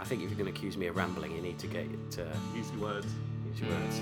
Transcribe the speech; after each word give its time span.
I 0.00 0.04
think 0.04 0.22
if 0.22 0.30
you're 0.30 0.38
going 0.38 0.50
to 0.50 0.58
accuse 0.58 0.78
me 0.78 0.86
of 0.86 0.96
rambling, 0.96 1.32
you 1.32 1.42
need 1.42 1.58
to 1.58 1.66
get 1.66 1.84
uh, 2.18 2.24
Use 2.56 2.70
your 2.72 2.80
words. 2.80 3.06
use 3.50 3.60
your 3.60 3.68
words. 3.68 4.00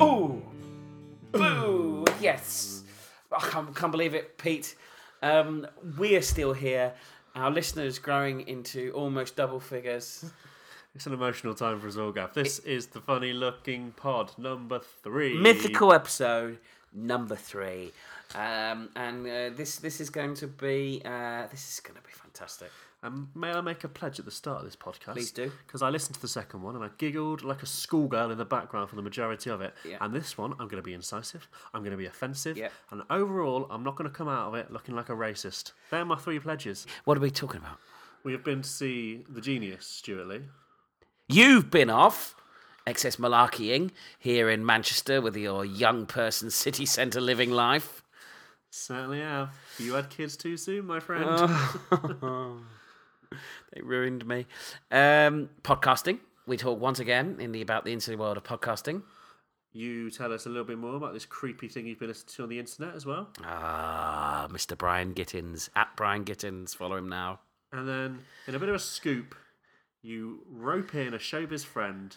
Oh, 0.00 0.40
boo! 1.32 2.04
Yes, 2.20 2.84
I 3.32 3.40
can't, 3.48 3.74
can't 3.74 3.90
believe 3.90 4.14
it, 4.14 4.38
Pete. 4.38 4.76
Um, 5.20 5.66
we 5.98 6.14
are 6.14 6.22
still 6.22 6.52
here. 6.52 6.94
Our 7.34 7.50
listeners 7.50 7.98
growing 7.98 8.42
into 8.48 8.92
almost 8.92 9.36
double 9.36 9.60
figures. 9.60 10.24
It's 10.96 11.06
an 11.06 11.12
emotional 11.12 11.54
time 11.54 11.80
for 11.80 11.88
us 11.88 11.96
all, 11.96 12.12
Gav. 12.12 12.34
This 12.34 12.60
is 12.60 12.86
the 12.86 13.00
funny 13.00 13.32
looking 13.32 13.90
pod 13.96 14.30
number 14.38 14.78
three. 15.02 15.36
mythical 15.36 15.92
episode 15.92 16.58
number 16.92 17.34
three, 17.34 17.90
um, 18.36 18.88
and 18.94 19.26
uh, 19.26 19.50
this 19.56 19.74
this 19.80 20.00
is 20.00 20.08
going 20.08 20.34
to 20.36 20.46
be 20.46 21.02
uh, 21.04 21.48
this 21.50 21.68
is 21.74 21.80
going 21.80 21.96
to 21.96 22.02
be 22.02 22.12
fantastic. 22.12 22.70
Um, 23.04 23.28
may 23.34 23.50
I 23.50 23.60
make 23.60 23.84
a 23.84 23.88
pledge 23.88 24.18
at 24.18 24.24
the 24.24 24.30
start 24.30 24.60
of 24.60 24.64
this 24.64 24.76
podcast? 24.76 25.12
Please 25.12 25.30
do. 25.30 25.52
Because 25.66 25.82
I 25.82 25.90
listened 25.90 26.14
to 26.14 26.22
the 26.22 26.28
second 26.28 26.62
one 26.62 26.74
and 26.74 26.82
I 26.82 26.88
giggled 26.96 27.44
like 27.44 27.62
a 27.62 27.66
schoolgirl 27.66 28.30
in 28.30 28.38
the 28.38 28.46
background 28.46 28.88
for 28.88 28.96
the 28.96 29.02
majority 29.02 29.50
of 29.50 29.60
it. 29.60 29.74
Yeah. 29.86 29.98
And 30.00 30.14
this 30.14 30.38
one, 30.38 30.52
I'm 30.52 30.68
going 30.68 30.76
to 30.76 30.82
be 30.82 30.94
incisive. 30.94 31.46
I'm 31.74 31.82
going 31.82 31.90
to 31.90 31.98
be 31.98 32.06
offensive. 32.06 32.56
Yeah. 32.56 32.70
And 32.90 33.02
overall, 33.10 33.66
I'm 33.70 33.84
not 33.84 33.96
going 33.96 34.10
to 34.10 34.16
come 34.16 34.26
out 34.26 34.48
of 34.48 34.54
it 34.54 34.72
looking 34.72 34.96
like 34.96 35.10
a 35.10 35.12
racist. 35.12 35.72
They're 35.90 36.06
my 36.06 36.16
three 36.16 36.38
pledges. 36.38 36.86
What 37.04 37.18
are 37.18 37.20
we 37.20 37.30
talking 37.30 37.60
about? 37.60 37.76
We 38.24 38.32
have 38.32 38.42
been 38.42 38.62
to 38.62 38.68
see 38.68 39.26
The 39.28 39.42
Genius, 39.42 39.86
Stewart 39.86 40.26
Lee. 40.26 40.40
You've 41.28 41.70
been 41.70 41.90
off 41.90 42.34
excess 42.86 43.16
malarkeying 43.16 43.90
here 44.18 44.48
in 44.48 44.64
Manchester 44.64 45.20
with 45.20 45.36
your 45.36 45.62
young 45.62 46.06
person 46.06 46.50
city 46.50 46.86
centre 46.86 47.20
living 47.20 47.50
life. 47.50 48.02
Certainly 48.70 49.20
have. 49.20 49.50
You 49.78 49.92
had 49.92 50.08
kids 50.08 50.38
too 50.38 50.56
soon, 50.56 50.86
my 50.86 51.00
friend. 51.00 51.26
Oh. 51.28 52.60
They 53.74 53.82
ruined 53.82 54.26
me. 54.26 54.46
Um, 54.90 55.50
podcasting. 55.62 56.20
We 56.46 56.56
talk 56.56 56.80
once 56.80 57.00
again 57.00 57.36
in 57.40 57.52
the 57.52 57.60
about 57.60 57.84
the 57.84 57.92
into 57.92 58.16
world 58.16 58.36
of 58.36 58.44
podcasting. 58.44 59.02
You 59.72 60.10
tell 60.10 60.32
us 60.32 60.46
a 60.46 60.48
little 60.48 60.64
bit 60.64 60.78
more 60.78 60.94
about 60.94 61.14
this 61.14 61.26
creepy 61.26 61.66
thing 61.66 61.86
you've 61.86 61.98
been 61.98 62.08
listening 62.08 62.32
to 62.36 62.42
on 62.44 62.48
the 62.48 62.60
internet 62.60 62.94
as 62.94 63.04
well. 63.04 63.30
Ah, 63.42 64.46
Mr. 64.48 64.78
Brian 64.78 65.14
Gittins 65.14 65.68
at 65.74 65.88
Brian 65.96 66.24
Gittins. 66.24 66.76
Follow 66.76 66.96
him 66.96 67.08
now. 67.08 67.40
And 67.72 67.88
then, 67.88 68.20
in 68.46 68.54
a 68.54 68.60
bit 68.60 68.68
of 68.68 68.76
a 68.76 68.78
scoop, 68.78 69.34
you 70.00 70.42
rope 70.48 70.94
in 70.94 71.12
a 71.12 71.18
showbiz 71.18 71.64
friend 71.64 72.14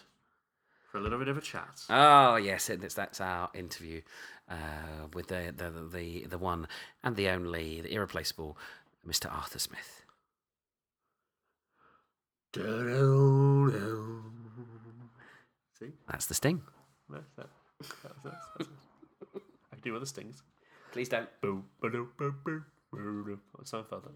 for 0.92 0.98
a 0.98 1.00
little 1.00 1.18
bit 1.18 1.26
of 1.26 1.36
a 1.36 1.40
chat. 1.40 1.82
Oh 1.90 2.36
yes, 2.36 2.70
and 2.70 2.80
that's, 2.80 2.94
that's 2.94 3.20
our 3.20 3.50
interview 3.54 4.02
uh, 4.48 5.08
with 5.12 5.26
the, 5.26 5.52
the 5.56 5.70
the 5.70 6.26
the 6.26 6.38
one 6.38 6.68
and 7.02 7.16
the 7.16 7.28
only, 7.28 7.80
the 7.80 7.92
irreplaceable 7.92 8.56
Mr. 9.04 9.32
Arthur 9.34 9.58
Smith. 9.58 9.97
See? 15.78 15.92
That's 16.08 16.26
the 16.26 16.34
sting. 16.34 16.60
That's 17.08 17.30
that. 17.36 17.46
That's, 17.80 17.94
that's, 18.02 18.22
that's 18.24 18.68
it. 18.68 19.42
I 19.72 19.76
can 19.76 19.82
do 19.82 19.94
other 19.94 20.06
stings. 20.06 20.42
Please 20.90 21.08
don't. 21.08 21.28
Boo, 21.40 21.62
ba-doo, 21.80 22.08
boo, 22.18 22.34
boo, 22.44 22.64
boo, 22.90 22.98
oh, 22.98 23.24
boo. 23.24 23.38
What's 23.52 23.70
that 23.70 23.88
further? 23.88 24.10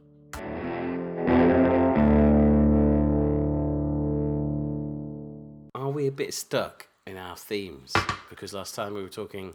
Are 5.75 5.91
we 5.91 6.09
a 6.09 6.13
bit 6.13 6.35
stuck 6.35 6.89
in 7.07 7.17
our 7.17 7.37
themes? 7.37 7.93
Because 8.29 8.53
last 8.53 8.75
time 8.75 8.95
we 8.95 9.03
were 9.03 9.09
talking 9.09 9.55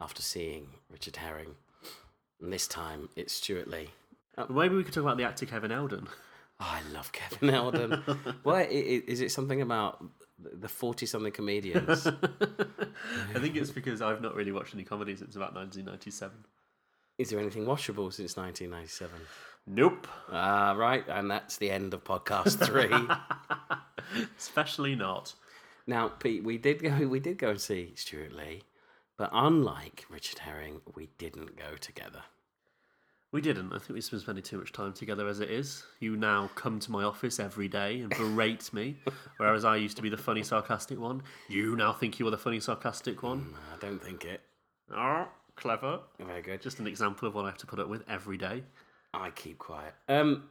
after 0.00 0.22
seeing 0.22 0.68
Richard 0.90 1.16
Herring, 1.16 1.56
and 2.40 2.50
this 2.50 2.66
time 2.66 3.10
it's 3.16 3.34
Stewart 3.34 3.68
Lee. 3.68 3.90
Maybe 4.48 4.76
we 4.76 4.84
could 4.84 4.94
talk 4.94 5.02
about 5.02 5.18
the 5.18 5.24
actor 5.24 5.44
Kevin 5.44 5.72
Eldon. 5.72 6.08
Oh, 6.60 6.66
I 6.68 6.80
love 6.92 7.12
Kevin 7.12 7.50
Eldon. 7.54 8.02
Why 8.42 8.62
is 8.64 9.20
it 9.20 9.30
something 9.30 9.60
about 9.62 10.02
the 10.38 10.68
forty-something 10.68 11.32
comedians? 11.32 12.06
I 13.34 13.38
think 13.38 13.56
it's 13.56 13.70
because 13.70 14.02
I've 14.02 14.20
not 14.20 14.34
really 14.34 14.52
watched 14.52 14.74
any 14.74 14.84
comedy 14.84 15.14
since 15.16 15.36
about 15.36 15.54
1997. 15.54 16.36
is 17.18 17.30
there 17.30 17.38
anything 17.40 17.64
watchable 17.64 18.12
since 18.12 18.36
nineteen 18.36 18.70
ninety-seven? 18.70 19.20
Nope. 19.66 20.08
Ah, 20.32 20.72
right, 20.76 21.04
and 21.08 21.30
that's 21.30 21.58
the 21.58 21.70
end 21.70 21.92
of 21.94 22.02
podcast 22.04 22.64
three. 22.64 22.90
Especially 24.38 24.94
not. 24.94 25.34
now, 25.86 26.08
Pete, 26.08 26.42
we 26.42 26.58
did 26.58 26.82
go. 26.82 27.06
We 27.06 27.20
did 27.20 27.38
go 27.38 27.50
and 27.50 27.60
see 27.60 27.92
Stewart 27.94 28.32
Lee, 28.32 28.62
but 29.16 29.30
unlike 29.32 30.06
Richard 30.10 30.40
Herring, 30.40 30.80
we 30.96 31.08
didn't 31.18 31.56
go 31.56 31.76
together. 31.80 32.22
We 33.30 33.42
didn't. 33.42 33.72
I 33.72 33.78
think 33.78 33.90
we've 33.90 34.10
been 34.10 34.20
spending 34.20 34.42
too 34.42 34.56
much 34.56 34.72
time 34.72 34.94
together 34.94 35.28
as 35.28 35.40
it 35.40 35.50
is. 35.50 35.84
You 36.00 36.16
now 36.16 36.50
come 36.54 36.80
to 36.80 36.90
my 36.90 37.04
office 37.04 37.38
every 37.38 37.68
day 37.68 38.00
and 38.00 38.08
berate 38.10 38.72
me, 38.72 38.96
whereas 39.36 39.66
I 39.66 39.76
used 39.76 39.96
to 39.98 40.02
be 40.02 40.08
the 40.08 40.16
funny, 40.16 40.42
sarcastic 40.42 40.98
one. 40.98 41.22
You 41.48 41.76
now 41.76 41.92
think 41.92 42.18
you 42.18 42.26
are 42.26 42.30
the 42.30 42.38
funny, 42.38 42.58
sarcastic 42.58 43.22
one. 43.22 43.54
I 43.74 43.78
don't 43.80 44.02
think 44.02 44.24
it. 44.24 44.40
Oh, 44.94 45.28
clever. 45.56 46.00
Very 46.18 46.40
good. 46.40 46.62
Just 46.62 46.78
an 46.78 46.86
example 46.86 47.28
of 47.28 47.34
what 47.34 47.44
I 47.44 47.48
have 47.48 47.58
to 47.58 47.66
put 47.66 47.78
up 47.78 47.88
with 47.88 48.02
every 48.08 48.38
day. 48.38 48.62
I 49.12 49.28
keep 49.30 49.58
quiet. 49.58 49.92
Um, 50.08 50.44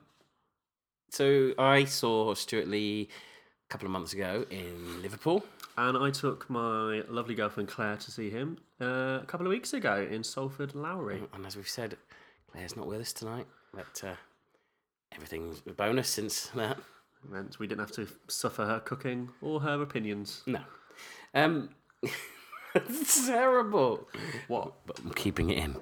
so 1.09 1.53
I 1.57 1.85
saw 1.85 2.35
Stewart 2.35 2.67
Lee 2.67 3.09
a 3.67 3.71
couple 3.71 3.87
of 3.87 3.91
months 3.91 4.13
ago 4.13 4.45
in 4.51 5.01
Liverpool. 5.01 5.43
And 5.79 5.97
I 5.97 6.09
took 6.09 6.49
my 6.49 7.03
lovely 7.07 7.35
girlfriend 7.35 7.69
Claire 7.69 7.97
to 7.97 8.11
see 8.11 8.29
him 8.29 8.57
uh, 8.81 9.19
a 9.21 9.25
couple 9.27 9.45
of 9.45 9.51
weeks 9.51 9.73
ago 9.73 10.07
in 10.09 10.23
Salford 10.23 10.73
Lowry. 10.73 11.23
And 11.33 11.45
as 11.45 11.55
we've 11.55 11.67
said, 11.67 11.97
Claire's 12.51 12.75
not 12.75 12.87
with 12.87 13.01
us 13.01 13.13
tonight, 13.13 13.47
but 13.73 14.01
uh, 14.03 14.15
everyth's 15.13 15.61
a 15.67 15.71
bonus 15.71 16.09
since 16.09 16.47
that. 16.55 16.77
Meant 17.27 17.59
we 17.59 17.67
didn't 17.67 17.81
have 17.81 17.91
to 17.93 18.07
suffer 18.27 18.65
her 18.65 18.79
cooking 18.79 19.29
or 19.41 19.59
her 19.59 19.81
opinions. 19.81 20.43
No. 20.45 20.59
Um, 21.33 21.69
it's 22.75 23.27
terrible. 23.27 24.07
What? 24.47 24.73
But 24.85 24.99
I'm 24.99 25.11
keeping 25.13 25.49
it 25.49 25.57
in. 25.57 25.75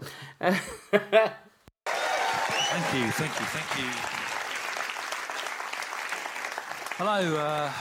Thank 2.76 2.94
you, 2.94 3.12
thank 3.12 3.40
you, 3.40 3.46
thank 3.46 3.80
you. 3.80 3.92
Hello, 6.98 7.38
uh, 7.38 7.72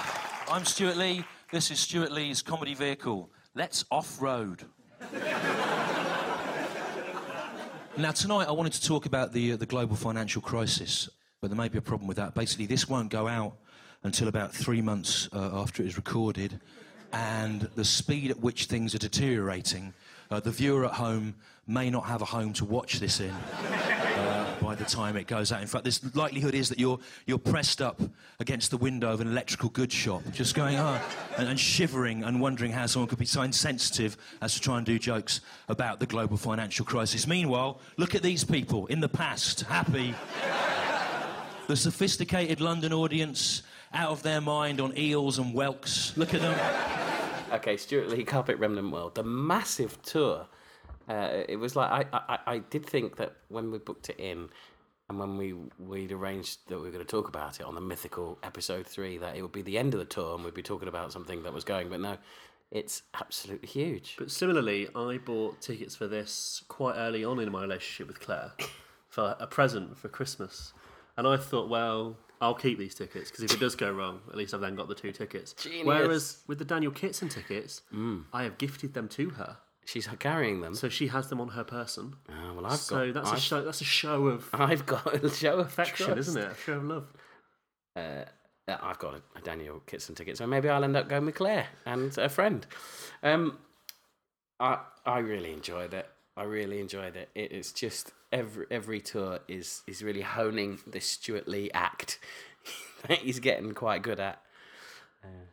I'm 0.49 0.65
Stewart 0.65 0.97
Lee. 0.97 1.25
This 1.53 1.71
is 1.71 1.79
Stewart 1.79 2.13
Lee's 2.13 2.43
comedy 2.43 2.75
vehicle. 2.75 3.31
Let's 3.55 3.85
off 3.91 4.21
road. 4.21 4.65
Now, 7.97 8.11
tonight 8.11 8.49
I 8.49 8.53
wanted 8.53 8.73
to 8.73 8.83
talk 8.83 9.07
about 9.07 9.33
the, 9.33 9.53
uh, 9.53 9.57
the 9.57 9.67
global 9.67 9.95
financial 9.95 10.43
crisis, 10.43 11.09
but 11.41 11.49
there 11.49 11.57
may 11.57 11.69
be 11.69 11.79
a 11.79 11.83
problem 11.83 12.09
with 12.09 12.17
that. 12.17 12.35
Basically, 12.35 12.67
this 12.67 12.89
won't 12.89 13.11
go 13.11 13.29
out 13.29 13.57
until 14.03 14.29
about 14.29 14.53
three 14.53 14.83
months 14.83 15.29
uh, 15.33 15.61
after 15.61 15.83
it 15.83 15.87
is 15.87 15.97
recorded, 15.97 16.61
and 17.13 17.63
the 17.77 17.85
speed 17.85 18.31
at 18.31 18.41
which 18.41 18.67
things 18.67 18.95
are 18.95 18.99
deteriorating, 18.99 19.95
uh, 20.31 20.41
the 20.41 20.51
viewer 20.51 20.85
at 20.85 20.93
home 20.93 21.35
may 21.67 21.89
not 21.89 22.05
have 22.07 22.21
a 22.21 22.27
home 22.27 22.53
to 22.55 22.65
watch 22.65 22.99
this 22.99 23.21
in 23.21 23.33
by 24.75 24.83
the 24.83 24.91
time 24.91 25.17
it 25.17 25.29
goes 25.29 25.53
out. 25.53 25.63
In 25.63 25.69
fact, 25.69 25.85
this 25.85 26.01
likelihood 26.17 26.53
is 26.53 26.69
that 26.69 26.81
you're 26.81 26.99
you're 27.27 27.39
pressed 27.39 27.81
up 27.81 28.01
against 28.41 28.73
the 28.73 28.77
window 28.77 29.13
of 29.13 29.21
an 29.21 29.29
electrical 29.29 29.69
goods 29.69 29.95
shop, 29.95 30.23
just 30.33 30.57
going 30.57 30.77
ah, 30.77 31.01
and, 31.39 31.49
and 31.49 31.61
shivering 31.61 32.25
and 32.25 32.41
wondering 32.41 32.73
how 32.73 32.87
someone 32.87 33.09
could 33.09 33.21
be 33.21 33.25
so 33.25 33.43
insensitive 33.43 34.17
as 34.43 34.53
to 34.55 34.61
try 34.61 34.77
and 34.77 34.85
do 34.85 34.99
jokes 34.99 35.43
about 35.69 36.01
the 36.01 36.07
global 36.07 36.37
financial 36.37 36.85
crisis. 36.85 37.29
Meanwhile, 37.29 37.81
look 37.99 38.17
at 38.17 38.23
these 38.23 38.43
people 38.43 38.87
in 38.87 38.99
the 38.99 39.09
past, 39.09 39.61
happy. 39.61 40.13
the 41.69 41.77
sophisticated 41.77 42.61
London 42.61 42.93
audience 42.93 43.63
out 43.93 44.11
of 44.11 44.25
their 44.25 44.41
mind 44.41 44.81
on 44.81 44.99
eels 44.99 45.39
and 45.39 45.55
whelks. 45.55 46.17
Look 46.17 46.35
at 46.35 46.41
them. 46.41 46.59
Okay, 47.53 47.77
Stewart 47.77 48.09
Lee, 48.09 48.25
Carpet 48.25 48.59
Remnant 48.59 48.91
World, 48.91 49.15
the 49.15 49.23
massive 49.23 50.03
tour. 50.03 50.47
Uh, 51.09 51.43
it 51.49 51.57
was 51.57 51.77
like 51.77 51.91
I, 51.91 52.19
I, 52.29 52.39
I 52.47 52.59
did 52.59 52.87
think 52.87 53.17
that 53.17 53.37
when 53.49 53.71
we 53.71 53.79
booked 53.79 54.09
it 54.09 54.19
in, 54.19 54.49
and 55.09 55.19
when 55.19 55.37
we 55.37 55.55
we'd 55.79 56.13
arranged 56.13 56.61
that 56.69 56.79
we 56.79 56.85
were 56.85 56.91
going 56.91 57.05
to 57.05 57.11
talk 57.11 57.29
about 57.29 57.61
it 57.61 57.67
on 57.67 57.75
the 57.75 57.81
mythical 57.81 58.39
episode 58.43 58.87
three, 58.87 59.19
that 59.19 59.37
it 59.37 59.43
would 59.43 59.53
be 59.53 59.63
the 59.63 59.79
end 59.79 59.95
of 59.95 60.01
the 60.01 60.07
tour 60.07 60.35
and 60.35 60.45
we'd 60.45 60.55
be 60.55 60.63
talking 60.63 60.89
about 60.89 61.13
something 61.13 61.43
that 61.43 61.53
was 61.53 61.65
going. 61.65 61.91
But 61.91 62.01
no, 62.01 62.17
it's 62.71 63.03
absolutely 63.21 63.69
huge. 63.69 64.17
But 64.19 64.31
similarly, 64.31 64.89
I 64.95 65.19
bought 65.19 65.61
tickets 65.61 65.95
for 65.95 66.07
this 66.09 66.65
quite 66.69 66.97
early 66.97 67.25
on 67.25 67.39
in 67.39 67.53
my 67.53 67.63
relationship 67.63 68.09
with 68.09 68.21
Claire 68.21 68.53
for 69.09 69.37
a 69.39 69.47
present 69.47 69.97
for 69.97 70.09
Christmas. 70.09 70.73
And 71.17 71.29
I 71.29 71.37
thought, 71.37 71.69
well, 71.69 72.17
I'll 72.41 72.55
keep 72.55 72.79
these 72.79 72.95
tickets 72.95 73.31
because 73.31 73.45
if 73.45 73.53
it 73.53 73.61
does 73.61 73.77
go 73.77 73.93
wrong, 73.93 74.21
at 74.29 74.37
least 74.37 74.53
I've 74.55 74.61
then 74.61 74.75
got 74.75 74.89
the 74.89 74.95
two 74.95 75.13
tickets. 75.13 75.53
Genius. 75.53 75.87
Whereas 75.87 76.39
with 76.47 76.59
the 76.59 76.65
Daniel 76.65 76.91
Kitson 76.91 77.29
tickets, 77.29 77.83
I 78.33 78.43
have 78.43 78.59
gifted 78.59 78.95
them 78.95 79.09
to 79.11 79.31
her. 79.31 79.59
She's 79.85 80.07
carrying 80.19 80.61
them. 80.61 80.75
So 80.75 80.89
she 80.89 81.09
has 81.09 81.29
them 81.29 81.41
on 81.41 81.49
her 81.49 81.65
person. 81.65 82.15
Ah, 82.29 82.53
well, 82.55 82.67
I've 82.67 82.79
so 82.79 83.07
got. 83.13 83.15
that's 83.15 83.31
I've, 83.33 83.39
a 83.39 83.41
show. 83.41 83.65
That's 83.65 83.81
a 83.81 83.85
show 83.85 84.27
of 84.29 84.49
I've 84.53 84.87
got 84.87 85.15
a 85.23 85.29
show 85.31 85.59
of 85.59 85.67
affection, 85.67 86.07
trust. 86.07 86.21
isn't 86.29 86.43
it? 86.43 86.53
A 86.53 86.55
show 86.55 86.73
of 86.75 86.85
love. 86.85 87.13
uh, 87.97 88.25
I've 88.67 88.99
got 88.99 89.15
a, 89.15 89.39
a 89.39 89.43
Daniel 89.43 89.81
Kitson 89.87 90.15
ticket, 90.15 90.39
so 90.39 90.47
maybe 90.47 90.69
I'll 90.71 90.85
end 90.85 90.97
up 90.97 91.09
going 91.09 91.27
with 91.27 91.35
Claire 91.35 91.67
and 91.85 92.17
a 92.17 92.29
friend. 92.31 92.67
Um, 93.23 93.59
I 94.59 94.79
I 95.05 95.19
really 95.19 95.53
enjoyed 95.53 95.93
it. 95.93 96.09
I 96.37 96.45
really 96.45 96.81
enjoyed 96.81 97.15
it. 97.17 97.29
it. 97.35 97.53
It's 97.53 97.73
just 97.73 98.13
every 98.33 98.67
every 98.71 99.01
tour 99.01 99.41
is 99.49 99.83
is 99.87 100.03
really 100.03 100.23
honing 100.23 100.79
this 100.87 101.05
Stewart 101.07 101.47
Lee 101.47 101.71
act 101.75 102.19
that 103.07 103.19
he's 103.19 103.39
getting 103.39 103.73
quite 103.73 104.03
good 104.03 104.19
at. 104.21 104.41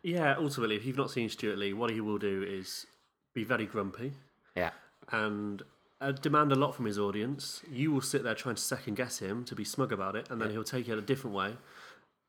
Yeah, 0.04 0.36
ultimately, 0.38 0.75
if 0.75 0.86
you've 0.86 0.98
not 0.98 1.12
seen 1.12 1.30
Stewart 1.30 1.57
Lee, 1.57 1.72
what 1.74 1.92
he 1.92 2.01
will 2.01 2.18
do 2.18 2.44
is 2.44 2.86
be 3.33 3.44
very 3.44 3.66
grumpy 3.66 4.13
Yeah, 4.56 4.72
and 5.12 5.62
uh, 6.00 6.12
demand 6.12 6.51
a 6.51 6.56
lot 6.56 6.75
from 6.75 6.86
his 6.86 6.98
audience. 6.98 7.62
You 7.72 7.92
will 7.92 8.01
sit 8.01 8.24
there 8.24 8.36
trying 8.36 8.56
to 8.56 8.62
second 8.62 8.95
guess 8.95 9.19
him 9.19 9.45
to 9.45 9.56
be 9.56 9.63
smug 9.63 9.92
about 9.92 10.16
it, 10.16 10.28
and 10.30 10.42
then 10.42 10.51
he'll 10.51 10.63
take 10.63 10.89
it 10.89 10.98
a 10.98 11.01
different 11.01 11.36
way, 11.36 11.56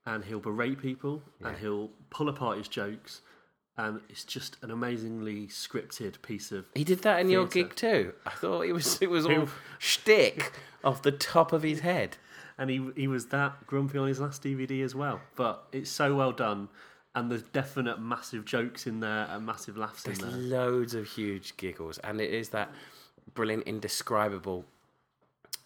and 0.07 0.25
he'll 0.25 0.41
berate 0.41 0.81
people, 0.81 1.23
and 1.43 1.57
he'll 1.59 1.91
pull 2.11 2.29
apart 2.29 2.59
his 2.59 2.69
jokes, 2.69 3.23
and 3.77 4.01
it's 4.09 4.25
just 4.25 4.57
an 4.63 4.71
amazingly 4.71 5.47
scripted 5.47 6.21
piece 6.23 6.53
of. 6.53 6.67
he 6.75 6.85
did 6.85 7.01
that 7.03 7.21
in 7.21 7.31
your 7.31 7.47
gig 7.47 7.75
too. 7.75 8.13
I 8.27 8.31
thought 8.31 8.63
it 8.63 8.73
was 8.73 9.01
it 9.01 9.11
was 9.11 9.27
all 9.27 9.49
shtick 9.79 10.53
off 10.85 11.03
the 11.03 11.13
top 11.13 11.53
of 11.53 11.63
his 11.63 11.81
head. 11.81 12.17
And 12.59 12.69
he 12.69 12.91
he 12.95 13.09
was 13.09 13.27
that 13.29 13.67
grumpy 13.67 13.97
on 13.99 14.07
his 14.09 14.21
last 14.21 14.43
DVD 14.43 14.85
as 14.85 14.95
well, 14.95 15.21
but 15.37 15.65
it's 15.73 15.91
so 15.91 16.15
well 16.15 16.33
done, 16.33 16.69
and 17.15 17.31
there's 17.31 17.43
definite 17.43 18.01
massive 18.01 18.45
jokes 18.45 18.87
in 18.87 19.01
there 19.01 19.27
and 19.31 19.45
massive 19.45 19.77
laughs 19.77 20.07
in 20.07 20.15
There's 20.15 20.33
there. 20.33 20.41
loads 20.41 20.95
of 20.95 21.07
huge 21.07 21.57
giggles, 21.57 21.99
and 21.99 22.21
it 22.21 22.33
is 22.33 22.51
that 22.51 22.71
brilliant, 23.35 23.65
indescribable. 23.65 24.65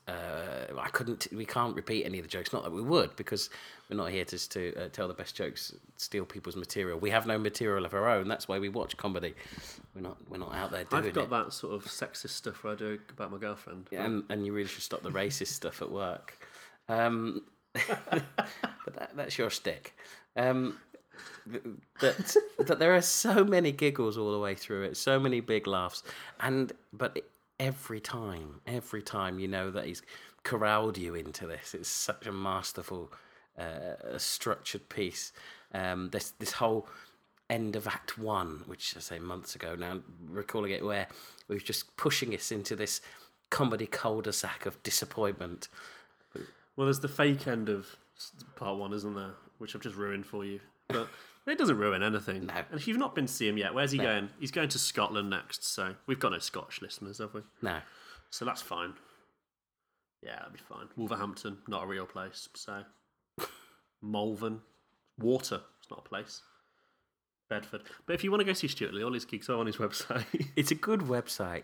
Uh, 0.09 0.73
I 0.79 0.89
couldn't. 0.91 1.27
We 1.33 1.45
can't 1.45 1.75
repeat 1.75 2.05
any 2.05 2.19
of 2.19 2.25
the 2.25 2.29
jokes. 2.29 2.53
Not 2.53 2.63
that 2.63 2.73
we 2.73 2.83
would, 2.83 3.17
because 3.17 3.51
we're 3.91 3.97
not 3.97 4.11
here 4.11 4.25
just 4.25 4.53
to 4.53 4.75
uh, 4.77 4.89
tell 4.89 5.09
the 5.09 5.15
best 5.15 5.35
jokes, 5.35 5.75
steal 5.97 6.25
people's 6.25 6.55
material. 6.55 6.99
We 6.99 7.11
have 7.11 7.27
no 7.27 7.39
material 7.39 7.85
of 7.85 7.93
our 7.93 8.09
own. 8.09 8.29
That's 8.29 8.47
why 8.47 8.61
we 8.61 8.69
watch 8.69 8.97
comedy. 8.97 9.35
We're 9.95 10.03
not. 10.03 10.17
We're 10.29 10.39
not 10.39 10.55
out 10.55 10.71
there 10.71 10.85
doing 10.85 11.05
it. 11.05 11.09
I've 11.09 11.15
got 11.15 11.25
it. 11.25 11.31
that 11.31 11.53
sort 11.53 11.75
of 11.75 11.85
sexist 11.87 12.31
stuff 12.31 12.63
where 12.63 12.75
I 12.75 12.77
do 12.77 12.99
about 13.11 13.33
my 13.33 13.39
girlfriend. 13.39 13.89
Yeah, 13.91 14.05
and, 14.05 14.23
and 14.29 14.47
you 14.47 14.53
really 14.53 14.69
should 14.69 14.83
stop 14.85 15.03
the 15.03 15.11
racist 15.11 15.47
stuff 15.49 15.83
at 15.83 15.91
work. 15.91 16.39
Um, 16.89 17.43
but 17.89 18.95
that, 18.95 19.11
that's 19.17 19.39
your 19.39 19.51
stick. 19.51 19.97
Um, 20.37 20.79
that 22.01 22.37
that 22.59 22.79
there 22.79 22.95
are 22.95 23.03
so 23.03 23.45
many 23.45 23.73
giggles 23.73 24.19
all 24.19 24.33
the 24.33 24.39
way 24.39 24.55
through 24.55 24.83
it, 24.83 24.97
so 24.97 25.19
many 25.21 25.41
big 25.41 25.67
laughs, 25.67 26.03
and 26.41 26.73
but 26.93 27.19
every 27.59 28.01
time, 28.01 28.61
every 28.67 29.03
time 29.03 29.39
you 29.39 29.49
know 29.49 29.71
that 29.71 29.87
he's 29.87 30.03
corralled 30.43 30.97
you 30.97 31.15
into 31.15 31.47
this. 31.47 31.75
It's 31.75 31.89
such 31.89 32.27
a 32.27 32.33
masterful, 32.33 33.13
uh, 33.59 34.17
structured 34.19 34.89
piece. 34.89 35.33
Um, 35.75 36.11
this 36.11 36.31
this 36.39 36.53
whole 36.53 36.89
end 37.51 37.77
of 37.77 37.87
Act 37.87 38.17
One, 38.19 38.63
which 38.67 38.95
I 38.97 39.01
say 39.01 39.19
months 39.19 39.55
ago 39.57 39.75
now, 39.75 40.01
recalling 40.29 40.71
it, 40.71 40.85
where 40.85 41.09
we 41.49 41.57
was 41.57 41.65
just 41.65 41.97
pushing 41.97 42.35
us 42.35 42.53
into 42.53 42.77
this 42.77 43.01
comedy 43.51 43.87
cul-de-sac 43.87 44.67
of 44.67 44.83
disappointment. 44.83 45.69
Well, 46.77 46.87
there's 46.87 47.01
the 47.01 47.09
fake 47.09 47.47
end 47.47 47.69
of 47.69 47.97
part 48.57 48.77
one, 48.79 48.93
isn't 48.93 49.15
there? 49.15 49.35
Which 49.59 49.75
I've 49.75 49.83
just 49.83 49.97
ruined 49.97 50.27
for 50.27 50.45
you. 50.45 50.61
But 50.89 51.09
it 51.47 51.59
doesn't 51.59 51.79
ruin 51.79 52.03
anything. 52.03 52.47
No. 52.47 52.55
And 52.55 52.81
if 52.81 52.89
you've 52.89 52.99
not 52.99 53.15
been 53.15 53.27
to 53.27 53.33
see 53.33 53.49
him 53.49 53.57
yet, 53.57 53.75
where's 53.75 53.93
he 53.93 53.99
going? 53.99 54.31
He's 54.41 54.51
going 54.51 54.69
to 54.71 54.79
Scotland 54.79 55.31
next. 55.31 55.65
So 55.65 55.95
we've 56.07 56.19
got 56.19 56.33
no 56.33 56.39
Scottish 56.39 56.83
listeners, 56.83 57.19
have 57.19 57.35
we? 57.35 57.43
No, 57.63 57.79
So 58.31 58.45
that's 58.45 58.63
fine. 58.63 58.95
Yeah, 60.23 60.37
that'll 60.37 60.53
be 60.53 60.59
fine. 60.59 60.89
Wolverhampton, 60.97 61.59
not 61.69 61.85
a 61.85 61.87
real 61.87 62.07
place. 62.07 62.49
So 62.55 62.83
Malvern, 64.03 64.61
water. 65.19 65.61
It's 65.81 65.91
not 65.91 66.03
a 66.05 66.09
place. 66.09 66.43
Bedford. 67.49 67.83
But 68.07 68.15
if 68.15 68.25
you 68.25 68.31
want 68.31 68.41
to 68.41 68.45
go 68.45 68.53
see 68.53 68.67
Stewart 68.67 68.93
Lee, 68.93 69.05
all 69.05 69.13
his 69.13 69.25
gigs 69.25 69.49
are 69.49 69.57
on 69.57 69.67
his 69.67 69.77
website. 69.77 70.25
it's 70.57 70.73
a 70.73 70.75
good 70.75 71.01
website. 71.01 71.63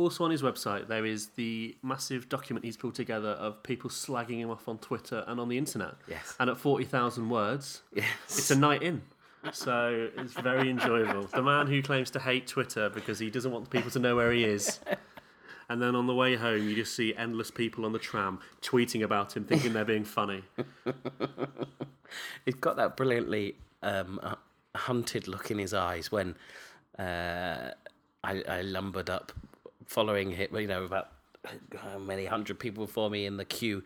Also 0.00 0.24
on 0.24 0.30
his 0.30 0.40
website, 0.40 0.88
there 0.88 1.04
is 1.04 1.26
the 1.36 1.76
massive 1.82 2.26
document 2.30 2.64
he's 2.64 2.78
pulled 2.78 2.94
together 2.94 3.32
of 3.32 3.62
people 3.62 3.90
slagging 3.90 4.38
him 4.38 4.48
off 4.48 4.66
on 4.66 4.78
Twitter 4.78 5.22
and 5.26 5.38
on 5.38 5.50
the 5.50 5.58
internet. 5.58 5.92
Yes. 6.08 6.34
And 6.40 6.48
at 6.48 6.56
40,000 6.56 7.28
words, 7.28 7.82
Yes, 7.94 8.06
it's 8.26 8.50
a 8.50 8.56
night 8.56 8.82
in. 8.82 9.02
So 9.52 10.08
it's 10.16 10.32
very 10.32 10.70
enjoyable. 10.70 11.24
The 11.24 11.42
man 11.42 11.66
who 11.66 11.82
claims 11.82 12.10
to 12.12 12.18
hate 12.18 12.46
Twitter 12.46 12.88
because 12.88 13.18
he 13.18 13.28
doesn't 13.28 13.52
want 13.52 13.68
people 13.68 13.90
to 13.90 13.98
know 13.98 14.16
where 14.16 14.32
he 14.32 14.42
is. 14.42 14.80
And 15.68 15.82
then 15.82 15.94
on 15.94 16.06
the 16.06 16.14
way 16.14 16.34
home, 16.34 16.66
you 16.66 16.74
just 16.74 16.96
see 16.96 17.14
endless 17.14 17.50
people 17.50 17.84
on 17.84 17.92
the 17.92 17.98
tram 17.98 18.40
tweeting 18.62 19.02
about 19.02 19.36
him, 19.36 19.44
thinking 19.44 19.74
they're 19.74 19.84
being 19.84 20.04
funny. 20.04 20.44
He's 22.46 22.54
got 22.54 22.76
that 22.76 22.96
brilliantly 22.96 23.56
um, 23.82 24.18
uh, 24.22 24.36
hunted 24.74 25.28
look 25.28 25.50
in 25.50 25.58
his 25.58 25.74
eyes 25.74 26.10
when 26.10 26.36
uh, 26.98 27.72
I, 28.24 28.42
I 28.48 28.62
lumbered 28.62 29.10
up 29.10 29.32
following 29.90 30.30
him, 30.30 30.48
you 30.54 30.68
know, 30.68 30.84
about 30.84 31.08
how 31.76 31.98
many 31.98 32.24
hundred 32.24 32.60
people 32.60 32.86
before 32.86 33.10
me 33.10 33.26
in 33.26 33.36
the 33.36 33.44
queue 33.44 33.82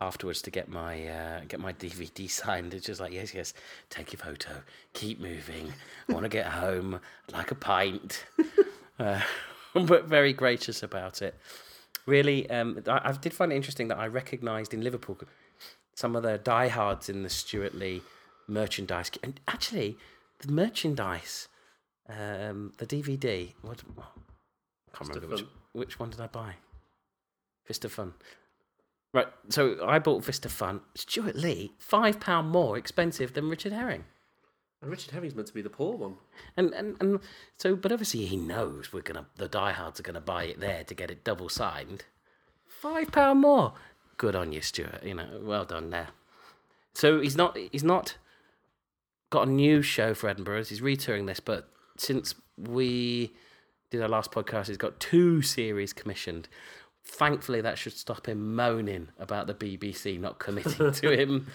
afterwards 0.00 0.40
to 0.42 0.50
get 0.52 0.68
my 0.68 1.08
uh, 1.08 1.40
get 1.48 1.58
my 1.58 1.72
DVD 1.72 2.30
signed. 2.42 2.72
It's 2.72 2.86
just 2.86 3.00
like, 3.00 3.12
yes, 3.12 3.34
yes, 3.34 3.52
take 3.90 4.12
your 4.12 4.20
photo, 4.20 4.62
keep 4.92 5.20
moving. 5.20 5.72
I 6.08 6.12
want 6.12 6.24
to 6.24 6.28
get 6.28 6.46
home, 6.46 7.00
I'd 7.28 7.34
like 7.34 7.50
a 7.50 7.56
pint. 7.56 8.24
uh, 9.00 9.20
but 9.74 10.04
very 10.04 10.32
gracious 10.32 10.82
about 10.84 11.22
it. 11.22 11.34
Really, 12.06 12.48
um, 12.48 12.80
I, 12.86 13.00
I 13.04 13.12
did 13.12 13.34
find 13.34 13.52
it 13.52 13.56
interesting 13.56 13.88
that 13.88 13.98
I 13.98 14.06
recognised 14.06 14.72
in 14.72 14.82
Liverpool 14.82 15.18
some 15.94 16.14
of 16.14 16.22
the 16.22 16.38
diehards 16.38 17.08
in 17.08 17.24
the 17.24 17.30
Stewart 17.30 17.74
Lee 17.74 18.02
merchandise. 18.46 19.10
And 19.24 19.40
actually, 19.48 19.96
the 20.38 20.52
merchandise, 20.52 21.48
um, 22.08 22.74
the 22.78 22.86
DVD, 22.86 23.54
what? 23.62 23.82
Can't 24.96 25.08
Fist 25.08 25.14
remember 25.20 25.36
which, 25.36 25.46
which 25.72 25.98
one 26.00 26.10
did 26.10 26.20
I 26.20 26.26
buy? 26.26 26.54
Fist 27.64 27.84
of 27.84 27.92
Fun. 27.92 28.14
Right, 29.12 29.28
so 29.48 29.86
I 29.86 29.98
bought 29.98 30.24
Fist 30.24 30.44
of 30.44 30.52
Fun. 30.52 30.80
Stewart 30.94 31.36
Lee, 31.36 31.72
five 31.78 32.20
pound 32.20 32.50
more 32.50 32.76
expensive 32.76 33.32
than 33.34 33.48
Richard 33.48 33.72
Herring. 33.72 34.04
And 34.82 34.90
Richard 34.90 35.12
Herring's 35.12 35.34
meant 35.34 35.48
to 35.48 35.54
be 35.54 35.62
the 35.62 35.70
poor 35.70 35.96
one. 35.96 36.16
And, 36.56 36.72
and 36.74 36.96
and 37.00 37.20
so, 37.56 37.76
but 37.76 37.92
obviously 37.92 38.26
he 38.26 38.36
knows 38.36 38.92
we're 38.92 39.02
gonna 39.02 39.26
the 39.36 39.48
diehards 39.48 39.98
are 39.98 40.02
gonna 40.02 40.20
buy 40.20 40.44
it 40.44 40.60
there 40.60 40.84
to 40.84 40.94
get 40.94 41.10
it 41.10 41.24
double 41.24 41.48
signed. 41.48 42.04
Five 42.66 43.10
pound 43.10 43.40
more. 43.40 43.72
Good 44.18 44.36
on 44.36 44.52
you, 44.52 44.60
Stewart. 44.60 45.02
You 45.02 45.14
know, 45.14 45.40
well 45.42 45.64
done 45.64 45.90
there. 45.90 46.08
So 46.94 47.20
he's 47.20 47.36
not 47.36 47.56
he's 47.72 47.84
not 47.84 48.16
got 49.30 49.48
a 49.48 49.50
new 49.50 49.82
show 49.82 50.14
for 50.14 50.28
Edinburgh. 50.28 50.64
He's 50.64 50.82
retouring 50.82 51.26
this, 51.26 51.40
but 51.40 51.68
since 51.96 52.34
we 52.56 53.32
did 53.96 54.02
our 54.02 54.08
last 54.08 54.30
podcast, 54.32 54.68
he's 54.68 54.76
got 54.76 54.98
two 55.00 55.42
series 55.42 55.92
commissioned. 55.92 56.48
Thankfully, 57.04 57.60
that 57.60 57.78
should 57.78 57.92
stop 57.92 58.26
him 58.26 58.56
moaning 58.56 59.08
about 59.18 59.46
the 59.46 59.54
BBC 59.54 60.18
not 60.18 60.38
committing 60.40 60.92
to 60.92 61.10
him. 61.20 61.46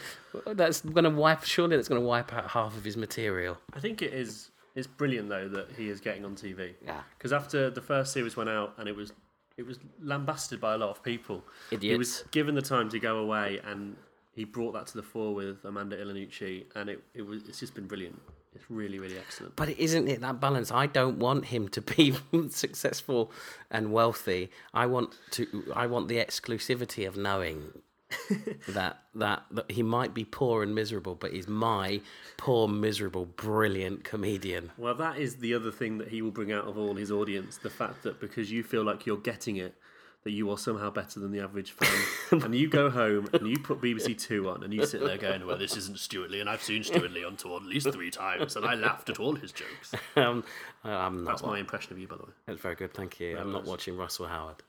That's 0.45 0.81
going 0.81 1.03
to 1.03 1.10
wipe. 1.10 1.43
Surely, 1.43 1.75
that's 1.75 1.89
going 1.89 2.00
to 2.01 2.07
wipe 2.07 2.33
out 2.33 2.51
half 2.51 2.77
of 2.77 2.86
his 2.86 2.95
material. 2.95 3.57
I 3.74 3.79
think 3.79 4.01
it 4.01 4.13
is. 4.13 4.51
It's 4.74 4.88
brilliant 4.88 5.27
though 5.27 5.50
that 5.50 5.67
he 5.75 5.89
is 5.89 6.00
getting 6.00 6.24
on 6.24 6.36
TV. 6.36 6.75
Yeah. 6.86 7.01
Because 7.17 7.33
after 7.33 7.69
the 7.69 7.81
first 7.81 8.13
series 8.13 8.38
went 8.38 8.50
out 8.50 8.74
and 8.77 8.88
it 8.88 8.95
was 8.95 9.12
it 9.57 9.65
was 9.65 9.79
lambasted 10.01 10.62
by 10.62 10.75
a 10.75 10.77
lot 10.77 10.89
of 10.89 11.03
people. 11.03 11.43
Idiots. 11.71 11.83
He 11.91 11.98
was 11.98 12.24
given 12.31 12.55
the 12.55 12.62
time 12.62 12.89
to 12.89 13.00
go 13.00 13.17
away 13.17 13.60
and 13.65 13.98
he 14.33 14.45
brought 14.45 14.71
that 14.71 14.88
to 14.88 14.93
the 14.95 15.03
fore 15.03 15.36
with 15.36 15.65
Armando 15.65 15.98
Iannucci 15.98 16.63
and 16.75 16.89
it, 16.89 17.03
it 17.13 17.24
was 17.24 17.43
it's 17.50 17.60
just 17.60 17.75
been 17.75 17.88
brilliant. 17.88 18.21
It's 18.53 18.70
really 18.70 19.00
really 19.00 19.17
excellent. 19.17 19.55
But 19.55 19.70
isn't 19.70 20.08
it 20.08 20.22
that 20.22 20.39
balance? 20.39 20.72
I 20.72 20.86
don't 20.88 21.20
want 21.20 21.46
him 21.46 21.70
to 21.70 21.81
be 21.81 22.15
successful 22.50 23.31
and 23.70 23.91
wealthy. 23.91 24.50
I 24.74 24.86
want 24.88 25.15
to. 25.31 25.72
I 25.75 25.88
want 25.88 26.08
the 26.08 26.17
exclusivity 26.17 27.08
of 27.08 27.15
knowing 27.15 27.72
that, 28.67 29.03
that 29.15 29.43
that 29.51 29.72
he 29.72 29.84
might 29.84 30.13
be 30.13 30.25
poor 30.25 30.63
and 30.63 30.75
miserable, 30.75 31.15
but 31.15 31.31
he's 31.34 31.48
my 31.48 32.01
poor, 32.38 32.67
miserable, 32.67 33.25
brilliant 33.25 34.03
comedian. 34.03 34.72
Well, 34.77 34.96
that 34.96 35.17
is 35.17 35.38
the 35.38 35.53
other 35.53 35.72
thing 35.72 35.98
that 36.00 36.10
he 36.10 36.22
will 36.22 36.31
bring 36.31 36.51
out 36.51 36.67
of 36.67 36.77
all 36.77 36.96
his 36.96 37.12
audience: 37.12 37.58
the 37.58 37.70
fact 37.70 38.03
that 38.03 38.20
because 38.20 38.51
you 38.51 38.63
feel 38.63 38.84
like 38.84 39.05
you're 39.05 39.17
getting 39.17 39.58
it, 39.58 39.75
that 40.23 40.31
you 40.31 40.49
are 40.51 40.57
somehow 40.57 40.91
better 40.91 41.19
than 41.19 41.31
the 41.31 41.39
average 41.39 41.71
fan, 42.31 42.41
and 42.43 42.55
you 42.55 42.67
go 42.67 42.89
home 42.89 43.27
and 43.33 43.47
you 43.47 43.57
put 43.59 43.81
BBC 43.81 44.17
Two 44.19 44.49
on, 44.49 44.63
and 44.63 44.73
you 44.73 44.85
sit 44.85 45.01
there 45.01 45.17
going, 45.17 45.45
"Well, 45.45 45.57
this 45.57 45.75
isn't 45.77 45.99
Stewart 45.99 46.31
Lee, 46.31 46.39
and 46.39 46.49
I've 46.49 46.63
seen 46.63 46.83
Stewart 46.83 47.11
Lee 47.11 47.23
on 47.23 47.37
tour 47.37 47.57
at 47.57 47.63
least 47.63 47.91
three 47.91 48.11
times, 48.11 48.55
and 48.55 48.65
I 48.65 48.75
laughed 48.75 49.09
at 49.09 49.19
all 49.19 49.35
his 49.35 49.51
jokes." 49.51 49.93
Um, 50.13 50.43
I'm 50.83 51.23
not. 51.23 51.31
That's 51.31 51.43
my 51.43 51.59
impression 51.59 51.93
of 51.93 51.99
you, 51.99 52.07
by 52.07 52.17
the 52.17 52.23
way. 52.23 52.31
That's 52.45 52.59
very 52.59 52.75
good, 52.75 52.93
thank 52.93 53.19
you. 53.19 53.37
I'm 53.37 53.51
not 53.51 53.63
nice. 53.63 53.69
watching 53.69 53.97
Russell 53.97 54.27
Howard, 54.27 54.63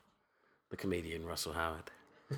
the 0.70 0.76
comedian 0.76 1.24
Russell 1.26 1.52
Howard. 1.52 1.90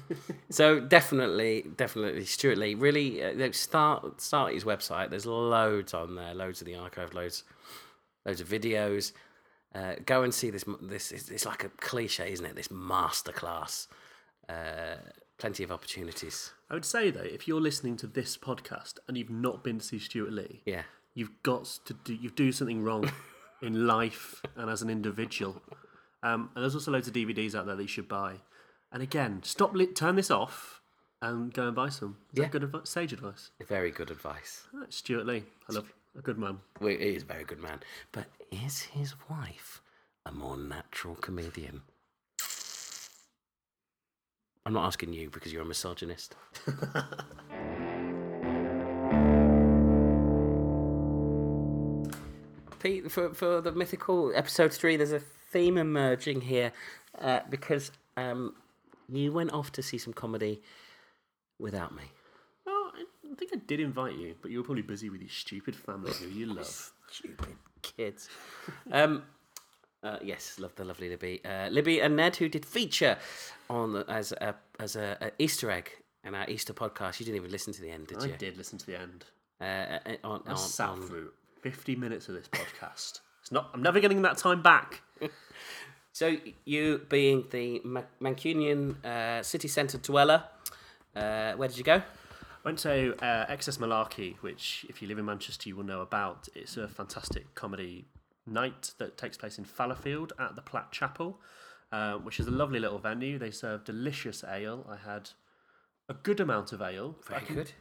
so 0.50 0.80
definitely, 0.80 1.66
definitely, 1.76 2.25
Stewart 2.25 2.59
Lee. 2.59 2.75
Really, 2.75 3.23
uh, 3.23 3.52
start 3.52 4.21
start 4.21 4.54
his 4.54 4.64
website. 4.64 5.11
There's 5.11 5.26
loads 5.26 5.94
on 5.94 6.14
there, 6.14 6.35
loads 6.35 6.61
of 6.61 6.66
the 6.66 6.76
archive, 6.76 7.14
loads, 7.14 7.44
loads 8.25 8.40
of 8.40 8.49
videos. 8.49 9.12
Uh, 9.75 9.95
go 10.07 10.23
and 10.23 10.33
see 10.33 10.50
this. 10.50 10.64
This 10.83 11.11
it's, 11.12 11.31
it's 11.31 11.45
like 11.47 11.64
a 11.64 11.69
cliche, 11.69 12.33
isn't 12.33 12.47
it? 12.47 12.54
This 12.54 12.69
masterclass 12.69 13.87
uh, 14.49 14.97
plenty 15.38 15.64
of 15.64 15.73
opportunities. 15.73 16.52
I 16.71 16.75
would 16.75 16.85
say 16.85 17.11
though, 17.11 17.21
if 17.23 17.49
you're 17.49 17.61
listening 17.61 17.97
to 17.99 18.07
this 18.07 18.37
podcast 18.37 18.95
and 19.09 19.16
you've 19.16 19.31
not 19.31 19.64
been 19.64 19.78
to 19.78 19.85
see 19.85 19.99
Stewart 19.99 20.33
Lee, 20.33 20.62
Yeah. 20.64 20.83
you've 21.14 21.43
got 21.43 21.64
to 21.87 21.95
do 21.95 22.14
you 22.14 22.31
do 22.31 22.52
something 22.52 22.83
wrong 22.83 23.11
in 23.62 23.87
life 23.87 24.43
and 24.57 24.71
as 24.71 24.83
an 24.83 24.90
individual. 24.90 25.62
Um, 26.23 26.50
and 26.54 26.62
there's 26.62 26.75
also 26.75 26.90
loads 26.90 27.09
of 27.09 27.14
DVDs 27.14 27.54
out 27.54 27.66
there 27.66 27.76
that 27.76 27.83
you 27.83 27.88
should 27.88 28.09
buy. 28.09 28.37
And 28.93 29.02
again, 29.02 29.40
stop 29.43 29.75
li- 29.75 29.93
turn 29.93 30.16
this 30.16 30.31
off 30.31 30.81
and 31.21 31.52
go 31.52 31.66
and 31.66 31.75
buy 31.75 31.88
some. 31.88 32.16
Is 32.33 32.38
Yeah. 32.38 32.45
that 32.45 32.52
good 32.52 32.62
advice? 32.64 32.88
Sage 32.88 33.12
advice. 33.12 33.50
Very 33.66 33.90
good 33.90 34.11
advice. 34.11 34.66
Ah, 34.75 34.85
Stewart 34.88 35.26
Lee, 35.26 35.45
I 35.69 35.73
love 35.75 35.93
a 36.16 36.23
good 36.23 36.38
man. 36.38 36.59
Well, 36.80 36.90
he 36.90 36.97
is 36.97 37.23
a 37.23 37.26
very 37.26 37.44
good 37.44 37.61
man. 37.61 37.80
But 38.12 38.26
is 38.50 38.83
his 38.83 39.14
wife 39.28 39.83
a 40.25 40.33
more 40.33 40.56
natural 40.56 41.14
comedian? 41.16 41.83
I'm 44.66 44.73
not 44.73 44.87
asking 44.87 45.12
you 45.12 45.28
because 45.28 45.52
you're 45.52 45.62
a 45.62 45.66
misogynist. 45.66 46.35
Pete, 52.78 53.11
for, 53.11 53.35
for 53.35 53.61
the 53.61 53.73
mythical 53.73 54.33
episode 54.35 54.73
three, 54.73 54.97
there's 54.97 55.12
a 55.12 55.21
theme 55.21 55.76
emerging 55.78 56.42
here 56.42 56.73
uh, 57.18 57.40
because 57.50 57.90
um, 58.16 58.54
you 59.09 59.33
went 59.33 59.52
off 59.52 59.73
to 59.73 59.83
see 59.83 59.99
some 59.99 60.12
comedy 60.12 60.62
without 61.59 61.94
me. 61.94 62.04
I 63.35 63.37
think 63.37 63.50
I 63.53 63.57
did 63.67 63.81
invite 63.81 64.14
you, 64.17 64.37
but 64.41 64.53
you 64.53 64.59
were 64.59 64.64
probably 64.64 64.83
busy 64.83 65.11
with 65.11 65.21
your 65.21 65.31
stupid 65.31 65.75
family 65.75 66.12
who 66.12 66.29
you 66.29 66.47
love. 66.55 66.93
Stupid 67.11 67.57
kids. 67.83 68.29
um, 68.93 69.25
uh, 70.05 70.19
yes, 70.23 70.61
love 70.61 70.73
the 70.76 70.85
lovely 70.85 71.09
Libby, 71.09 71.41
uh, 71.45 71.69
Libby 71.69 72.00
and 72.00 72.14
Ned, 72.14 72.37
who 72.37 72.49
did 72.49 72.64
feature 72.64 73.19
on 73.69 73.95
the, 73.95 74.05
as 74.09 74.31
a 74.33 74.55
as 74.79 74.95
a, 74.95 75.17
a 75.21 75.31
Easter 75.43 75.69
egg 75.71 75.91
in 76.23 76.35
our 76.37 76.49
Easter 76.49 76.73
podcast. 76.73 77.19
You 77.19 77.26
didn't 77.26 77.38
even 77.38 77.50
listen 77.50 77.73
to 77.73 77.81
the 77.81 77.91
end, 77.91 78.07
did 78.07 78.23
I 78.23 78.26
you? 78.26 78.35
I 78.35 78.37
did 78.37 78.57
listen 78.57 78.79
to 78.79 78.87
the 78.87 79.00
end. 79.00 79.25
Uh, 79.61 79.64
uh, 79.64 79.99
on, 80.23 80.43
on, 80.47 80.57
sat 80.57 80.91
on- 80.91 81.03
through 81.03 81.31
50 81.62 81.97
minutes 81.97 82.29
of 82.29 82.35
this 82.35 82.47
podcast. 82.49 83.21
It's 83.41 83.50
not. 83.50 83.71
I'm 83.75 83.83
never 83.83 83.99
getting 83.99 84.23
that 84.23 84.38
time 84.38 84.62
back. 84.62 85.03
So 86.12 86.37
you 86.64 87.05
being 87.09 87.45
the 87.50 87.81
Mancunian 88.23 89.05
uh, 89.05 89.43
city 89.43 89.67
centre 89.67 89.99
dweller, 89.99 90.45
uh, 91.17 91.55
where 91.55 91.67
did 91.67 91.76
you 91.76 91.83
go? 91.83 92.03
Went 92.64 92.78
to 92.78 93.14
uh, 93.23 93.47
XS 93.47 93.78
Malarkey, 93.78 94.37
which, 94.40 94.87
if 94.88 95.02
you 95.02 95.09
live 95.09 95.18
in 95.18 95.26
Manchester, 95.26 95.68
you 95.68 95.76
will 95.76 95.85
know 95.85 96.00
about. 96.00 96.49
It's 96.54 96.78
a 96.78 96.88
fantastic 96.88 97.54
comedy 97.54 98.06
night 98.47 98.92
that 98.99 99.18
takes 99.18 99.37
place 99.37 99.59
in 99.59 99.64
Fallowfield 99.64 100.33
at 100.38 100.56
the 100.56 100.62
Platt 100.62 100.90
Chapel, 100.90 101.38
uh, 101.92 102.14
which 102.14 102.40
is 102.40 102.47
a 102.47 102.50
lovely 102.50 102.80
little 102.80 102.99
venue. 102.99 103.38
They 103.38 103.50
serve 103.50 103.85
delicious 103.85 104.42
ale. 104.50 104.87
I 104.90 104.97
had 104.97 105.30
a 106.09 106.14
good 106.14 106.40
amount 106.40 106.73
of 106.73 106.80
ale. 106.80 107.16
Very 107.28 107.42
can- 107.42 107.54
good. 107.56 107.73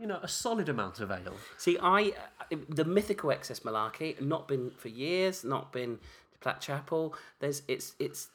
You 0.00 0.06
know, 0.06 0.20
a 0.22 0.28
solid 0.28 0.68
amount 0.68 1.00
of 1.00 1.10
ale. 1.10 1.34
See, 1.56 1.76
I 1.80 2.12
uh, 2.52 2.56
the 2.68 2.84
mythical 2.84 3.30
XS 3.30 3.62
Malarkey 3.62 4.20
not 4.20 4.46
been 4.46 4.70
for 4.70 4.88
years, 4.88 5.44
not 5.44 5.72
been 5.72 5.98
to 6.32 6.38
Platt 6.40 6.60
Chapel. 6.60 7.14
There's 7.40 7.62
it's 7.66 7.94
it's 7.98 8.28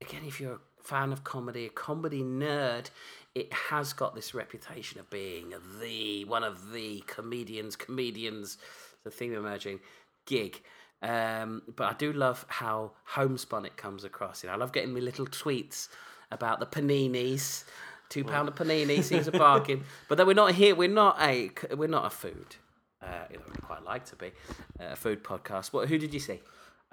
again 0.00 0.22
if 0.24 0.40
you're 0.40 0.54
a 0.54 0.60
fan 0.82 1.12
of 1.12 1.24
comedy, 1.24 1.66
a 1.66 1.68
comedy 1.68 2.22
nerd, 2.22 2.90
it 3.34 3.52
has 3.52 3.92
got 3.92 4.14
this 4.14 4.34
reputation 4.34 5.00
of 5.00 5.08
being 5.10 5.54
the 5.80 6.24
one 6.24 6.44
of 6.44 6.72
the 6.72 7.02
comedians, 7.06 7.76
comedians, 7.76 8.58
the 9.04 9.10
theme 9.10 9.34
emerging 9.34 9.80
gig. 10.26 10.60
Um, 11.02 11.62
but 11.74 11.84
I 11.90 11.94
do 11.94 12.12
love 12.12 12.44
how 12.48 12.92
homespun 13.04 13.64
it 13.64 13.76
comes 13.76 14.04
across. 14.04 14.42
You 14.42 14.48
know, 14.48 14.54
I 14.54 14.58
love 14.58 14.72
getting 14.72 14.94
me 14.94 15.00
little 15.00 15.26
tweets 15.26 15.88
about 16.30 16.60
the 16.60 16.66
paninis. 16.66 17.64
Two 18.08 18.24
pound 18.24 18.46
of 18.46 18.54
panini 18.54 19.02
seems 19.02 19.26
a 19.26 19.32
bargain, 19.32 19.84
but 20.08 20.18
then 20.18 20.26
we're 20.26 20.34
not 20.34 20.52
here. 20.52 20.74
We're 20.74 20.86
not 20.86 21.16
a 21.18 21.50
we're 21.74 21.88
not 21.88 22.04
a 22.04 22.10
food. 22.10 22.56
Uh, 23.00 23.06
you 23.30 23.38
know, 23.38 23.44
quite 23.62 23.82
like 23.84 24.04
to 24.04 24.16
be 24.16 24.26
uh, 24.78 24.92
a 24.92 24.96
food 24.96 25.24
podcast. 25.24 25.72
What? 25.72 25.88
Who 25.88 25.96
did 25.96 26.12
you 26.12 26.20
see? 26.20 26.40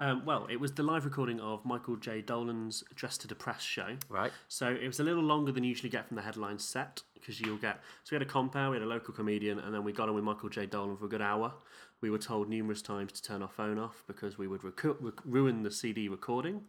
Um, 0.00 0.24
well, 0.24 0.46
it 0.50 0.58
was 0.58 0.72
the 0.72 0.82
live 0.82 1.04
recording 1.04 1.40
of 1.40 1.62
Michael 1.66 1.96
J. 1.96 2.22
Dolan's 2.22 2.82
Dress 2.94 3.18
to 3.18 3.28
Depress 3.28 3.60
show. 3.60 3.96
Right. 4.08 4.32
So 4.48 4.66
it 4.68 4.86
was 4.86 4.98
a 4.98 5.04
little 5.04 5.22
longer 5.22 5.52
than 5.52 5.62
you 5.62 5.68
usually 5.68 5.90
get 5.90 6.08
from 6.08 6.16
the 6.16 6.22
headline 6.22 6.58
set 6.58 7.02
because 7.12 7.38
you'll 7.38 7.58
get. 7.58 7.80
So 8.04 8.12
we 8.12 8.14
had 8.14 8.22
a 8.22 8.30
compare, 8.30 8.70
we 8.70 8.76
had 8.76 8.82
a 8.82 8.88
local 8.88 9.12
comedian, 9.12 9.58
and 9.58 9.74
then 9.74 9.84
we 9.84 9.92
got 9.92 10.08
on 10.08 10.14
with 10.14 10.24
Michael 10.24 10.48
J. 10.48 10.64
Dolan 10.64 10.96
for 10.96 11.04
a 11.04 11.08
good 11.08 11.20
hour. 11.20 11.52
We 12.00 12.08
were 12.08 12.18
told 12.18 12.48
numerous 12.48 12.80
times 12.80 13.12
to 13.12 13.22
turn 13.22 13.42
our 13.42 13.48
phone 13.48 13.78
off 13.78 14.02
because 14.06 14.38
we 14.38 14.48
would 14.48 14.62
recu- 14.62 14.96
rec- 15.00 15.20
ruin 15.26 15.62
the 15.62 15.70
CD 15.70 16.08
recording, 16.08 16.62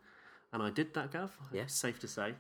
and 0.51 0.61
I 0.61 0.69
did 0.69 0.93
that, 0.95 1.13
Gav. 1.13 1.31
Yeah. 1.53 1.61
It's 1.61 1.73
safe 1.73 1.99
to 2.01 2.09
say. 2.09 2.33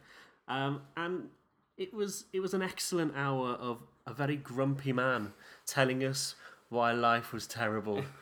Um, 0.49 0.81
and 0.97 1.29
it 1.77 1.93
was 1.93 2.25
it 2.33 2.41
was 2.41 2.53
an 2.53 2.61
excellent 2.61 3.13
hour 3.15 3.51
of 3.51 3.81
a 4.05 4.13
very 4.13 4.35
grumpy 4.35 4.91
man 4.91 5.31
telling 5.65 6.03
us 6.03 6.35
why 6.67 6.91
life 6.91 7.31
was 7.31 7.47
terrible. 7.47 8.03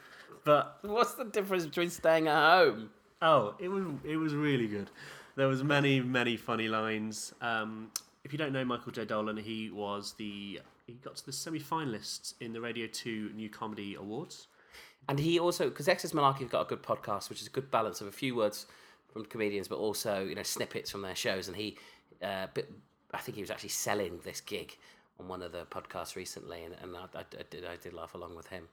but 0.50 0.80
What's 0.82 1.14
the 1.14 1.26
difference 1.26 1.66
between 1.66 1.92
staying 1.92 2.28
at 2.28 2.52
home? 2.58 2.90
Oh, 3.22 3.54
it 3.60 3.68
was 3.68 3.84
it 4.04 4.18
was 4.18 4.34
really 4.34 4.68
good. 4.68 4.90
There 5.36 5.48
was 5.48 5.64
many 5.64 6.00
many 6.00 6.38
funny 6.38 6.68
lines. 6.68 7.34
Um, 7.40 7.92
if 8.24 8.32
you 8.34 8.40
don't 8.40 8.52
know 8.52 8.66
Michael 8.66 8.92
J. 8.92 9.06
Dolan, 9.06 9.38
he 9.38 9.70
was 9.70 10.14
the 10.18 10.60
he 10.88 10.94
got 10.94 11.18
to 11.18 11.26
the 11.26 11.32
semi-finalists 11.32 12.34
in 12.42 12.54
the 12.54 12.62
Radio 12.62 12.88
Two 12.88 13.30
New 13.36 13.50
Comedy 13.50 13.94
Awards. 13.96 14.48
And 15.08 15.20
he 15.20 15.40
also, 15.40 15.70
because 15.70 15.88
XS 15.88 16.14
Malarkey's 16.14 16.50
got 16.50 16.62
a 16.62 16.66
good 16.66 16.84
podcast, 16.84 17.30
which 17.30 17.42
is 17.42 17.48
a 17.48 17.52
good 17.52 17.70
balance 17.72 18.02
of 18.02 18.08
a 18.08 18.12
few 18.12 18.36
words 18.36 18.66
from 19.14 19.26
comedians, 19.26 19.68
but 19.68 19.78
also 19.78 20.24
you 20.24 20.36
know 20.36 20.44
snippets 20.44 20.90
from 20.90 21.04
their 21.04 21.16
shows. 21.16 21.48
And 21.48 21.56
he, 21.58 21.78
uh, 22.24 22.48
bit, 22.54 22.72
I 23.14 23.20
think 23.20 23.36
he 23.36 23.42
was 23.42 23.52
actually 23.52 23.70
selling 23.70 24.20
this 24.24 24.42
gig 24.42 24.78
on 25.20 25.28
one 25.28 25.44
of 25.44 25.52
the 25.52 25.66
podcasts 25.66 26.16
recently, 26.16 26.64
and, 26.64 26.76
and 26.82 26.96
I, 26.96 27.20
I, 27.20 27.22
I 27.22 27.44
did 27.50 27.66
I 27.66 27.76
did 27.76 27.94
laugh 27.94 28.16
along 28.16 28.36
with 28.36 28.48
him. 28.48 28.68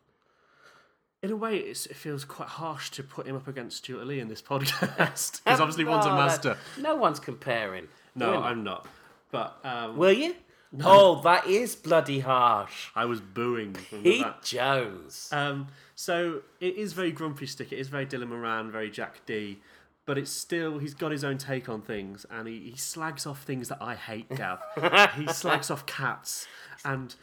In 1.27 1.33
a 1.33 1.37
way, 1.37 1.57
it's, 1.57 1.87
it 1.87 1.97
feels 1.97 2.25
quite 2.25 2.49
harsh 2.49 2.89
to 2.93 3.03
put 3.03 3.27
him 3.27 3.35
up 3.35 3.49
against 3.49 3.79
Stewart 3.79 4.07
Lee 4.07 4.21
in 4.21 4.29
this 4.29 4.41
podcast 4.51 5.43
because 5.45 5.59
obviously 5.61 5.85
one's 5.85 6.07
a 6.07 6.11
Oh, 6.11 6.15
master. 6.17 6.57
No 6.79 6.95
one's 6.95 7.19
comparing. 7.19 7.89
No, 8.15 8.41
I'm 8.45 8.63
not. 8.63 8.87
But 9.33 9.59
um, 9.65 9.97
Will 9.97 10.13
you? 10.13 10.37
Oh, 10.85 11.21
that 11.23 11.49
is 11.49 11.75
bloody 11.75 12.21
harsh. 12.21 12.91
I 12.95 13.07
was 13.07 13.21
booing 13.21 13.73
Pete 13.73 14.23
back. 14.23 14.45
Jones. 14.45 15.29
Um, 15.33 15.67
so 15.97 16.43
it 16.61 16.77
is 16.77 16.93
very 16.93 17.11
grumpy 17.11 17.47
stick. 17.47 17.73
It 17.73 17.81
is 17.81 17.89
very 17.89 18.07
Dylan 18.07 18.29
Moran, 18.29 18.71
very 18.71 18.89
Jack 18.91 19.27
Dee 19.27 19.59
But 20.05 20.19
it's 20.19 20.31
still 20.31 20.79
he's 20.79 20.95
got 20.95 21.11
his 21.11 21.25
own 21.25 21.39
take 21.39 21.69
on 21.69 21.83
things, 21.83 22.25
and 22.31 22.47
he, 22.47 22.71
he 22.71 22.77
slags 22.77 23.27
off 23.27 23.43
things 23.43 23.69
that 23.71 23.83
I 23.83 23.97
hate. 23.97 24.29
Gav, 24.29 24.61
he 25.17 25.27
slags 25.33 25.73
off 25.73 25.87
cats 25.87 26.47
and 26.85 27.17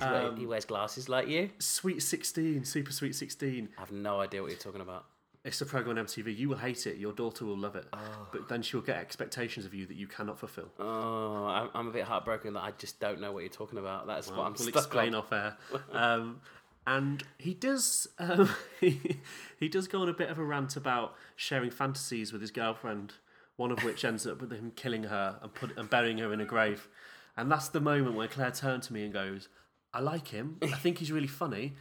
He's 0.00 0.10
wear- 0.10 0.34
he 0.36 0.46
wears 0.46 0.64
glasses 0.64 1.08
like 1.08 1.28
you. 1.28 1.50
Sweet 1.58 2.02
Sixteen, 2.02 2.64
Super 2.64 2.92
Sweet 2.92 3.14
Sixteen. 3.14 3.68
I 3.76 3.80
have 3.80 3.92
no 3.92 4.20
idea 4.20 4.42
what 4.42 4.50
you're 4.50 4.58
talking 4.60 4.80
about. 4.80 5.04
It's 5.44 5.60
a 5.60 5.66
program 5.66 5.96
on 5.96 6.04
MTV. 6.04 6.36
You 6.36 6.48
will 6.50 6.56
hate 6.58 6.86
it. 6.86 6.98
Your 6.98 7.12
daughter 7.12 7.44
will 7.46 7.56
love 7.56 7.74
it. 7.76 7.86
But 8.32 8.48
then 8.48 8.60
she'll 8.60 8.80
get 8.80 8.96
expectations 8.96 9.64
of 9.64 9.72
you 9.72 9.86
that 9.86 9.96
you 9.96 10.06
cannot 10.06 10.38
fulfill. 10.38 10.68
Oh, 10.78 11.46
I'm, 11.46 11.70
I'm 11.74 11.88
a 11.88 11.90
bit 11.90 12.04
heartbroken 12.04 12.52
that 12.54 12.62
I 12.62 12.72
just 12.72 13.00
don't 13.00 13.20
know 13.20 13.32
what 13.32 13.40
you're 13.40 13.48
talking 13.48 13.78
about. 13.78 14.06
That's 14.06 14.28
what 14.28 14.40
I'm 14.40 14.52
we'll 14.58 14.68
stuck 14.68 14.76
explain 14.76 15.14
on. 15.14 15.22
off 15.22 15.32
air. 15.32 15.56
Um, 15.92 16.40
and 16.86 17.22
he 17.38 17.54
does 17.54 18.08
um, 18.18 18.50
he, 18.80 19.20
he 19.58 19.68
does 19.68 19.88
go 19.88 20.02
on 20.02 20.08
a 20.08 20.12
bit 20.12 20.28
of 20.28 20.38
a 20.38 20.44
rant 20.44 20.76
about 20.76 21.14
sharing 21.36 21.70
fantasies 21.70 22.32
with 22.32 22.40
his 22.42 22.50
girlfriend, 22.50 23.14
one 23.56 23.70
of 23.70 23.84
which 23.84 24.04
ends 24.04 24.26
up 24.26 24.40
with 24.40 24.52
him 24.52 24.72
killing 24.74 25.04
her 25.04 25.38
and 25.40 25.54
put 25.54 25.76
and 25.78 25.88
burying 25.88 26.18
her 26.18 26.32
in 26.32 26.40
a 26.40 26.46
grave. 26.46 26.88
And 27.36 27.50
that's 27.50 27.68
the 27.68 27.80
moment 27.80 28.16
where 28.16 28.26
Claire 28.28 28.50
turned 28.50 28.82
to 28.84 28.92
me 28.92 29.04
and 29.04 29.12
goes, 29.12 29.48
"I 29.92 30.00
like 30.00 30.28
him. 30.28 30.58
I 30.62 30.66
think 30.76 30.98
he's 30.98 31.12
really 31.12 31.26
funny, 31.26 31.74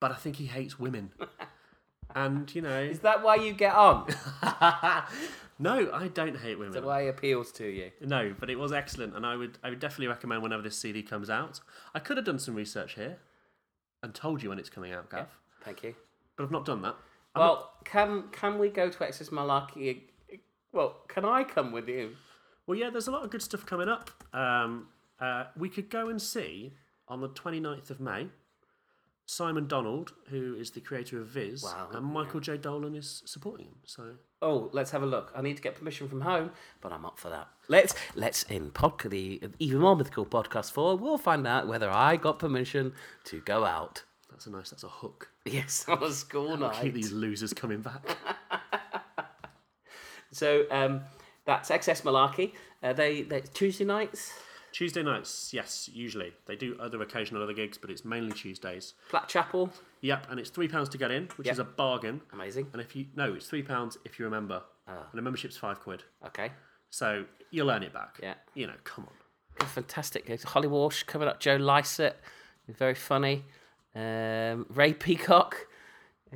but 0.00 0.10
I 0.10 0.14
think 0.14 0.36
he 0.36 0.46
hates 0.46 0.78
women." 0.78 1.12
And 2.14 2.52
you 2.54 2.62
know, 2.62 2.80
Is 2.80 3.00
that 3.00 3.22
why 3.22 3.36
you 3.36 3.52
get 3.52 3.74
on? 3.74 4.08
no, 5.58 5.90
I 5.92 6.08
don't 6.08 6.36
hate 6.36 6.58
women. 6.58 6.72
That 6.72 6.84
why 6.84 7.02
he 7.02 7.08
appeals 7.08 7.52
to 7.52 7.66
you? 7.66 7.90
No, 8.00 8.34
but 8.38 8.50
it 8.50 8.58
was 8.58 8.72
excellent, 8.72 9.14
and 9.14 9.24
I 9.24 9.36
would 9.36 9.58
I 9.62 9.70
would 9.70 9.78
definitely 9.80 10.08
recommend 10.08 10.42
whenever 10.42 10.62
this 10.62 10.76
CD 10.76 11.02
comes 11.02 11.30
out. 11.30 11.60
I 11.94 11.98
could 12.00 12.16
have 12.16 12.26
done 12.26 12.38
some 12.38 12.54
research 12.54 12.94
here 12.94 13.18
and 14.02 14.14
told 14.14 14.42
you 14.42 14.48
when 14.48 14.58
it's 14.58 14.70
coming 14.70 14.92
out, 14.92 15.10
Gav, 15.10 15.28
Thank 15.62 15.82
you. 15.82 15.94
but 16.36 16.44
I've 16.44 16.50
not 16.50 16.64
done 16.64 16.82
that. 16.82 16.96
I'm 17.34 17.40
Well, 17.40 17.72
can 17.84 18.24
can 18.32 18.58
we 18.58 18.70
go 18.70 18.88
to 18.90 18.98
XS 18.98 19.30
Malarkey? 19.30 20.00
Well, 20.72 20.96
can 21.08 21.24
I 21.24 21.44
come 21.44 21.70
with 21.72 21.88
you? 21.88 22.16
Well, 22.66 22.78
yeah, 22.78 22.90
there's 22.90 23.08
a 23.08 23.10
lot 23.10 23.24
of 23.24 23.30
good 23.30 23.42
stuff 23.42 23.66
coming 23.66 23.88
up. 23.88 24.10
Um, 24.34 24.88
uh, 25.20 25.44
we 25.56 25.68
could 25.68 25.90
go 25.90 26.08
and 26.08 26.20
see 26.20 26.72
on 27.10 27.20
the 27.20 27.28
29th 27.28 27.90
of 27.90 28.00
May 28.00 28.28
Simon 29.26 29.68
Donald, 29.68 30.12
who 30.28 30.54
is 30.56 30.70
the 30.72 30.80
creator 30.80 31.20
of 31.20 31.26
Viz, 31.28 31.62
Wow, 31.62 31.88
and 31.92 32.04
Michael 32.04 32.40
J. 32.40 32.56
Dolan 32.56 32.96
is 32.96 33.22
supporting 33.26 33.66
him. 33.66 33.76
So 33.84 34.14
Oh, 34.42 34.70
let's 34.72 34.90
have 34.90 35.02
a 35.04 35.06
look. 35.06 35.30
I 35.36 35.42
need 35.42 35.56
to 35.56 35.62
get 35.62 35.76
permission 35.76 36.08
from 36.08 36.22
home, 36.22 36.50
but 36.80 36.92
I'm 36.92 37.04
up 37.04 37.16
for 37.18 37.28
that. 37.28 37.46
Let's 37.68 37.94
let's 38.16 38.42
in 38.44 38.70
podcast 38.70 39.10
the 39.10 39.40
even 39.60 39.80
more 39.80 39.94
mythical 39.94 40.24
podcast 40.26 40.72
four. 40.72 40.96
We'll 40.96 41.18
find 41.18 41.46
out 41.46 41.68
whether 41.68 41.90
I 41.90 42.16
got 42.16 42.38
permission 42.40 42.92
to 43.24 43.40
go 43.42 43.64
out. 43.64 44.02
that's 44.30 44.46
a 44.46 44.50
nice, 44.50 44.70
that's 44.70 44.82
a 44.84 44.88
hook. 44.88 45.28
Yes, 45.44 45.84
on 45.88 46.02
a 46.02 46.10
school 46.10 46.50
Keep 46.52 46.60
night. 46.60 46.94
these 46.94 47.12
losers 47.12 47.52
coming 47.52 47.82
back. 47.82 48.02
So 50.32 50.64
um, 50.70 51.00
that's 51.44 51.70
XS 51.70 52.02
Malarkey. 52.02 52.52
Uh, 52.82 52.92
they 52.92 53.22
they 53.22 53.40
Tuesday 53.40 53.84
nights. 53.84 54.32
Tuesday 54.72 55.02
nights, 55.02 55.52
yes, 55.52 55.90
usually. 55.92 56.32
They 56.46 56.56
do 56.56 56.76
other 56.80 57.00
occasional 57.02 57.42
other 57.42 57.52
gigs, 57.52 57.76
but 57.78 57.90
it's 57.90 58.04
mainly 58.04 58.32
Tuesdays. 58.32 58.94
Platt 59.08 59.28
Chapel. 59.28 59.70
Yep, 60.02 60.26
and 60.30 60.38
it's 60.40 60.50
£3 60.50 60.88
to 60.90 60.98
get 60.98 61.10
in, 61.10 61.28
which 61.36 61.46
Yep. 61.46 61.52
is 61.54 61.58
a 61.58 61.64
bargain. 61.64 62.20
Amazing. 62.32 62.68
And 62.72 62.80
if 62.80 62.94
you. 62.96 63.06
No, 63.16 63.34
it's 63.34 63.48
£3 63.48 63.96
if 64.04 64.18
you're 64.18 64.28
a 64.28 64.30
member. 64.30 64.62
Ah. 64.88 65.06
And 65.10 65.18
a 65.18 65.22
membership's 65.22 65.56
5 65.56 65.80
quid. 65.80 66.04
Okay. 66.26 66.52
So 66.90 67.24
you'll 67.50 67.70
earn 67.70 67.82
it 67.82 67.92
back. 67.92 68.18
Yeah. 68.22 68.34
You 68.54 68.66
know, 68.68 68.74
come 68.84 69.06
on. 69.06 69.66
Fantastic. 69.66 70.26
gigs. 70.26 70.42
Holly 70.44 70.68
Walsh 70.68 71.02
coming 71.02 71.28
up. 71.28 71.38
Joe 71.40 71.56
Lycett. 71.56 72.16
Very 72.68 72.94
funny. 72.94 73.44
Um, 73.94 74.66
Ray 74.70 74.94
Peacock 74.94 75.66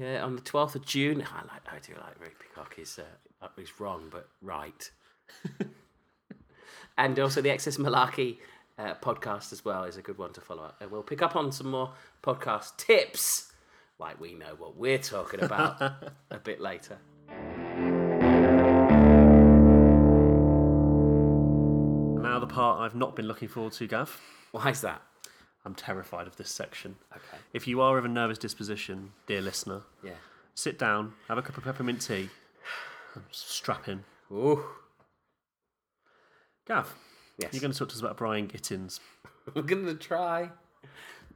uh, 0.00 0.04
on 0.16 0.36
the 0.36 0.42
12th 0.42 0.74
of 0.74 0.84
June. 0.84 1.22
I 1.22 1.40
like. 1.42 1.62
I 1.72 1.78
do 1.78 1.94
like 1.94 2.20
Ray 2.20 2.30
Peacock. 2.38 2.74
He's, 2.76 2.98
uh, 2.98 3.46
he's 3.56 3.80
wrong, 3.80 4.08
but 4.10 4.28
right. 4.42 4.90
and 6.96 7.18
also 7.18 7.40
the 7.42 7.48
XS 7.48 7.78
Malarkey 7.78 8.38
uh, 8.78 8.94
podcast 9.02 9.52
as 9.52 9.64
well 9.64 9.84
is 9.84 9.96
a 9.96 10.02
good 10.02 10.18
one 10.18 10.32
to 10.32 10.40
follow 10.40 10.62
up. 10.64 10.76
And 10.80 10.90
we'll 10.90 11.02
pick 11.02 11.22
up 11.22 11.36
on 11.36 11.52
some 11.52 11.70
more 11.70 11.92
podcast 12.22 12.76
tips, 12.76 13.52
like 13.98 14.20
we 14.20 14.34
know 14.34 14.54
what 14.58 14.76
we're 14.76 14.98
talking 14.98 15.40
about 15.42 15.80
a 16.30 16.38
bit 16.42 16.60
later. 16.60 16.98
Now 22.22 22.38
the 22.40 22.46
part 22.46 22.80
I've 22.80 22.94
not 22.94 23.14
been 23.14 23.26
looking 23.28 23.48
forward 23.48 23.72
to, 23.74 23.86
Gav. 23.86 24.18
Why 24.52 24.70
is 24.70 24.80
that? 24.80 25.02
I'm 25.64 25.74
terrified 25.74 26.26
of 26.26 26.36
this 26.36 26.50
section. 26.50 26.96
Okay. 27.12 27.38
If 27.52 27.66
you 27.68 27.80
are 27.80 27.96
of 27.98 28.04
a 28.04 28.08
nervous 28.08 28.38
disposition, 28.38 29.12
dear 29.26 29.40
listener, 29.40 29.82
Yeah. 30.02 30.12
sit 30.54 30.78
down, 30.78 31.14
have 31.28 31.38
a 31.38 31.42
cup 31.42 31.56
of 31.58 31.64
peppermint 31.64 32.00
tea, 32.00 32.30
and 33.14 33.24
strap 33.30 33.88
in. 33.88 34.04
Ooh. 34.32 34.64
Gav, 36.66 36.94
Yes. 37.38 37.52
you're 37.52 37.61
going 37.61 37.73
to 37.73 37.78
talk 37.78 37.88
to 37.88 37.94
us 37.94 38.00
about 38.00 38.16
Brian 38.16 38.49
Gittins. 38.49 39.00
We're 39.54 39.62
gonna 39.62 39.94
try. 39.94 40.50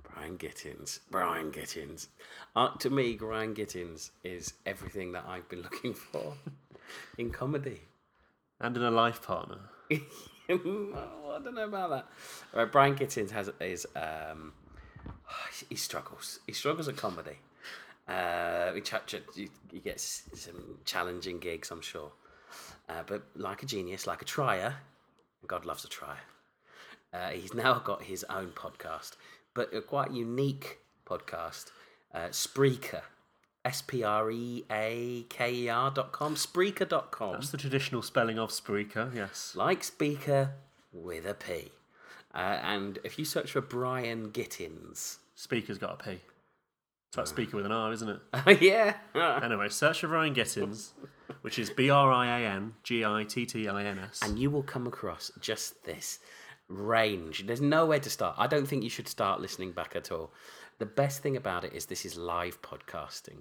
Brian 0.03 0.39
Gittins. 0.39 1.01
Brian 1.11 1.51
Gittins. 1.53 2.07
Uh, 2.57 2.71
to 2.79 2.89
me, 2.91 3.15
Brian 3.17 3.55
Gittins 3.55 4.11
is 4.25 4.55
everything 4.65 5.13
that 5.13 5.25
I've 5.29 5.49
been 5.49 5.61
looking 5.63 5.93
for 5.93 6.35
in 7.19 7.31
comedy. 7.31 7.83
And 8.61 8.77
in 8.77 8.83
a 8.83 8.91
life 8.91 9.23
partner. 9.23 9.59
Oh, 10.51 11.37
I 11.39 11.45
don't 11.45 11.55
know 11.55 11.65
about 11.67 11.91
that. 11.91 12.07
Right, 12.55 12.73
Brian 12.73 12.97
Gittins 12.97 13.31
has 13.33 13.51
is 13.61 13.85
um, 13.95 14.55
he 15.69 15.75
struggles. 15.77 16.39
He 16.47 16.55
struggles 16.55 16.89
at 16.89 16.97
comedy. 16.97 17.37
Uh, 18.09 18.73
he, 18.73 18.83
he 19.35 19.51
he 19.71 19.79
gets 19.81 20.23
some 20.33 20.79
challenging 20.87 21.39
gigs, 21.39 21.71
I'm 21.71 21.83
sure. 21.83 22.13
Uh, 22.89 23.03
but 23.07 23.25
like 23.37 23.63
a 23.63 23.67
genius, 23.67 24.07
like 24.07 24.23
a 24.23 24.25
trier, 24.25 24.77
God 25.47 25.65
loves 25.65 25.85
a 25.85 25.89
try. 25.89 26.17
Uh, 27.13 27.31
he's 27.31 27.55
now 27.55 27.79
got 27.79 28.05
his 28.05 28.25
own 28.25 28.49
podcast, 28.49 29.17
but 29.55 29.73
a 29.75 29.81
quite 29.81 30.11
unique 30.13 30.79
podcast, 31.07 31.67
uh, 32.15 32.29
Spreaker. 32.29 33.03
S 33.65 33.83
P 33.83 34.03
R 34.03 34.31
E 34.31 34.65
A 34.71 35.27
K 35.29 35.53
E 35.53 35.69
R 35.69 35.91
dot 35.91 36.13
com, 36.13 36.37
Spreaker 36.37 36.89
dot 36.89 37.11
com 37.11 37.33
That's 37.33 37.51
the 37.51 37.59
traditional 37.59 38.03
spelling 38.03 38.39
of 38.39 38.51
Spreaker, 38.51 39.15
yes. 39.15 39.53
like 39.55 39.85
speaker 39.85 40.53
with 40.93 41.27
a 41.27 41.35
P. 41.35 41.73
Uh, 42.35 42.61
and 42.63 42.99
if 43.05 43.19
you 43.19 43.25
search 43.25 43.53
for 43.53 43.61
Brian 43.61 44.31
Gittins, 44.31 45.19
Speaker's 45.35 45.77
got 45.77 46.01
a 46.01 46.11
P. 46.11 46.21
It's 47.09 47.17
like 47.17 47.27
speaker 47.27 47.57
with 47.57 47.67
an 47.67 47.73
R, 47.73 47.93
isn't 47.93 48.09
it? 48.09 48.61
yeah, 48.63 48.95
Anyway, 49.43 49.69
search 49.71 50.01
for 50.01 50.09
Brian 50.09 50.35
Gittins, 50.35 50.91
which 51.41 51.59
is 51.59 51.71
B 51.71 51.89
R 51.91 52.13
I 52.13 52.41
A 52.41 52.47
N 52.47 52.75
G 52.83 53.05
I 53.05 53.25
T 53.25 53.47
T 53.47 53.67
I 53.69 53.85
N 53.85 53.99
S. 53.99 54.21
and 54.23 54.39
you 54.39 54.51
will 54.51 54.63
come 54.63 54.87
across 54.87 55.31
just 55.41 55.85
this 55.85 56.19
range. 56.69 57.47
There's 57.47 57.63
nowhere 57.63 57.99
to 58.01 58.11
start. 58.11 58.35
I 58.39 58.47
don't 58.47 58.67
think 58.67 58.83
you 58.85 58.91
should 58.91 59.09
start 59.09 59.41
listening 59.41 59.73
back 59.73 59.97
at 59.97 60.13
all. 60.13 60.33
The 60.79 60.87
best 60.87 61.23
thing 61.23 61.37
about 61.37 61.65
it 61.65 61.73
is 61.73 61.87
this 61.87 62.05
is 62.05 62.17
live 62.19 62.61
podcasting. 62.61 63.39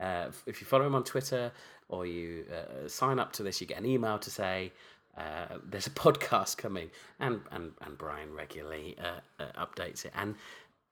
Uh, 0.00 0.26
if- 0.28 0.42
if 0.46 0.60
you 0.60 0.66
follow 0.66 0.84
him 0.86 0.94
on 0.96 1.04
Twitter 1.04 1.52
or 1.88 2.06
you 2.06 2.44
uh, 2.52 2.88
sign 2.88 3.18
up 3.20 3.32
to 3.34 3.42
this, 3.44 3.60
you 3.60 3.66
get 3.68 3.78
an 3.78 3.86
email 3.86 4.18
to 4.18 4.30
say 4.30 4.72
uh, 5.16 5.58
there's 5.64 5.86
a 5.86 5.90
podcast 6.04 6.56
coming, 6.58 6.90
and 7.20 7.40
and 7.52 7.72
and 7.82 7.96
Brian 7.96 8.34
regularly 8.34 8.96
uh, 8.98 9.20
uh, 9.42 9.64
updates 9.64 10.04
it, 10.04 10.10
and 10.16 10.34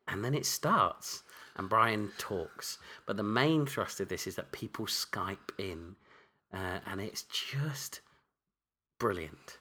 and 0.07 0.25
then 0.25 0.33
it 0.33 0.47
starts, 0.47 1.24
and 1.57 1.69
Brian 1.69 2.11
talks. 2.19 2.79
But 3.07 3.17
the 3.17 3.23
main 3.23 3.67
thrust 3.67 4.01
of 4.01 4.09
this 4.09 4.27
is 4.27 4.37
that 4.37 4.53
people 4.53 4.87
Skype 4.87 5.59
in, 5.59 5.97
uh, 6.53 6.81
and 6.87 7.01
it's 7.01 7.23
just 7.23 8.01
brilliant. 8.99 9.59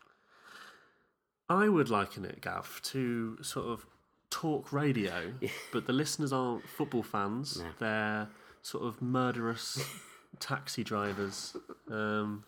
I 1.49 1.67
would 1.69 1.89
liken 1.89 2.25
it, 2.25 2.41
Gav, 2.41 2.81
to 2.85 3.37
sort 3.41 3.67
of 3.67 3.85
talk 4.29 4.73
radio, 4.73 5.33
but 5.71 5.85
the 5.85 5.93
listeners 5.93 6.33
aren't 6.33 6.67
football 6.67 7.03
fans. 7.03 7.59
No. 7.59 7.65
They're 7.79 8.27
sort 8.61 8.85
of 8.85 9.01
murderous 9.01 9.83
taxi 10.39 10.83
drivers. 10.83 11.55
Um, 11.91 12.45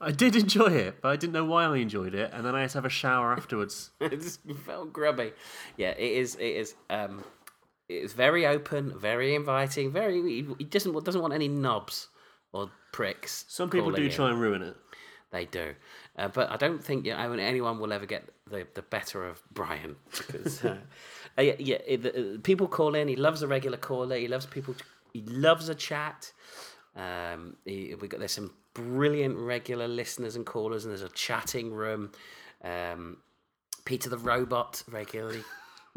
I 0.00 0.12
did 0.12 0.36
enjoy 0.36 0.68
it, 0.68 1.02
but 1.02 1.08
I 1.08 1.16
didn't 1.16 1.32
know 1.32 1.44
why 1.44 1.64
I 1.64 1.76
enjoyed 1.78 2.14
it, 2.14 2.30
and 2.32 2.46
then 2.46 2.54
I 2.54 2.60
had 2.62 2.70
to 2.70 2.78
have 2.78 2.84
a 2.84 2.90
shower 2.90 3.32
afterwards. 3.32 3.90
it 4.00 4.20
just 4.20 4.40
felt 4.64 4.92
grubby. 4.92 5.32
Yeah, 5.76 5.90
it 5.90 6.12
is. 6.12 6.36
It 6.36 6.44
is. 6.44 6.74
Um, 6.88 7.24
it's 7.88 8.12
very 8.12 8.46
open, 8.46 8.98
very 8.98 9.34
inviting. 9.34 9.90
Very. 9.90 10.44
He 10.58 10.64
doesn't 10.64 11.04
doesn't 11.04 11.20
want 11.20 11.34
any 11.34 11.48
knobs 11.48 12.08
or 12.52 12.70
pricks. 12.92 13.44
Some 13.48 13.70
people 13.70 13.90
do 13.90 14.02
in. 14.02 14.10
try 14.10 14.30
and 14.30 14.40
ruin 14.40 14.62
it. 14.62 14.76
They 15.30 15.44
do, 15.44 15.74
uh, 16.16 16.28
but 16.28 16.50
I 16.50 16.56
don't 16.56 16.82
think 16.82 17.04
you 17.04 17.12
know, 17.12 17.32
anyone 17.34 17.78
will 17.78 17.92
ever 17.92 18.06
get 18.06 18.24
the, 18.50 18.66
the 18.74 18.80
better 18.80 19.26
of 19.26 19.42
Brian 19.52 19.96
because 20.10 20.64
uh, 20.64 20.78
uh, 21.38 21.42
yeah, 21.42 21.54
yeah 21.58 21.78
it- 21.86 22.06
uh, 22.06 22.40
people 22.42 22.66
call 22.66 22.94
in. 22.94 23.08
He 23.08 23.16
loves 23.16 23.42
a 23.42 23.46
regular 23.46 23.76
caller. 23.76 24.16
He 24.16 24.28
loves 24.28 24.46
people. 24.46 24.74
He 25.12 25.20
loves 25.22 25.68
a 25.68 25.74
chat. 25.74 26.32
Um, 26.96 27.56
he, 27.66 27.94
we 28.00 28.08
got 28.08 28.20
there's 28.20 28.32
some 28.32 28.52
brilliant 28.72 29.36
regular 29.36 29.86
listeners 29.86 30.34
and 30.34 30.46
callers, 30.46 30.84
and 30.84 30.92
there's 30.92 31.02
a 31.02 31.10
chatting 31.10 31.72
room. 31.72 32.10
Um, 32.64 33.18
Peter 33.84 34.08
the 34.10 34.18
robot 34.18 34.82
regularly 34.90 35.42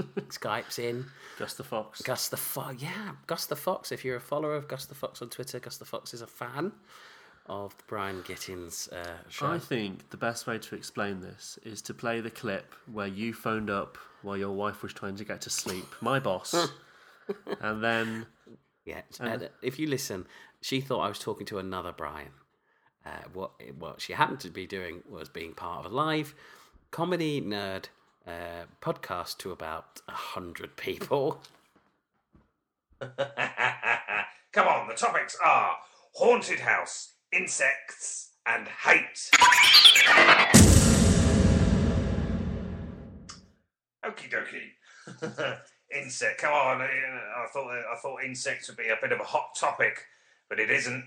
skypes 0.30 0.80
in. 0.80 1.06
Gus 1.38 1.54
the 1.54 1.64
Fox. 1.64 2.02
Gus 2.02 2.28
the 2.30 2.38
Fox, 2.38 2.82
yeah, 2.82 3.12
Gus 3.28 3.46
the 3.46 3.56
Fox. 3.56 3.92
If 3.92 4.06
you're 4.06 4.18
a 4.18 4.22
follower 4.22 4.56
of 4.56 4.68
Gus 4.68 4.86
the 4.86 4.96
Fox 4.96 5.22
on 5.22 5.30
Twitter, 5.30 5.60
Gus 5.60 5.78
the 5.78 5.86
Fox 5.86 6.14
is 6.14 6.22
a 6.22 6.28
fan 6.28 6.72
of 7.48 7.76
the 7.78 7.84
Brian 7.88 8.22
Gittins 8.24 8.92
uh, 8.94 9.28
show. 9.30 9.48
I 9.48 9.60
think 9.60 10.10
the 10.10 10.18
best 10.18 10.48
way 10.48 10.58
to 10.60 10.76
explain 10.76 11.22
this 11.22 11.58
is 11.64 11.82
to 11.84 11.94
play 11.94 12.22
the 12.22 12.30
clip 12.30 12.74
where 12.92 13.08
you 13.08 13.34
phoned 13.34 13.70
up 13.70 13.98
while 14.22 14.38
your 14.38 14.52
wife 14.52 14.84
was 14.84 14.94
trying 14.94 15.16
to 15.16 15.24
get 15.24 15.42
to 15.42 15.50
sleep, 15.50 15.86
my 16.02 16.20
boss, 16.20 16.70
and 17.62 17.84
then 17.84 18.26
Yeah, 18.86 19.02
uh, 19.20 19.40
if 19.62 19.80
you 19.80 19.88
listen, 19.88 20.28
she 20.62 20.82
thought 20.82 21.00
I 21.02 21.10
was 21.10 21.20
talking 21.20 21.46
to 21.48 21.58
another 21.60 21.94
Brian. 21.96 22.32
Uh, 23.04 23.10
what 23.34 23.52
what 23.80 24.00
she 24.00 24.14
happened 24.14 24.40
to 24.42 24.50
be 24.50 24.68
doing 24.68 25.02
was 25.10 25.28
being 25.28 25.54
part 25.54 25.86
of 25.86 25.92
a 25.92 25.96
live 25.96 26.36
comedy 26.92 27.42
nerd 27.42 27.86
uh, 28.28 28.66
podcast 28.82 29.38
to 29.40 29.52
about 29.52 30.02
a 30.08 30.12
hundred 30.12 30.76
people. 30.78 31.42
Come 33.02 34.68
on, 34.68 34.88
the 34.88 34.96
topics 34.96 35.38
are 35.44 35.78
haunted 36.14 36.60
house, 36.60 37.14
insects, 37.32 38.32
and 38.46 38.68
hate. 38.68 39.30
Okie 44.06 44.30
dokie. 44.30 45.58
Insect. 45.94 46.40
Come 46.40 46.54
on. 46.54 46.82
I 46.82 47.48
thought 47.52 47.70
I 47.70 47.96
thought 48.02 48.24
insects 48.24 48.70
would 48.70 48.78
be 48.78 48.88
a 48.88 48.98
bit 49.02 49.12
of 49.12 49.20
a 49.20 49.26
hot 49.26 49.50
topic, 49.60 50.06
but 50.50 50.60
it 50.60 50.70
isn't. 50.72 51.04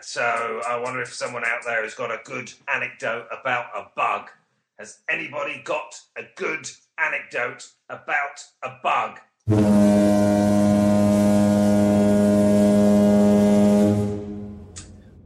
So 0.00 0.22
I 0.66 0.80
wonder 0.80 1.02
if 1.02 1.12
someone 1.12 1.44
out 1.44 1.64
there 1.64 1.82
has 1.82 1.94
got 1.94 2.10
a 2.10 2.18
good 2.24 2.52
anecdote 2.72 3.26
about 3.30 3.66
a 3.76 3.88
bug. 3.94 4.30
Has 4.78 5.02
anybody 5.08 5.60
got 5.64 5.94
a 6.16 6.22
good 6.36 6.68
anecdote 6.98 7.68
about 7.88 8.40
a 8.62 8.70
bug? 8.82 9.20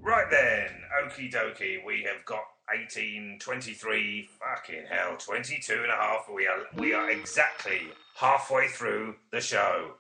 Right 0.03 0.31
then, 0.31 0.69
okie 1.05 1.31
dokie, 1.33 1.85
we 1.85 2.03
have 2.05 2.25
got 2.25 2.43
18, 2.75 3.39
23, 3.41 4.29
fucking 4.39 4.85
hell, 4.89 5.17
22 5.19 5.73
and 5.83 5.91
a 5.91 5.95
half. 5.97 6.27
We 6.33 6.47
are, 6.47 6.61
we 6.77 6.93
are 6.95 7.11
exactly 7.11 7.81
halfway 8.17 8.69
through 8.69 9.17
the 9.33 9.41
show. 9.41 9.95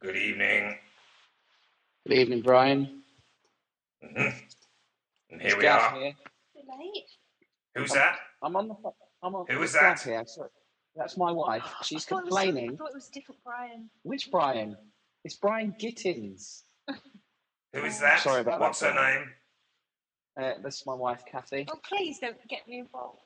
Good 0.00 0.16
evening. 0.16 0.78
Good 2.06 2.16
evening, 2.18 2.42
Brian. 2.42 3.02
Mhm. 4.02 4.34
And 5.30 5.40
here 5.42 5.48
It's 5.50 5.56
we 5.56 5.62
Gav 5.62 5.92
are. 5.92 5.98
here. 6.00 6.14
Late. 6.54 7.10
Who's 7.80 7.92
that? 7.92 8.16
I'm 8.42 8.56
on 8.56 8.68
the. 8.68 8.74
pho- 8.74 8.96
I'm 9.22 9.34
on. 9.34 9.46
Who 9.48 9.62
it's 9.62 9.74
is 9.74 9.80
that? 9.80 10.00
Here. 10.00 10.22
Sorry. 10.26 10.48
That's 10.96 11.16
my 11.16 11.30
wife. 11.32 11.62
She's 11.82 12.06
I 12.06 12.08
thought 12.10 12.24
was- 12.24 12.28
complaining. 12.28 12.72
I 12.72 12.76
thought 12.76 12.88
it 12.90 12.94
was 12.94 13.08
different 13.08 13.40
Brian. 13.44 13.90
Which 14.02 14.30
Brian? 14.30 14.76
It's 15.24 15.36
Brian 15.36 15.74
Gittins. 15.80 16.62
Who 17.74 17.84
is 17.84 18.00
that? 18.00 18.20
Sorry 18.20 18.40
about 18.40 18.58
that, 18.58 18.66
What's 18.66 18.80
her 18.80 18.94
name? 18.94 19.30
Uh, 20.40 20.54
this 20.62 20.76
is 20.76 20.86
my 20.86 20.94
wife, 20.94 21.22
Kathy. 21.30 21.66
Oh, 21.70 21.78
please 21.86 22.18
don't 22.18 22.36
get 22.48 22.66
me 22.66 22.78
involved. 22.80 23.20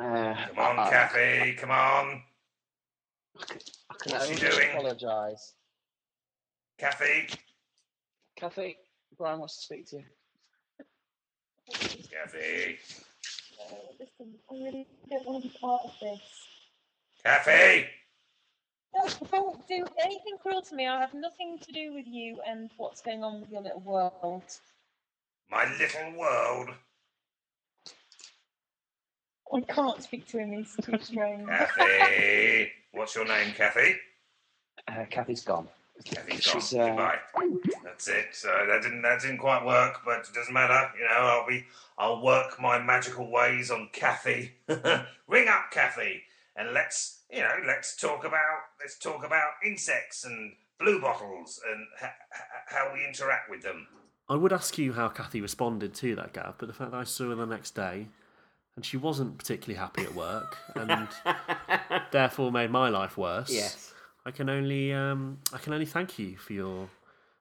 Uh, 0.00 0.34
Come 0.54 0.58
on, 0.58 0.78
I, 0.78 0.90
Kathy. 0.90 1.52
Come 1.54 1.70
on, 1.70 2.22
I 3.40 3.44
can 4.00 4.12
What's 4.12 4.28
she 4.28 4.34
doing? 4.36 4.70
apologise. 4.70 5.54
Kathy. 6.78 7.28
Kathy, 8.36 8.76
Brian 9.18 9.38
wants 9.40 9.56
to 9.56 9.62
speak 9.62 9.86
to 9.90 9.96
you. 9.96 10.04
Kathy. 12.10 12.78
Listen, 13.98 14.34
I 14.50 14.54
really 14.54 14.86
don't 15.10 15.26
want 15.26 15.42
to 15.42 15.48
be 15.48 15.58
part 15.58 15.82
of 15.84 15.92
this. 16.00 16.20
Kathy. 17.24 17.86
No, 18.94 19.08
don't 19.30 19.68
do 19.68 19.86
anything 20.02 20.36
cruel 20.42 20.62
to 20.62 20.74
me. 20.74 20.86
I 20.86 21.00
have 21.00 21.14
nothing 21.14 21.58
to 21.58 21.72
do 21.72 21.94
with 21.94 22.06
you 22.06 22.40
and 22.46 22.70
what's 22.76 23.00
going 23.00 23.24
on 23.24 23.40
with 23.40 23.50
your 23.50 23.62
little 23.62 23.80
world. 23.80 24.42
My 25.50 25.64
little 25.78 26.18
world. 26.18 26.70
I 29.54 29.60
can't 29.60 30.02
speak 30.02 30.26
to 30.28 30.38
him. 30.38 30.52
He's 30.52 30.74
too 30.82 30.98
strange. 31.00 31.46
Kathy. 31.46 32.72
What's 32.92 33.14
your 33.14 33.26
name, 33.26 33.52
Kathy? 33.54 33.96
Uh, 34.88 35.04
Kathy's 35.10 35.44
gone. 35.44 35.68
Kathy's. 36.04 36.42
She's, 36.42 36.74
uh, 36.74 36.86
Goodbye. 36.88 37.18
That's 37.84 38.08
it. 38.08 38.26
So 38.32 38.48
that 38.68 38.82
didn't 38.82 39.02
that 39.02 39.20
didn't 39.20 39.38
quite 39.38 39.64
work, 39.64 40.00
but 40.04 40.20
it 40.20 40.34
doesn't 40.34 40.52
matter. 40.52 40.90
You 40.98 41.04
know, 41.04 41.14
I'll 41.14 41.46
be 41.46 41.64
I'll 41.98 42.22
work 42.22 42.60
my 42.60 42.78
magical 42.78 43.30
ways 43.30 43.70
on 43.70 43.90
Kathy. 43.92 44.52
Ring 45.26 45.48
up 45.48 45.70
Kathy 45.70 46.22
and 46.56 46.72
let's 46.72 47.20
you 47.30 47.40
know 47.40 47.54
let's 47.66 47.96
talk 47.96 48.24
about 48.24 48.58
let's 48.80 48.98
talk 48.98 49.24
about 49.24 49.50
insects 49.64 50.24
and 50.24 50.52
blue 50.78 51.00
bottles 51.00 51.60
and 51.70 51.86
ha- 52.00 52.14
ha- 52.32 52.64
how 52.66 52.90
we 52.94 53.06
interact 53.06 53.50
with 53.50 53.62
them. 53.62 53.86
I 54.28 54.36
would 54.36 54.52
ask 54.52 54.78
you 54.78 54.92
how 54.92 55.08
Kathy 55.08 55.40
responded 55.40 55.94
to 55.94 56.16
that, 56.16 56.32
Gav, 56.32 56.54
but 56.58 56.66
the 56.66 56.74
fact 56.74 56.92
that 56.92 56.96
I 56.98 57.04
saw 57.04 57.28
her 57.28 57.34
the 57.34 57.46
next 57.46 57.74
day 57.74 58.06
and 58.76 58.84
she 58.84 58.96
wasn't 58.96 59.36
particularly 59.36 59.78
happy 59.78 60.02
at 60.02 60.14
work 60.14 60.56
and 60.74 61.08
therefore 62.12 62.50
made 62.50 62.70
my 62.70 62.88
life 62.88 63.16
worse. 63.16 63.50
Yes. 63.50 63.91
I 64.24 64.30
can 64.30 64.48
only 64.48 64.92
um, 64.92 65.38
I 65.52 65.58
can 65.58 65.72
only 65.72 65.86
thank 65.86 66.18
you 66.18 66.36
for 66.36 66.52
your 66.52 66.88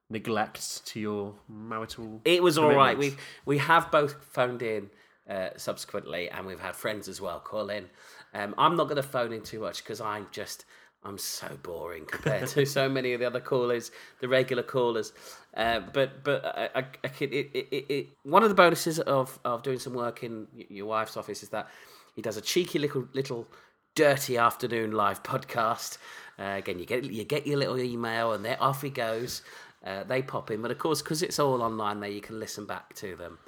neglect 0.09 0.85
to 0.87 0.99
your 0.99 1.33
marital. 1.47 2.21
It 2.25 2.41
was 2.41 2.57
all 2.57 2.73
right. 2.73 2.97
We 2.97 3.15
we 3.45 3.57
have 3.59 3.91
both 3.91 4.23
phoned 4.23 4.61
in 4.61 4.89
uh, 5.29 5.49
subsequently, 5.57 6.29
and 6.29 6.45
we've 6.45 6.59
had 6.59 6.75
friends 6.75 7.07
as 7.07 7.21
well 7.21 7.39
call 7.39 7.69
in. 7.69 7.85
Um, 8.33 8.55
I'm 8.57 8.75
not 8.75 8.85
going 8.85 8.95
to 8.95 9.03
phone 9.03 9.33
in 9.33 9.41
too 9.41 9.59
much 9.59 9.83
because 9.83 10.01
I'm 10.01 10.27
just 10.31 10.65
I'm 11.03 11.17
so 11.17 11.47
boring 11.63 12.05
compared 12.05 12.47
to 12.49 12.65
so 12.65 12.87
many 12.87 13.13
of 13.13 13.19
the 13.19 13.25
other 13.25 13.39
callers, 13.39 13.91
the 14.19 14.27
regular 14.27 14.63
callers. 14.63 15.13
Uh, 15.55 15.79
but 15.93 16.23
but 16.23 16.45
I, 16.45 16.69
I, 16.75 16.79
I 16.79 17.11
it, 17.19 17.31
it, 17.31 17.67
it, 17.71 17.85
it, 17.89 18.07
one 18.23 18.43
of 18.43 18.49
the 18.49 18.55
bonuses 18.55 18.99
of, 18.99 19.39
of 19.43 19.63
doing 19.63 19.79
some 19.79 19.93
work 19.93 20.23
in 20.23 20.47
your 20.53 20.85
wife's 20.85 21.17
office 21.17 21.43
is 21.43 21.49
that 21.49 21.69
he 22.15 22.21
does 22.21 22.37
a 22.37 22.41
cheeky 22.41 22.79
little 22.79 23.07
little 23.13 23.47
dirty 23.95 24.37
afternoon 24.37 24.91
live 24.91 25.23
podcast. 25.23 25.97
Uh, 26.41 26.57
again, 26.57 26.79
you 26.79 26.85
get 26.85 27.03
you 27.03 27.23
get 27.23 27.45
your 27.45 27.59
little 27.59 27.79
email, 27.79 28.33
and 28.33 28.43
there 28.43 28.61
off 28.61 28.81
he 28.81 28.89
goes. 28.89 29.43
Uh, 29.85 30.03
they 30.03 30.21
pop 30.21 30.49
in, 30.51 30.61
but 30.61 30.71
of 30.71 30.77
course, 30.77 31.01
because 31.01 31.21
it's 31.21 31.39
all 31.39 31.61
online, 31.61 31.99
there 31.99 32.09
you 32.09 32.21
can 32.21 32.39
listen 32.39 32.65
back 32.65 32.93
to 32.93 33.15
them. 33.15 33.39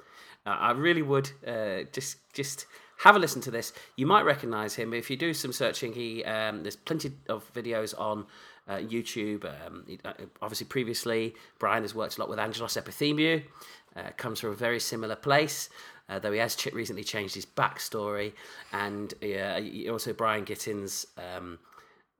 Uh, 0.46 0.50
I 0.50 0.72
really 0.72 1.02
would 1.02 1.30
uh, 1.46 1.84
just 1.92 2.18
just 2.32 2.66
have 2.98 3.16
a 3.16 3.18
listen 3.18 3.40
to 3.42 3.50
this. 3.50 3.72
You 3.96 4.06
might 4.06 4.22
recognise 4.22 4.74
him 4.74 4.94
if 4.94 5.10
you 5.10 5.16
do 5.16 5.34
some 5.34 5.52
searching. 5.52 5.92
He 5.92 6.24
um, 6.24 6.62
there's 6.62 6.76
plenty 6.76 7.12
of 7.28 7.52
videos 7.52 7.98
on 7.98 8.26
uh, 8.68 8.76
YouTube. 8.76 9.44
Um, 9.44 9.84
uh, 10.04 10.12
obviously, 10.40 10.66
previously 10.66 11.34
Brian 11.58 11.82
has 11.82 11.94
worked 11.94 12.16
a 12.16 12.20
lot 12.20 12.28
with 12.28 12.38
Angelos 12.38 12.74
Epithemiou. 12.74 13.42
Uh, 13.96 14.10
comes 14.16 14.40
from 14.40 14.50
a 14.50 14.54
very 14.56 14.80
similar 14.80 15.14
place, 15.14 15.70
uh, 16.08 16.18
though 16.18 16.32
he 16.32 16.38
has 16.38 16.56
ch- 16.56 16.72
recently 16.72 17.04
changed 17.04 17.34
his 17.36 17.46
backstory. 17.46 18.32
And 18.72 19.14
also 19.88 20.12
Brian 20.12 20.44
Gittins 20.44 21.06
um, 21.16 21.60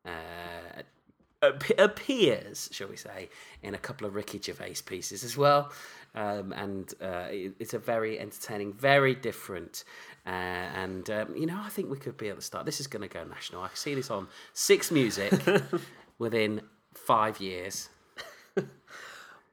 uh, 0.06 1.50
appears, 1.78 2.68
shall 2.72 2.88
we 2.88 2.96
say, 2.96 3.28
in 3.62 3.74
a 3.74 3.78
couple 3.78 4.06
of 4.06 4.14
Ricky 4.14 4.40
Gervais 4.40 4.76
pieces 4.86 5.24
as 5.24 5.36
well. 5.36 5.72
Um, 6.14 6.52
and 6.52 6.92
uh, 7.02 7.26
it- 7.30 7.54
it's 7.58 7.74
a 7.74 7.78
very 7.78 8.18
entertaining, 8.18 8.72
very 8.72 9.14
different. 9.14 9.84
Uh, 10.26 10.30
and, 10.30 11.10
um, 11.10 11.36
you 11.36 11.44
know, 11.46 11.60
I 11.62 11.68
think 11.68 11.90
we 11.90 11.98
could 11.98 12.16
be 12.16 12.28
at 12.28 12.36
the 12.36 12.42
start. 12.42 12.64
This 12.66 12.80
is 12.80 12.86
going 12.86 13.02
to 13.02 13.12
go 13.12 13.24
national. 13.24 13.62
I 13.62 13.70
see 13.74 13.94
this 13.94 14.10
on 14.10 14.28
Six 14.52 14.90
Music 14.90 15.32
within 16.18 16.62
five 16.94 17.40
years. 17.40 17.88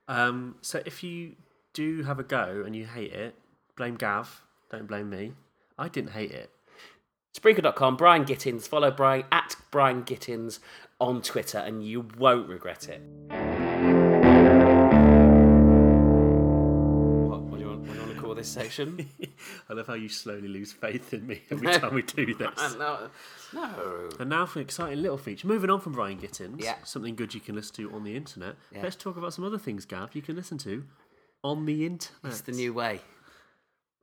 Um, 0.07 0.55
so 0.61 0.81
if 0.85 1.03
you 1.03 1.35
do 1.73 2.03
have 2.03 2.19
a 2.19 2.23
go 2.23 2.63
and 2.65 2.75
you 2.75 2.85
hate 2.85 3.13
it, 3.13 3.35
blame 3.77 3.95
Gav. 3.95 4.41
Don't 4.69 4.87
blame 4.87 5.09
me. 5.09 5.31
I 5.77 5.87
didn't 5.87 6.11
hate 6.11 6.31
it. 6.31 6.49
Spreaker.com, 7.37 7.95
Brian 7.97 8.25
Gittins. 8.25 8.67
Follow 8.67 8.91
Brian 8.91 9.23
at 9.31 9.55
Brian 9.71 10.03
Gittins 10.03 10.59
on 10.99 11.21
Twitter, 11.21 11.57
and 11.59 11.83
you 11.85 12.07
won't 12.17 12.49
regret 12.49 12.89
it. 12.89 13.01
What, 17.29 17.41
what, 17.43 17.57
do 17.57 17.63
you 17.63 17.69
want, 17.69 17.79
what 17.81 17.87
do 17.87 17.93
you 17.93 18.05
want 18.05 18.15
to 18.15 18.21
call 18.21 18.35
this 18.35 18.49
section? 18.49 19.09
I 19.69 19.73
love 19.73 19.87
how 19.87 19.93
you 19.93 20.09
slowly 20.09 20.49
lose 20.49 20.73
faith 20.73 21.13
in 21.13 21.25
me 21.25 21.41
every 21.49 21.71
time 21.79 21.93
we 21.93 22.01
do 22.01 22.33
this. 22.35 22.75
no, 22.77 23.09
no. 23.53 24.09
And 24.19 24.29
now 24.29 24.45
for 24.45 24.59
an 24.59 24.65
exciting 24.65 25.01
little 25.01 25.17
feature. 25.17 25.47
Moving 25.47 25.69
on 25.69 25.79
from 25.79 25.93
Brian 25.93 26.17
Gittins, 26.19 26.61
Yeah. 26.61 26.75
something 26.83 27.15
good 27.15 27.33
you 27.33 27.39
can 27.39 27.55
listen 27.55 27.75
to 27.77 27.93
on 27.95 28.03
the 28.03 28.15
internet. 28.15 28.55
Yeah. 28.73 28.81
Let's 28.83 28.97
talk 28.97 29.15
about 29.17 29.33
some 29.33 29.45
other 29.45 29.57
things, 29.57 29.85
Gav, 29.85 30.13
you 30.15 30.21
can 30.21 30.35
listen 30.35 30.57
to 30.59 30.83
on 31.43 31.65
the 31.65 31.85
internet. 31.85 32.25
It's 32.25 32.41
the 32.41 32.51
new 32.51 32.73
way. 32.73 32.99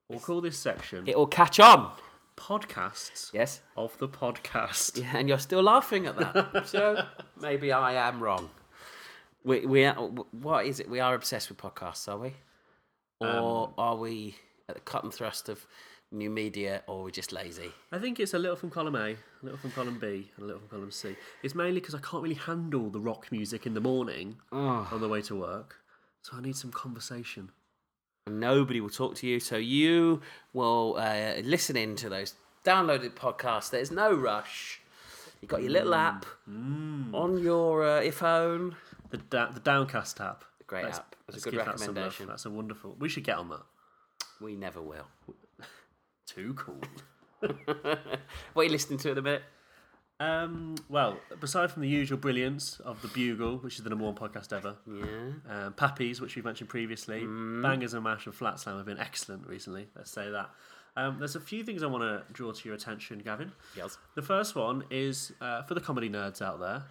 We'll 0.09 0.21
call 0.21 0.41
this 0.41 0.57
section 0.59 1.07
It'll 1.07 1.27
catch 1.27 1.61
on. 1.61 1.93
Podcasts 2.39 3.31
Yes. 3.33 3.61
of 3.77 3.99
the 3.99 4.09
podcast. 4.09 4.97
Yeah, 5.01 5.17
and 5.17 5.29
you're 5.29 5.39
still 5.39 5.63
laughing 5.63 6.07
at 6.07 6.17
that. 6.17 6.67
so 6.67 7.05
maybe 7.41 7.73
I 7.73 8.09
am 8.09 8.23
wrong. 8.23 8.51
We 9.45 9.67
we 9.67 9.85
are, 9.85 9.95
what 9.95 10.67
is 10.67 10.81
it? 10.81 10.89
We 10.89 11.01
are 11.01 11.15
obsessed 11.15 11.49
with 11.49 11.59
podcasts, 11.59 12.09
are 12.09 12.19
we? 12.19 12.35
Or 13.21 13.67
um, 13.69 13.75
are 13.77 13.97
we 13.97 14.37
at 14.69 14.77
the 14.77 14.81
cut 14.81 15.03
and 15.05 15.13
thrust 15.13 15.49
of 15.49 15.67
new 16.11 16.31
media, 16.31 16.83
or 16.87 17.05
we're 17.05 17.11
just 17.11 17.33
lazy? 17.33 17.71
I 17.93 17.99
think 17.99 18.21
it's 18.21 18.35
a 18.35 18.39
little 18.39 18.57
from 18.57 18.71
column 18.71 18.95
A, 18.97 19.11
a 19.11 19.17
little 19.43 19.59
from 19.59 19.73
column 19.73 19.99
B, 19.99 20.31
and 20.37 20.45
a 20.45 20.47
little 20.47 20.61
from 20.61 20.69
column 20.69 20.91
C. 20.91 21.17
It's 21.43 21.55
mainly 21.55 21.81
because 21.81 21.95
I 21.95 22.01
can't 22.01 22.23
really 22.23 22.37
handle 22.37 22.91
the 22.91 23.01
rock 23.01 23.31
music 23.33 23.67
in 23.67 23.75
the 23.75 23.81
morning 23.81 24.37
oh. 24.53 24.89
on 24.93 25.01
the 25.01 25.09
way 25.09 25.23
to 25.23 25.35
work, 25.35 25.77
so 26.23 26.37
I 26.37 26.41
need 26.41 26.57
some 26.57 26.71
conversation. 26.71 27.51
Nobody 28.29 28.81
will 28.81 28.91
talk 28.91 29.15
to 29.17 29.27
you. 29.27 29.41
So 29.41 29.57
you 29.57 30.21
will 30.53 30.97
uh, 30.99 31.35
listen 31.43 31.77
in 31.77 31.97
to 31.97 32.09
those 32.09 32.35
downloaded 32.65 33.11
podcasts. 33.15 33.71
There's 33.71 33.91
no 33.91 34.13
rush. 34.13 34.81
You've 35.41 35.51
got 35.51 35.63
your 35.63 35.71
little 35.71 35.95
app 35.95 36.27
on 36.47 37.39
your 37.43 37.85
uh, 37.85 38.01
iPhone. 38.01 38.75
The 39.11 39.19
da- 39.19 39.51
the 39.51 39.61
Downcast 39.61 40.21
app. 40.21 40.45
Great 40.67 40.85
Let's- 40.85 40.99
app. 40.99 41.15
That's 41.27 41.43
a 41.43 41.45
good 41.45 41.57
give 41.57 41.65
that 41.67 41.79
recommendation. 41.79 42.27
That's 42.27 42.47
a 42.47 42.51
wonderful. 42.51 42.97
We 42.99 43.09
should 43.11 43.25
get 43.25 43.37
on 43.37 43.51
that. 43.51 43.61
We 44.41 44.57
never 44.57 44.81
will. 44.81 45.07
Too 46.27 46.55
cool. 46.55 46.81
what 47.41 48.63
are 48.63 48.65
you 48.65 48.71
listening 48.71 48.99
to 49.01 49.11
in 49.13 49.19
a 49.19 49.23
bit? 49.23 49.43
Um, 50.21 50.75
well, 50.89 51.19
aside 51.43 51.71
from 51.71 51.83
the 51.83 51.89
usual 51.89 52.19
brilliance 52.19 52.81
of 52.81 53.01
the 53.03 53.09
Bugle, 53.09 53.59
which 53.59 53.77
is 53.77 53.85
the 53.85 53.91
number 53.91 54.05
one 54.05 54.15
podcast 54.17 54.53
ever, 54.53 54.75
Yeah. 54.87 55.67
um, 55.67 55.73
Pappy's, 55.75 56.21
which 56.21 56.35
we've 56.35 56.45
mentioned 56.45 56.69
previously, 56.69 57.23
Mm. 57.23 57.63
Bangers 57.63 57.95
and 57.95 58.03
Mash 58.03 58.27
and 58.27 58.35
Flat 58.35 58.59
Slam 58.59 58.77
have 58.79 58.87
been 58.87 58.99
excellent 58.99 59.47
recently. 59.47 59.89
Let's 59.95 60.11
say 60.11 60.31
that. 60.31 60.51
Um, 60.97 61.21
there's 61.21 61.37
a 61.37 61.41
few 61.41 61.63
things 61.63 61.85
I 61.85 61.87
want 61.87 62.03
to 62.03 62.25
draw 62.33 62.51
to 62.51 62.69
your 62.69 62.75
attention, 62.75 63.21
Gavin. 63.21 63.53
Yes. 63.77 63.99
The 64.17 64.23
first 64.23 64.57
one 64.57 64.83
is 64.91 65.33
uh, 65.41 65.63
for 65.63 65.75
the 65.75 65.81
comedy 65.81 66.11
nerds 66.11 66.43
out 66.43 66.59
there, 66.59 66.83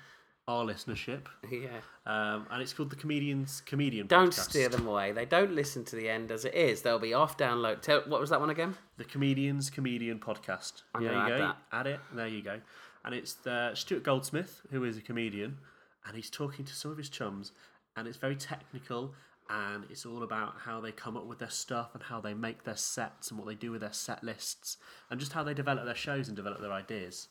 our 0.48 0.64
listenership, 0.64 1.26
Yeah. 1.52 1.82
um, 2.06 2.48
and 2.50 2.62
it's 2.62 2.72
called 2.72 2.90
the 2.92 2.96
Comedians 2.96 3.60
Comedian. 3.66 4.08
Don't 4.08 4.30
Podcast. 4.30 4.50
steer 4.52 4.70
them 4.70 4.88
away. 4.88 5.12
They 5.12 5.26
don't 5.26 5.52
listen 5.52 5.84
to 5.84 5.98
the 5.98 6.08
end 6.08 6.32
as 6.32 6.46
it 6.46 6.54
is. 6.56 6.84
They'll 6.84 7.00
be 7.00 7.14
off 7.14 7.38
download. 7.38 7.82
Tell, 7.82 8.00
what 8.08 8.22
was 8.22 8.30
that 8.30 8.40
one 8.40 8.50
again? 8.50 8.78
The 8.96 9.04
Comedians 9.04 9.70
Comedian 9.70 10.20
Podcast. 10.22 10.84
I'm 10.96 11.04
there 11.04 11.12
you 11.12 11.20
add 11.20 11.28
go. 11.28 11.38
that. 11.40 11.58
Add 11.74 11.88
it. 11.88 12.00
There 12.14 12.28
you 12.30 12.42
go. 12.42 12.62
And 13.08 13.16
it's 13.16 13.36
the 13.36 13.74
Stuart 13.74 14.04
Goldsmith, 14.04 14.64
who 14.70 14.84
is 14.84 14.98
a 14.98 15.02
comedian, 15.02 15.60
and 16.06 16.14
he's 16.14 16.30
talking 16.30 16.66
to 16.66 16.74
some 16.74 16.92
of 16.92 16.98
his 16.98 17.08
chums, 17.08 17.54
and 17.96 18.06
it's 18.06 18.18
very 18.18 18.36
technical, 18.36 19.14
and 19.50 19.86
it's 19.90 20.06
all 20.06 20.24
about 20.24 20.56
how 20.66 20.82
they 20.82 20.92
come 20.92 21.16
up 21.16 21.26
with 21.26 21.40
their 21.40 21.50
stuff 21.50 21.92
and 21.94 22.04
how 22.04 22.20
they 22.20 22.34
make 22.34 22.66
their 22.66 22.76
sets 22.76 23.30
and 23.30 23.40
what 23.40 23.48
they 23.48 23.56
do 23.56 23.72
with 23.72 23.80
their 23.80 23.94
set 23.94 24.26
lists, 24.26 24.76
and 25.10 25.22
just 25.22 25.32
how 25.32 25.42
they 25.42 25.54
develop 25.54 25.86
their 25.86 25.96
shows 25.96 26.28
and 26.28 26.36
develop 26.36 26.60
their 26.60 26.74
ideas. 26.74 27.30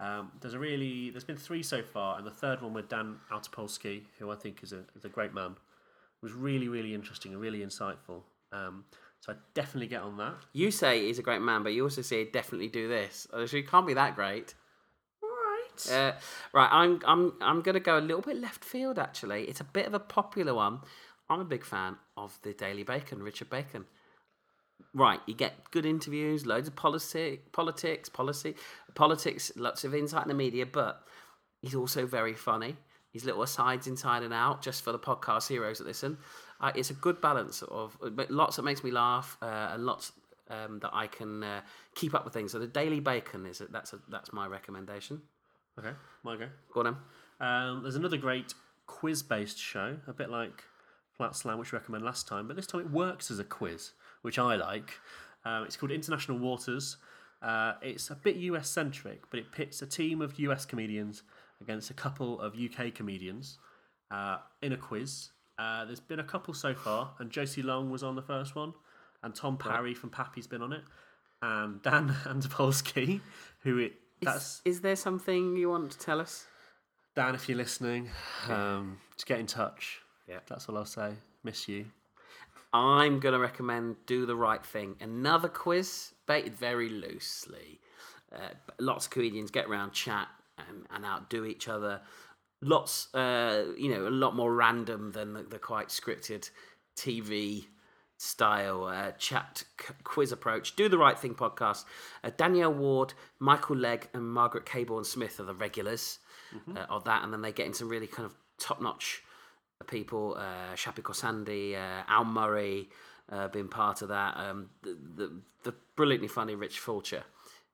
Um, 0.00 0.32
there's 0.40 0.54
a 0.54 0.58
really 0.58 1.10
there's 1.10 1.24
been 1.24 1.36
three 1.36 1.62
so 1.62 1.82
far, 1.82 2.16
and 2.16 2.26
the 2.26 2.30
third 2.30 2.62
one 2.62 2.72
with 2.72 2.88
Dan 2.88 3.16
Antopolski, 3.30 4.04
who 4.18 4.30
I 4.30 4.34
think 4.34 4.62
is 4.62 4.72
a 4.72 4.84
is 4.96 5.04
a 5.04 5.10
great 5.10 5.34
man, 5.34 5.56
was 6.22 6.32
really 6.32 6.68
really 6.68 6.94
interesting 6.94 7.32
and 7.32 7.40
really 7.42 7.60
insightful. 7.60 8.22
Um, 8.50 8.86
so 9.20 9.32
I 9.32 9.36
definitely 9.52 9.88
get 9.88 10.00
on 10.00 10.16
that. 10.16 10.36
You 10.54 10.70
say 10.70 11.04
he's 11.06 11.18
a 11.18 11.22
great 11.22 11.42
man, 11.42 11.62
but 11.64 11.74
you 11.74 11.82
also 11.82 12.00
say 12.00 12.24
definitely 12.24 12.68
do 12.68 12.88
this. 12.88 13.26
So 13.30 13.46
he 13.46 13.62
can't 13.62 13.86
be 13.86 13.92
that 13.92 14.14
great. 14.14 14.54
Right. 15.90 15.96
Uh, 15.96 16.12
right, 16.52 16.68
I'm 16.70 17.00
I'm 17.06 17.32
I'm 17.40 17.62
gonna 17.62 17.80
go 17.80 17.98
a 17.98 18.00
little 18.00 18.22
bit 18.22 18.36
left 18.36 18.64
field. 18.64 18.98
Actually, 18.98 19.44
it's 19.44 19.60
a 19.60 19.64
bit 19.64 19.86
of 19.86 19.94
a 19.94 20.00
popular 20.00 20.54
one. 20.54 20.80
I'm 21.30 21.40
a 21.40 21.44
big 21.44 21.64
fan 21.64 21.96
of 22.16 22.38
the 22.42 22.54
Daily 22.54 22.82
Bacon, 22.84 23.22
Richard 23.22 23.50
Bacon. 23.50 23.84
right, 24.94 25.20
you 25.26 25.34
get 25.34 25.70
good 25.70 25.84
interviews, 25.84 26.46
loads 26.46 26.68
of 26.68 26.74
policy, 26.76 27.40
politics, 27.52 28.08
policy, 28.08 28.54
politics, 28.94 29.52
lots 29.56 29.84
of 29.84 29.94
insight 29.94 30.22
in 30.22 30.28
the 30.28 30.34
media, 30.34 30.64
but 30.64 31.02
he's 31.60 31.74
also 31.74 32.06
very 32.06 32.34
funny. 32.34 32.76
His 33.12 33.24
little 33.24 33.42
asides 33.42 33.86
inside 33.86 34.22
and 34.22 34.32
out, 34.34 34.62
just 34.62 34.82
for 34.82 34.92
the 34.92 34.98
podcast 34.98 35.48
heroes 35.48 35.78
that 35.78 35.86
listen. 35.86 36.18
Uh, 36.60 36.72
it's 36.74 36.90
a 36.90 36.94
good 36.94 37.20
balance 37.20 37.62
of 37.62 37.96
but 38.12 38.30
lots 38.30 38.56
that 38.56 38.62
makes 38.62 38.82
me 38.82 38.90
laugh 38.90 39.36
uh, 39.42 39.70
and 39.72 39.84
lots 39.84 40.12
um, 40.50 40.78
that 40.80 40.90
I 40.92 41.06
can 41.06 41.42
uh, 41.42 41.60
keep 41.94 42.14
up 42.14 42.24
with 42.24 42.34
things. 42.34 42.52
So 42.52 42.58
the 42.58 42.66
Daily 42.66 43.00
Bacon 43.00 43.46
is 43.46 43.60
a, 43.60 43.66
that's 43.66 43.92
a, 43.92 43.98
that's 44.08 44.32
my 44.32 44.46
recommendation. 44.46 45.22
Okay, 45.78 45.92
my 46.24 46.36
go. 46.36 46.48
Go 46.72 46.80
on, 46.80 46.84
then. 46.86 46.96
Um, 47.48 47.82
there's 47.82 47.94
another 47.94 48.16
great 48.16 48.54
quiz-based 48.86 49.58
show, 49.58 49.96
a 50.08 50.12
bit 50.12 50.28
like 50.28 50.64
Flat 51.16 51.36
Slam, 51.36 51.58
which 51.58 51.70
we 51.70 51.78
recommended 51.78 52.04
last 52.04 52.26
time, 52.26 52.48
but 52.48 52.56
this 52.56 52.66
time 52.66 52.80
it 52.80 52.90
works 52.90 53.30
as 53.30 53.38
a 53.38 53.44
quiz, 53.44 53.92
which 54.22 54.38
I 54.38 54.56
like. 54.56 54.94
Um, 55.44 55.64
it's 55.64 55.76
called 55.76 55.92
International 55.92 56.38
Waters. 56.38 56.96
Uh, 57.40 57.74
it's 57.80 58.10
a 58.10 58.16
bit 58.16 58.36
US 58.36 58.68
centric, 58.68 59.30
but 59.30 59.38
it 59.38 59.52
pits 59.52 59.80
a 59.82 59.86
team 59.86 60.20
of 60.20 60.38
US 60.40 60.64
comedians 60.64 61.22
against 61.60 61.90
a 61.90 61.94
couple 61.94 62.40
of 62.40 62.54
UK 62.56 62.92
comedians 62.92 63.58
uh, 64.10 64.38
in 64.62 64.72
a 64.72 64.76
quiz. 64.76 65.30
Uh, 65.58 65.84
there's 65.84 66.00
been 66.00 66.20
a 66.20 66.24
couple 66.24 66.54
so 66.54 66.74
far, 66.74 67.12
and 67.20 67.30
Josie 67.30 67.62
Long 67.62 67.90
was 67.90 68.02
on 68.02 68.16
the 68.16 68.22
first 68.22 68.56
one, 68.56 68.74
and 69.22 69.34
Tom 69.34 69.56
Parry 69.56 69.94
from 69.94 70.10
Pappy's 70.10 70.46
been 70.46 70.62
on 70.62 70.72
it, 70.72 70.82
and 71.40 71.80
Dan 71.82 72.08
Antopolski, 72.24 73.20
who 73.60 73.78
it 73.78 73.94
that's 74.22 74.60
Is, 74.64 74.76
is 74.76 74.80
there 74.80 74.96
something 74.96 75.56
you 75.56 75.70
want 75.70 75.92
to 75.92 75.98
tell 75.98 76.20
us? 76.20 76.46
Dan, 77.14 77.34
if 77.34 77.48
you're 77.48 77.58
listening, 77.58 78.08
um, 78.48 78.98
just 79.14 79.26
get 79.26 79.40
in 79.40 79.46
touch. 79.46 80.00
Yeah. 80.28 80.38
That's 80.48 80.68
all 80.68 80.76
I'll 80.76 80.84
say. 80.84 81.12
Miss 81.42 81.68
you. 81.68 81.86
I'm 82.72 83.18
going 83.18 83.32
to 83.32 83.38
recommend 83.38 83.96
Do 84.06 84.26
the 84.26 84.36
Right 84.36 84.64
Thing. 84.64 84.94
Another 85.00 85.48
quiz, 85.48 86.12
baited 86.26 86.54
very 86.54 86.88
loosely. 86.88 87.80
Uh, 88.32 88.50
lots 88.78 89.06
of 89.06 89.10
comedians 89.10 89.50
get 89.50 89.66
around, 89.66 89.92
chat, 89.92 90.28
and, 90.58 90.84
and 90.94 91.04
outdo 91.04 91.44
each 91.44 91.68
other. 91.68 92.00
Lots, 92.60 93.12
uh, 93.14 93.64
you 93.76 93.94
know, 93.94 94.06
a 94.06 94.10
lot 94.10 94.36
more 94.36 94.54
random 94.54 95.12
than 95.12 95.32
the, 95.32 95.42
the 95.44 95.58
quite 95.58 95.88
scripted 95.88 96.50
TV 96.96 97.64
style 98.18 98.84
uh, 98.84 99.12
chat 99.12 99.64
c- 99.80 99.94
quiz 100.04 100.32
approach. 100.32 100.76
Do 100.76 100.90
the 100.90 100.98
Right 100.98 101.18
Thing 101.18 101.34
podcast. 101.34 101.86
Uh, 102.22 102.30
Danielle 102.36 102.74
Ward, 102.74 103.14
Michael 103.38 103.76
Legg, 103.76 104.08
and 104.12 104.28
Margaret 104.30 104.66
Cabourn-Smith 104.66 105.40
are 105.40 105.44
the 105.44 105.54
regulars 105.54 106.18
uh, 106.76 106.80
of 106.90 107.04
that, 107.04 107.24
and 107.24 107.32
then 107.32 107.40
they 107.40 107.52
get 107.52 107.66
in 107.66 107.72
some 107.72 107.88
really 107.88 108.06
kind 108.06 108.26
of 108.26 108.34
top 108.58 108.82
notch 108.82 109.22
people. 109.86 110.36
Uh, 110.36 110.74
Shappi 110.74 111.02
Khorsandi, 111.02 111.74
uh, 111.74 112.02
Al 112.08 112.24
Murray, 112.24 112.90
uh, 113.30 113.48
been 113.48 113.68
part 113.68 114.02
of 114.02 114.08
that. 114.08 114.36
Um, 114.36 114.68
the, 114.82 114.98
the 115.16 115.40
the 115.64 115.74
brilliantly 115.96 116.28
funny 116.28 116.54
Rich 116.54 116.78
Fulcher. 116.78 117.22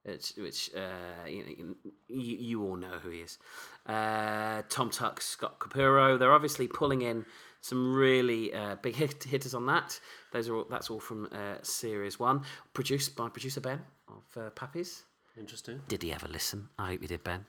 Which, 0.07 0.35
which 0.37 0.70
uh, 0.76 1.26
you, 1.26 1.42
know, 1.42 1.74
you, 2.09 2.37
you 2.37 2.62
all 2.62 2.76
know 2.76 2.98
who 3.02 3.09
he 3.09 3.20
is. 3.20 3.38
Uh, 3.87 4.61
Tom 4.68 4.90
Tuck, 4.90 5.22
Scott 5.22 5.59
Capuro. 5.59 6.18
They're 6.18 6.35
obviously 6.35 6.68
pulling 6.68 7.00
in 7.00 7.24
some 7.64 7.94
really 7.94 8.53
uh, 8.53 8.77
big 8.83 8.94
hit, 8.94 9.24
hitters 9.24 9.55
on 9.55 9.64
that. 9.64 9.98
Those 10.35 10.50
are 10.50 10.57
all, 10.57 10.66
that's 10.68 10.90
all 10.90 11.00
from 11.00 11.31
uh, 11.33 11.55
series 11.62 12.20
one, 12.20 12.42
produced 12.74 13.16
by 13.16 13.31
producer 13.31 13.62
Ben 13.62 13.81
of 14.07 14.22
uh, 14.37 14.50
Pappy's. 14.50 15.05
Interesting. 15.38 15.81
Did 15.88 16.03
he 16.03 16.12
ever 16.12 16.29
listen? 16.29 16.68
I 16.79 16.88
hope 16.88 17.00
he 17.00 17.07
did, 17.07 17.24
Ben. 17.24 17.46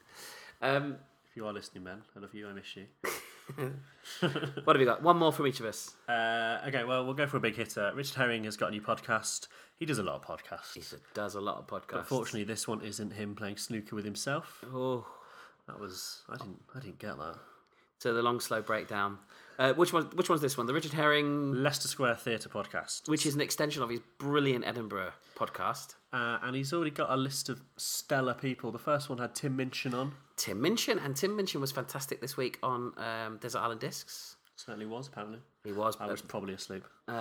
Um, 0.61 0.95
If 1.29 1.35
you 1.35 1.45
are 1.45 1.51
listening, 1.51 1.83
Ben, 1.83 2.01
I 2.15 2.19
love 2.19 2.33
you. 2.33 2.47
I 2.47 2.53
miss 2.53 2.77
you. 2.77 2.85
what 4.63 4.75
have 4.75 4.79
we 4.79 4.85
got? 4.85 5.03
One 5.03 5.17
more 5.17 5.33
from 5.33 5.47
each 5.47 5.59
of 5.59 5.65
us. 5.65 5.93
Uh, 6.07 6.59
okay, 6.65 6.85
well, 6.85 7.03
we'll 7.03 7.13
go 7.13 7.27
for 7.27 7.35
a 7.35 7.41
big 7.41 7.57
hitter. 7.57 7.91
Richard 7.93 8.15
Herring 8.15 8.45
has 8.45 8.55
got 8.55 8.69
a 8.69 8.71
new 8.71 8.81
podcast. 8.81 9.49
He 9.77 9.85
does 9.85 9.97
a 9.99 10.03
lot 10.03 10.15
of 10.15 10.23
podcasts. 10.23 10.73
He 10.75 10.97
does 11.13 11.35
a 11.35 11.41
lot 11.41 11.57
of 11.57 11.67
podcasts. 11.67 11.99
Unfortunately, 11.99 12.45
this 12.45 12.69
one 12.69 12.81
isn't 12.81 13.11
him 13.11 13.35
playing 13.35 13.57
snooker 13.57 13.97
with 13.97 14.05
himself. 14.05 14.63
oh, 14.73 15.05
That 15.67 15.77
was 15.77 16.21
I 16.29 16.37
didn't 16.37 16.61
I 16.73 16.79
didn't 16.79 16.99
get 16.99 17.17
that. 17.17 17.35
so 17.99 18.13
the 18.13 18.23
long 18.23 18.39
slow 18.39 18.61
breakdown. 18.61 19.17
Uh, 19.57 19.73
which 19.73 19.93
one? 19.93 20.05
Which 20.15 20.29
one's 20.29 20.41
this 20.41 20.57
one? 20.57 20.67
The 20.67 20.73
Richard 20.73 20.93
Herring, 20.93 21.53
Leicester 21.53 21.87
Square 21.87 22.15
Theatre 22.15 22.49
podcast. 22.49 23.07
which 23.07 23.25
is 23.25 23.35
an 23.35 23.41
extension 23.41 23.81
of 23.83 23.89
his 23.89 23.99
brilliant 24.17 24.65
Edinburgh 24.65 25.11
podcast. 25.35 25.95
Uh, 26.11 26.37
and 26.43 26.55
he's 26.55 26.73
already 26.73 26.91
got 26.91 27.09
a 27.09 27.15
list 27.17 27.49
of 27.49 27.61
stellar 27.77 28.33
people. 28.33 28.71
The 28.71 28.79
first 28.79 29.09
one 29.09 29.17
had 29.19 29.35
Tim 29.35 29.55
Minchin 29.55 29.93
on. 29.93 30.13
Tim 30.37 30.61
Minchin, 30.61 30.99
and 30.99 31.15
Tim 31.15 31.35
Minchin 31.35 31.61
was 31.61 31.71
fantastic 31.71 32.19
this 32.21 32.35
week 32.35 32.59
on 32.63 32.91
um, 32.97 33.37
Desert 33.37 33.59
Island 33.59 33.79
Discs. 33.79 34.35
Certainly 34.57 34.85
was, 34.85 35.07
apparently. 35.07 35.39
He 35.65 35.73
was. 35.73 35.97
I 35.99 36.05
was 36.07 36.21
probably 36.21 36.53
asleep. 36.53 36.85
Uh, 37.09 37.11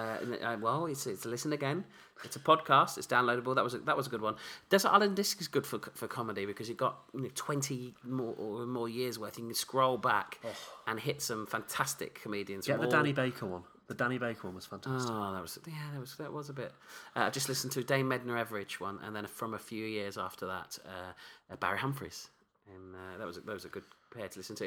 uh, 0.43 0.57
well, 0.61 0.87
it's, 0.87 1.07
it's 1.07 1.25
a 1.25 1.29
listen 1.29 1.53
again. 1.53 1.85
It's 2.23 2.37
a 2.37 2.39
podcast. 2.39 2.97
It's 2.97 3.09
downloadable. 3.09 3.55
That 3.57 3.65
was 3.65 3.75
a, 3.75 3.79
that 3.79 3.97
was 3.97 4.07
a 4.07 4.11
good 4.11 4.21
one. 4.21 4.37
Desert 4.71 4.91
Island 4.91 5.17
Disc 5.17 5.41
is 5.41 5.49
good 5.49 5.67
for 5.67 5.81
for 5.95 6.07
comedy 6.07 6.47
because 6.47 6.69
you've 6.69 6.79
got 6.79 6.97
you 7.13 7.23
know, 7.23 7.31
twenty 7.35 7.95
more 8.05 8.35
or 8.39 8.67
more 8.67 8.89
years 8.89 9.19
worth. 9.19 9.37
You 9.37 9.45
can 9.47 9.55
scroll 9.55 9.99
back 9.99 10.39
and 10.87 11.01
hit 11.01 11.21
some 11.21 11.47
fantastic 11.47 12.23
comedians. 12.23 12.67
From 12.67 12.79
the 12.79 12.85
all- 12.85 12.91
Danny 12.91 13.13
Baker 13.13 13.47
one. 13.47 13.65
The 13.87 13.95
Danny 13.95 14.17
Baker 14.17 14.47
one 14.47 14.55
was 14.55 14.65
fantastic. 14.65 15.11
Oh, 15.13 15.33
that 15.33 15.43
was 15.43 15.59
yeah, 15.67 15.75
that 15.93 16.01
was 16.01 16.17
that 16.17 16.33
was 16.33 16.49
a 16.51 16.55
bit. 16.55 16.73
Uh, 17.17 17.21
I 17.21 17.31
just 17.31 17.49
listened 17.49 17.73
to 17.73 17.81
a 17.81 17.85
Dame 17.85 18.13
Edna 18.13 18.33
Everage 18.35 18.81
one, 18.81 18.99
and 19.05 19.15
then 19.15 19.27
from 19.27 19.55
a 19.55 19.59
few 19.59 19.85
years 19.85 20.17
after 20.17 20.47
that, 20.47 20.79
uh, 20.87 21.13
uh, 21.53 21.57
Barry 21.57 21.79
Humphries, 21.79 22.29
and 22.75 22.95
uh, 22.95 23.19
that 23.19 23.27
was 23.27 23.37
a, 23.39 23.41
that 23.41 23.53
was 23.53 23.65
a 23.67 23.69
good 23.69 23.85
to 24.23 24.39
listen 24.39 24.57
to. 24.57 24.67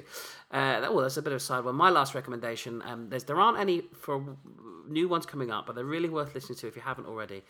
Uh, 0.51 0.87
well, 0.91 1.01
that's 1.01 1.17
a 1.17 1.21
bit 1.21 1.33
of 1.33 1.37
a 1.37 1.39
side 1.39 1.63
one. 1.63 1.75
My 1.75 1.89
last 1.89 2.15
recommendation: 2.15 2.81
um, 2.85 3.09
there's 3.09 3.23
there 3.23 3.39
aren't 3.39 3.59
any 3.59 3.81
for 3.99 4.37
new 4.87 5.07
ones 5.07 5.25
coming 5.25 5.51
up, 5.51 5.65
but 5.65 5.75
they're 5.75 5.85
really 5.85 6.09
worth 6.09 6.35
listening 6.35 6.57
to 6.59 6.67
if 6.67 6.75
you 6.75 6.81
haven't 6.81 7.07
already. 7.07 7.43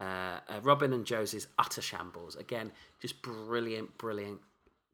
Uh, 0.00 0.38
uh, 0.48 0.60
Robin 0.62 0.92
and 0.92 1.04
Josie's 1.04 1.48
Utter 1.58 1.82
Shambles 1.82 2.36
again, 2.36 2.70
just 3.00 3.20
brilliant, 3.20 3.98
brilliant 3.98 4.40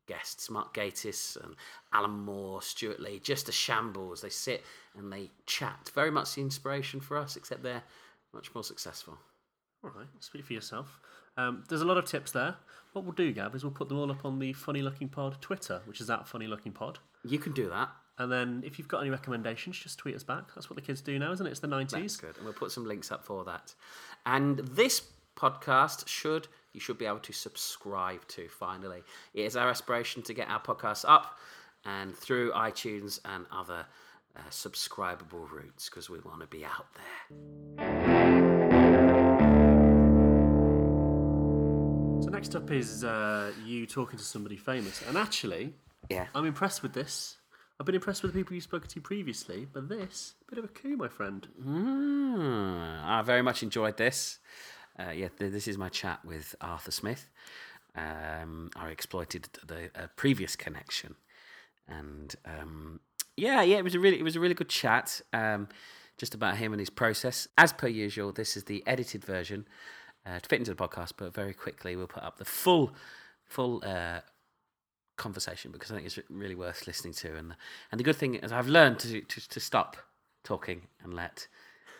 guests 0.06 0.50
Mark 0.50 0.74
Gatiss 0.74 1.42
and 1.42 1.54
Alan 1.92 2.10
Moore, 2.10 2.62
Stewart 2.62 3.00
Lee, 3.00 3.20
just 3.20 3.48
a 3.48 3.52
shambles. 3.52 4.20
They 4.20 4.28
sit 4.28 4.64
and 4.96 5.12
they 5.12 5.30
chat. 5.46 5.90
Very 5.94 6.10
much 6.10 6.34
the 6.34 6.42
inspiration 6.42 7.00
for 7.00 7.16
us, 7.16 7.36
except 7.36 7.62
they're 7.62 7.82
much 8.32 8.54
more 8.54 8.64
successful. 8.64 9.18
All 9.82 9.90
right, 9.96 10.06
speak 10.20 10.44
for 10.44 10.52
yourself. 10.52 11.00
Um, 11.36 11.64
there's 11.68 11.82
a 11.82 11.86
lot 11.86 11.98
of 11.98 12.04
tips 12.04 12.32
there. 12.32 12.56
What 12.92 13.04
we'll 13.04 13.12
do, 13.12 13.32
Gav, 13.32 13.54
is 13.54 13.64
we'll 13.64 13.72
put 13.72 13.88
them 13.88 13.98
all 13.98 14.10
up 14.10 14.24
on 14.24 14.38
the 14.38 14.52
Funny 14.52 14.82
Looking 14.82 15.08
Pod 15.08 15.40
Twitter, 15.40 15.82
which 15.86 16.00
is 16.00 16.08
at 16.08 16.28
Funny 16.28 16.46
Looking 16.46 16.72
Pod. 16.72 17.00
You 17.24 17.38
can 17.38 17.52
do 17.52 17.68
that. 17.68 17.90
And 18.18 18.30
then 18.30 18.62
if 18.64 18.78
you've 18.78 18.86
got 18.86 19.00
any 19.00 19.10
recommendations, 19.10 19.76
just 19.76 19.98
tweet 19.98 20.14
us 20.14 20.22
back. 20.22 20.54
That's 20.54 20.70
what 20.70 20.76
the 20.76 20.82
kids 20.82 21.00
do 21.00 21.18
now, 21.18 21.32
isn't 21.32 21.44
it? 21.44 21.50
It's 21.50 21.60
the 21.60 21.66
90s. 21.66 21.90
That's 21.90 22.16
good. 22.16 22.36
And 22.36 22.44
we'll 22.44 22.54
put 22.54 22.70
some 22.70 22.86
links 22.86 23.10
up 23.10 23.24
for 23.24 23.44
that. 23.44 23.74
And 24.24 24.58
this 24.58 25.02
podcast 25.36 26.06
should 26.06 26.46
you 26.72 26.80
should 26.80 26.98
be 26.98 27.06
able 27.06 27.20
to 27.20 27.32
subscribe 27.32 28.26
to 28.28 28.48
finally. 28.48 29.02
It 29.32 29.42
is 29.42 29.56
our 29.56 29.70
aspiration 29.70 30.22
to 30.22 30.34
get 30.34 30.48
our 30.48 30.60
podcast 30.60 31.04
up 31.08 31.38
and 31.84 32.14
through 32.14 32.52
iTunes 32.52 33.20
and 33.24 33.46
other 33.52 33.86
uh, 34.36 34.40
subscribable 34.50 35.50
routes 35.50 35.88
because 35.88 36.10
we 36.10 36.18
want 36.20 36.40
to 36.40 36.46
be 36.46 36.64
out 36.64 36.86
there. 37.76 38.43
Next 42.34 42.56
up 42.56 42.68
is 42.72 43.04
uh, 43.04 43.52
you 43.64 43.86
talking 43.86 44.18
to 44.18 44.24
somebody 44.24 44.56
famous. 44.56 45.00
And 45.06 45.16
actually, 45.16 45.72
Yeah. 46.10 46.26
I'm 46.34 46.44
impressed 46.44 46.82
with 46.82 46.92
this. 46.92 47.36
I've 47.78 47.86
been 47.86 47.94
impressed 47.94 48.22
with 48.22 48.32
the 48.32 48.38
people 48.38 48.54
you've 48.54 48.64
spoken 48.64 48.88
to 48.90 49.00
previously, 49.00 49.68
but 49.72 49.88
this, 49.88 50.34
a 50.42 50.50
bit 50.50 50.58
of 50.58 50.64
a 50.64 50.68
coup, 50.68 50.96
my 50.96 51.06
friend. 51.08 51.46
Mm, 51.64 53.04
I 53.04 53.22
very 53.22 53.42
much 53.42 53.62
enjoyed 53.62 53.96
this. 53.98 54.40
Uh, 54.98 55.10
yeah, 55.10 55.28
th- 55.28 55.52
this 55.52 55.68
is 55.68 55.78
my 55.78 55.88
chat 55.88 56.24
with 56.24 56.56
Arthur 56.60 56.90
Smith. 56.90 57.28
Um, 57.94 58.70
I 58.74 58.88
exploited 58.88 59.48
the 59.64 59.90
uh, 59.94 60.08
previous 60.16 60.56
connection, 60.56 61.14
and 61.88 62.34
um, 62.44 62.98
yeah, 63.36 63.62
yeah, 63.62 63.76
it 63.76 63.84
was 63.84 63.94
a 63.94 64.00
really, 64.00 64.18
it 64.18 64.24
was 64.24 64.34
a 64.34 64.40
really 64.40 64.54
good 64.54 64.68
chat. 64.68 65.20
Um, 65.32 65.68
just 66.16 66.34
about 66.34 66.56
him 66.56 66.72
and 66.72 66.80
his 66.80 66.90
process. 66.90 67.46
As 67.58 67.72
per 67.72 67.88
usual, 67.88 68.32
this 68.32 68.56
is 68.56 68.64
the 68.64 68.82
edited 68.86 69.24
version 69.24 69.66
uh, 70.26 70.38
to 70.38 70.48
fit 70.48 70.58
into 70.58 70.74
the 70.74 70.88
podcast, 70.88 71.12
but 71.16 71.34
very 71.34 71.54
quickly 71.54 71.96
we'll 71.96 72.06
put 72.06 72.22
up 72.22 72.38
the 72.38 72.44
full, 72.44 72.92
full 73.44 73.82
uh, 73.84 74.20
conversation 75.16 75.70
because 75.70 75.90
I 75.90 75.94
think 75.94 76.06
it's 76.06 76.18
really 76.28 76.54
worth 76.54 76.86
listening 76.86 77.14
to. 77.14 77.36
And 77.36 77.54
and 77.90 77.98
the 77.98 78.04
good 78.04 78.16
thing 78.16 78.36
is 78.36 78.52
I've 78.52 78.68
learned 78.68 78.98
to 79.00 79.20
to, 79.20 79.48
to 79.48 79.60
stop 79.60 79.96
talking 80.42 80.82
and 81.02 81.14
let 81.14 81.46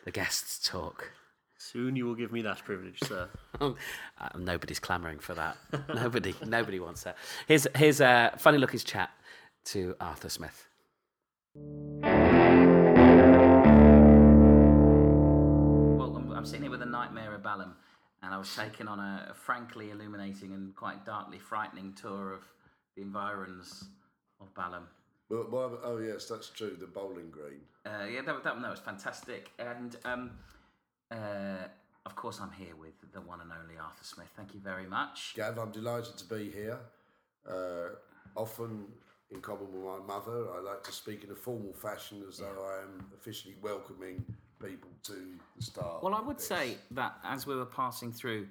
the 0.05 0.11
guests 0.11 0.67
talk. 0.69 1.13
Soon 1.59 1.97
you 1.97 2.05
will 2.05 2.15
give 2.15 2.31
me 2.31 2.43
that 2.43 2.63
privilege, 2.65 3.01
sir. 3.01 3.29
Uh, 3.61 4.29
nobody's 4.39 4.79
clamouring 4.79 5.19
for 5.19 5.35
that. 5.35 5.57
nobody, 5.95 6.35
nobody 6.45 6.79
wants 6.81 7.05
that. 7.05 7.17
Here's 7.47 7.67
here's 7.75 8.01
a 8.01 8.33
funny 8.37 8.59
looking 8.59 8.81
chat 8.81 9.11
to 9.67 9.95
Arthur 10.01 10.29
Smith. 10.29 10.69
Well, 15.99 16.17
I'm, 16.17 16.33
I'm 16.33 16.45
sitting 16.45 16.63
here 16.63 16.71
with 16.71 16.83
a 16.83 16.87
nightmare 16.87 17.35
of 17.35 17.43
Balham, 17.43 17.75
and 18.25 18.35
I 18.35 18.39
was 18.39 18.55
taken 18.55 18.89
on 18.89 18.99
a 18.99 19.35
frankly 19.35 19.91
illuminating 19.91 20.53
and 20.53 20.75
quite 20.75 21.05
darkly 21.05 21.39
frightening 21.39 21.93
tour 21.93 22.33
of 22.33 22.41
the 22.97 23.03
environs 23.03 23.85
of 24.41 24.53
Balham. 24.55 24.85
Well, 25.29 25.47
well, 25.51 25.79
oh 25.85 25.99
yes, 25.99 26.27
that's 26.27 26.49
true. 26.49 26.77
The 26.79 26.87
bowling 26.87 27.31
green. 27.31 27.61
Uh, 27.85 28.07
yeah, 28.07 28.23
that, 28.23 28.43
that, 28.45 28.61
that 28.61 28.71
was 28.71 28.81
fantastic. 28.81 29.51
And 29.59 29.97
um, 30.05 30.31
uh, 31.11 31.67
of 32.07 32.17
course, 32.17 32.41
I'm 32.41 32.53
here 32.53 32.77
with 32.77 32.95
the 33.13 33.21
one 33.21 33.41
and 33.41 33.51
only 33.53 33.79
Arthur 33.79 34.05
Smith. 34.05 34.29
Thank 34.37 34.55
you 34.55 34.61
very 34.61 34.87
much. 34.87 35.35
Gav, 35.37 35.59
I'm 35.59 35.71
delighted 35.71 36.17
to 36.19 36.25
be 36.25 36.51
here. 36.51 36.79
Uh, 37.49 37.97
often, 38.37 38.87
in 39.31 39.41
common 39.41 39.73
with 39.73 39.83
my 39.83 39.99
mother, 40.07 40.47
I 40.57 40.61
like 40.61 40.83
to 40.85 40.93
speak 40.93 41.25
in 41.25 41.31
a 41.31 41.35
formal 41.35 41.75
fashion 41.75 42.23
as 42.27 42.39
though 42.39 42.67
I 42.67 42.83
am 42.83 43.07
officially 43.15 43.57
welcoming 43.61 44.25
people 44.64 44.90
to 45.05 45.12
the 45.57 45.62
start. 45.62 46.03
Well, 46.03 46.14
I 46.14 46.20
would 46.20 46.40
say 46.40 46.77
that 46.92 47.18
as 47.24 47.46
we 47.46 47.55
were 47.55 47.66
passing 47.66 48.12
through 48.12 48.46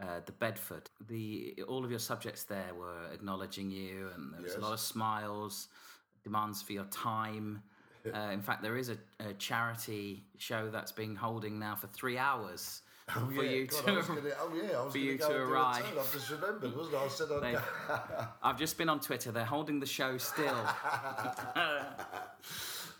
uh, 0.00 0.20
the 0.26 0.32
Bedford, 0.32 0.90
the 1.08 1.62
all 1.68 1.84
of 1.84 1.90
your 1.90 2.00
subjects 2.00 2.44
there 2.44 2.72
were 2.78 3.12
acknowledging 3.12 3.70
you, 3.70 4.10
and 4.14 4.32
there 4.34 4.42
was 4.42 4.54
a 4.54 4.60
lot 4.60 4.72
of 4.72 4.80
smiles, 4.80 5.68
demands 6.22 6.62
for 6.62 6.72
your 6.72 6.86
time. 6.86 7.62
Uh, 8.14 8.28
in 8.32 8.42
fact, 8.42 8.62
there 8.62 8.76
is 8.76 8.90
a, 8.90 8.98
a 9.20 9.32
charity 9.38 10.22
show 10.36 10.68
that's 10.68 10.92
been 10.92 11.16
holding 11.16 11.58
now 11.58 11.74
for 11.74 11.86
three 11.86 12.18
hours 12.18 12.82
Oh, 13.10 13.30
for 13.34 13.44
yeah. 13.44 13.50
you 13.50 13.66
God, 13.66 13.84
to. 13.84 14.02
Gonna, 14.02 14.20
oh, 14.40 14.52
yeah, 14.54 14.78
I 14.78 14.84
was 14.84 14.92
for 14.92 14.98
you 14.98 15.18
to 15.18 15.24
and 15.24 15.32
do 15.34 15.38
it 15.38 15.42
arrive. 15.42 15.84
I've 15.98 16.12
just 16.12 16.30
remembered, 16.30 16.76
wasn't 16.76 16.96
I? 16.96 17.04
I 17.04 17.08
said 17.08 17.28
I'd. 17.42 18.28
I've 18.42 18.58
just 18.58 18.78
been 18.78 18.88
on 18.88 19.00
Twitter. 19.00 19.30
They're 19.30 19.44
holding 19.44 19.78
the 19.78 19.86
show 19.86 20.16
still. 20.16 20.56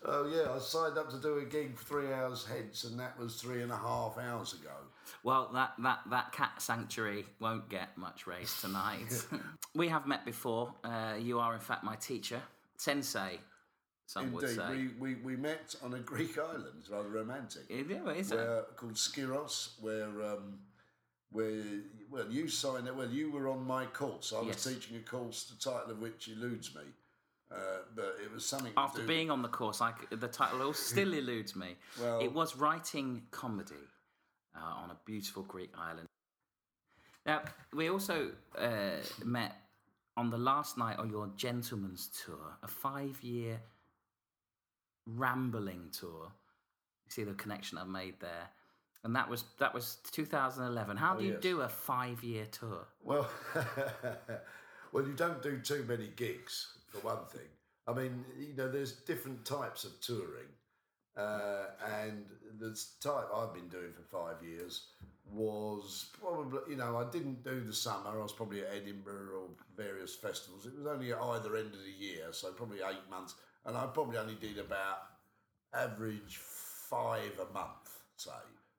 Oh, 0.06 0.26
yeah, 0.26 0.52
I 0.54 0.58
signed 0.58 0.98
up 0.98 1.10
to 1.10 1.18
do 1.18 1.38
a 1.38 1.44
gig 1.44 1.78
three 1.78 2.12
hours 2.12 2.46
hence, 2.46 2.84
and 2.84 2.98
that 3.00 3.18
was 3.18 3.36
three 3.40 3.62
and 3.62 3.72
a 3.72 3.76
half 3.76 4.18
hours 4.18 4.52
ago. 4.52 4.70
Well, 5.22 5.50
that, 5.54 5.72
that, 5.82 6.00
that 6.10 6.32
cat 6.32 6.60
sanctuary 6.60 7.24
won't 7.40 7.68
get 7.70 7.96
much 7.96 8.26
raise 8.26 8.60
tonight. 8.60 9.26
we 9.74 9.88
have 9.88 10.06
met 10.06 10.24
before. 10.26 10.74
Uh, 10.84 11.14
you 11.18 11.38
are, 11.38 11.54
in 11.54 11.60
fact, 11.60 11.84
my 11.84 11.96
teacher, 11.96 12.42
sensei, 12.76 13.38
some 14.06 14.32
would 14.32 14.44
Indeed, 14.44 14.56
say. 14.56 14.70
we, 15.00 15.14
we, 15.14 15.14
we 15.22 15.36
met 15.36 15.74
on 15.82 15.94
a 15.94 15.98
Greek 16.00 16.38
island, 16.38 16.74
it's 16.80 16.90
rather 16.90 17.08
romantic. 17.08 17.62
Yeah, 17.70 18.10
is 18.10 18.30
it? 18.30 18.38
called 18.76 18.94
Skiros, 18.94 19.80
where 19.80 20.10
um, 20.22 20.58
where 21.32 21.62
well 22.10 22.26
you 22.30 22.48
signed 22.48 22.86
it. 22.86 22.94
Well, 22.94 23.08
you 23.08 23.30
were 23.30 23.48
on 23.48 23.66
my 23.66 23.86
course. 23.86 24.32
I 24.36 24.40
was 24.40 24.48
Yes. 24.48 24.64
teaching 24.64 24.96
a 24.96 25.00
course, 25.00 25.44
the 25.44 25.56
title 25.70 25.92
of 25.92 26.00
which 26.00 26.28
eludes 26.28 26.74
me, 26.74 26.82
uh, 27.50 27.56
but 27.94 28.16
it 28.24 28.32
was 28.32 28.44
something. 28.46 28.72
After 28.76 29.02
being 29.02 29.30
on 29.30 29.42
the 29.42 29.48
course, 29.48 29.80
I 29.80 29.92
the 30.10 30.28
title 30.28 30.72
still 30.90 31.12
eludes 31.14 31.54
me. 31.56 31.76
Well- 32.00 32.20
it 32.20 32.32
was 32.32 32.56
writing 32.56 33.22
comedy 33.30 33.74
uh, 34.56 34.60
on 34.82 34.90
a 34.90 34.96
beautiful 35.04 35.42
Greek 35.42 35.72
island. 35.78 36.06
Now, 37.26 37.42
we 37.72 37.88
also 37.88 38.32
uh, 38.58 39.00
met 39.24 39.56
on 40.16 40.30
the 40.30 40.36
last 40.38 40.76
night 40.76 40.98
on 40.98 41.08
your 41.10 41.28
gentleman's 41.36 42.08
tour, 42.24 42.58
a 42.62 42.68
five 42.68 43.22
year 43.22 43.60
rambling 45.06 45.90
tour. 45.92 46.30
You 47.06 47.10
see 47.10 47.24
the 47.24 47.34
connection 47.34 47.78
I've 47.78 47.88
made 47.88 48.14
there. 48.20 48.48
And 49.04 49.14
that 49.16 49.28
was 49.28 49.44
that 49.58 49.74
was 49.74 49.98
2011. 50.12 50.96
How 50.96 51.14
do 51.14 51.24
you 51.24 51.30
Oh, 51.30 51.34
yes. 51.34 51.42
do 51.42 51.60
a 51.60 51.68
five 51.68 52.24
year 52.24 52.46
tour? 52.46 52.86
Well, 53.02 53.28
well, 54.92 55.06
you 55.06 55.12
don't 55.12 55.42
do 55.42 55.58
too 55.58 55.84
many 55.86 56.08
gigs 56.16 56.68
for 56.94 57.06
one 57.06 57.24
thing. 57.26 57.48
I 57.86 57.92
mean, 57.92 58.24
you 58.38 58.54
know, 58.56 58.70
there's 58.70 58.92
different 58.92 59.44
types 59.44 59.84
of 59.84 60.00
touring, 60.00 60.48
uh, 61.16 61.66
and 62.00 62.24
the 62.58 62.78
type 63.00 63.28
I've 63.34 63.52
been 63.52 63.68
doing 63.68 63.92
for 63.92 64.02
five 64.02 64.42
years 64.42 64.88
was 65.30 66.06
probably, 66.20 66.60
you 66.68 66.76
know, 66.76 66.96
I 66.96 67.10
didn't 67.10 67.42
do 67.44 67.60
the 67.60 67.72
summer. 67.72 68.10
I 68.10 68.22
was 68.22 68.32
probably 68.32 68.60
at 68.60 68.68
Edinburgh 68.74 69.34
or 69.34 69.48
various 69.76 70.14
festivals. 70.14 70.66
It 70.66 70.76
was 70.76 70.86
only 70.86 71.12
at 71.12 71.18
either 71.20 71.56
end 71.56 71.74
of 71.74 71.80
the 71.80 72.04
year, 72.04 72.26
so 72.30 72.52
probably 72.52 72.78
eight 72.78 73.10
months, 73.10 73.34
and 73.66 73.76
I 73.76 73.86
probably 73.86 74.18
only 74.18 74.36
did 74.36 74.58
about 74.58 74.98
average 75.74 76.38
five 76.38 77.38
a 77.38 77.52
month, 77.52 78.02
say. 78.16 78.30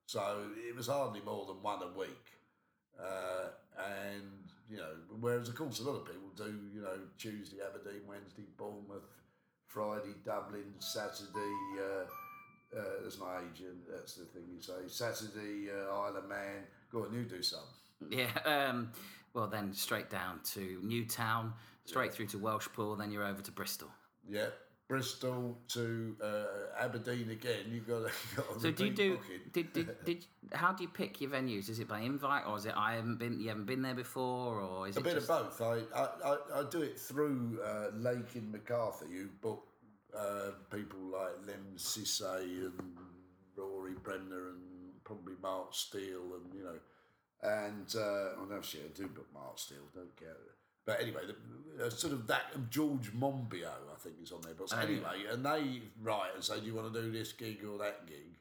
So 0.07 0.45
it 0.67 0.75
was 0.75 0.87
hardly 0.87 1.21
more 1.21 1.45
than 1.45 1.61
one 1.61 1.81
a 1.81 1.97
week. 1.97 2.31
Uh, 2.99 3.49
and 3.77 4.51
you 4.69 4.77
know, 4.77 4.93
whereas 5.19 5.49
of 5.49 5.55
course 5.55 5.79
a 5.79 5.83
lot 5.83 5.95
of 5.95 6.05
people 6.05 6.29
do, 6.35 6.59
you 6.73 6.81
know, 6.81 6.97
Tuesday 7.17 7.57
Aberdeen, 7.65 8.01
Wednesday 8.07 8.45
Bournemouth, 8.57 9.07
Friday 9.67 10.15
Dublin, 10.23 10.73
Saturday. 10.79 11.55
Uh, 11.79 12.77
uh, 12.77 12.83
that's 13.03 13.19
my 13.19 13.37
agent. 13.39 13.77
That's 13.89 14.15
the 14.15 14.25
thing 14.25 14.43
you 14.53 14.61
say. 14.61 14.73
Saturday 14.87 15.69
uh, 15.71 15.93
Isle 15.93 16.17
of 16.17 16.27
Man. 16.27 16.63
Go 16.91 17.03
on, 17.03 17.13
you 17.13 17.23
do 17.23 17.41
some. 17.41 17.59
Yeah. 18.09 18.27
Um, 18.45 18.91
well, 19.33 19.47
then 19.47 19.73
straight 19.73 20.09
down 20.09 20.39
to 20.53 20.79
Newtown, 20.83 21.53
straight 21.85 22.13
through 22.13 22.27
to 22.27 22.37
Welshpool, 22.37 22.97
then 22.97 23.11
you're 23.11 23.25
over 23.25 23.41
to 23.41 23.51
Bristol. 23.51 23.89
Yeah, 24.27 24.47
Bristol 24.87 25.57
to 25.69 26.15
uh, 26.23 26.83
Aberdeen 26.83 27.31
again. 27.31 27.71
You 27.71 27.81
got 27.81 28.07
to. 28.07 28.11
Got 28.35 28.57
a 28.57 28.59
So 28.59 28.71
do 28.71 28.85
you 28.85 28.91
do? 28.91 29.19
Did, 29.51 29.73
did 29.73 30.05
did 30.05 30.25
how 30.53 30.73
do 30.73 30.83
you 30.83 30.89
pick 30.89 31.19
your 31.21 31.31
venues? 31.31 31.69
Is 31.69 31.79
it 31.79 31.87
by 31.87 32.01
invite 32.01 32.45
or 32.45 32.57
is 32.57 32.65
it 32.65 32.73
I 32.77 32.95
haven't 32.95 33.17
been 33.17 33.39
you 33.39 33.49
haven't 33.49 33.65
been 33.65 33.81
there 33.81 33.95
before 33.95 34.59
or 34.61 34.87
is 34.87 34.95
A 34.97 34.99
it 34.99 35.03
bit 35.03 35.15
just, 35.15 35.29
of 35.29 35.57
both. 35.57 35.61
I, 35.61 35.99
I, 35.99 36.07
I, 36.23 36.59
I 36.59 36.63
do 36.69 36.81
it 36.83 36.99
through 36.99 37.59
uh, 37.65 37.87
Lake 37.95 38.35
in 38.35 38.51
MacArthur. 38.51 39.07
You 39.07 39.29
book 39.41 39.65
uh, 40.15 40.51
people 40.71 40.99
like 41.11 41.47
Lemn 41.47 41.77
Sissay 41.77 42.43
and 42.43 42.97
Rory 43.57 43.93
Bremner 44.03 44.49
and 44.49 45.01
probably 45.03 45.33
Mark 45.41 45.73
Steel 45.73 46.21
and 46.35 46.53
you 46.53 46.63
know, 46.63 46.79
and 47.41 47.87
uh, 47.95 48.39
well, 48.39 48.55
actually 48.55 48.83
I 48.83 48.87
do 48.93 49.07
book 49.07 49.27
Mark 49.33 49.57
Steel. 49.57 49.79
Don't 49.95 50.15
get 50.15 50.29
it. 50.29 50.54
But 50.85 51.01
anyway, 51.01 51.21
the, 51.27 51.85
uh, 51.85 51.89
sort 51.89 52.13
of 52.13 52.27
that 52.27 52.43
and 52.53 52.69
George 52.71 53.11
Monbiot, 53.13 53.65
I 53.91 53.97
think, 53.99 54.15
is 54.21 54.31
on 54.31 54.41
there. 54.41 54.53
But 54.57 54.71
Oh, 54.71 54.77
yeah. 54.77 54.83
anyway, 54.83 55.25
and 55.31 55.45
they 55.45 55.81
write 56.01 56.35
and 56.35 56.43
say, 56.43 56.59
"Do 56.59 56.65
you 56.65 56.75
want 56.75 56.93
to 56.93 57.01
do 57.01 57.11
this 57.11 57.33
gig 57.33 57.63
or 57.65 57.77
that 57.79 58.05
gig?" 58.07 58.37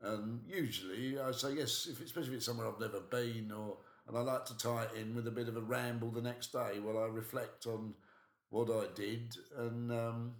And 0.00 0.42
usually 0.46 1.18
I 1.18 1.30
say 1.32 1.54
yes, 1.54 1.86
if, 1.90 2.02
especially 2.04 2.30
if 2.32 2.36
it's 2.38 2.46
somewhere 2.46 2.68
I've 2.68 2.80
never 2.80 3.00
been, 3.00 3.50
or 3.52 3.78
and 4.06 4.18
I 4.18 4.20
like 4.20 4.44
to 4.46 4.58
tie 4.58 4.84
it 4.84 4.98
in 5.00 5.14
with 5.14 5.26
a 5.26 5.30
bit 5.30 5.48
of 5.48 5.56
a 5.56 5.62
ramble 5.62 6.10
the 6.10 6.20
next 6.20 6.52
day 6.52 6.78
while 6.78 6.98
I 6.98 7.06
reflect 7.06 7.66
on 7.66 7.94
what 8.50 8.68
I 8.70 8.86
did 8.94 9.34
and 9.56 9.90
um, 9.90 10.34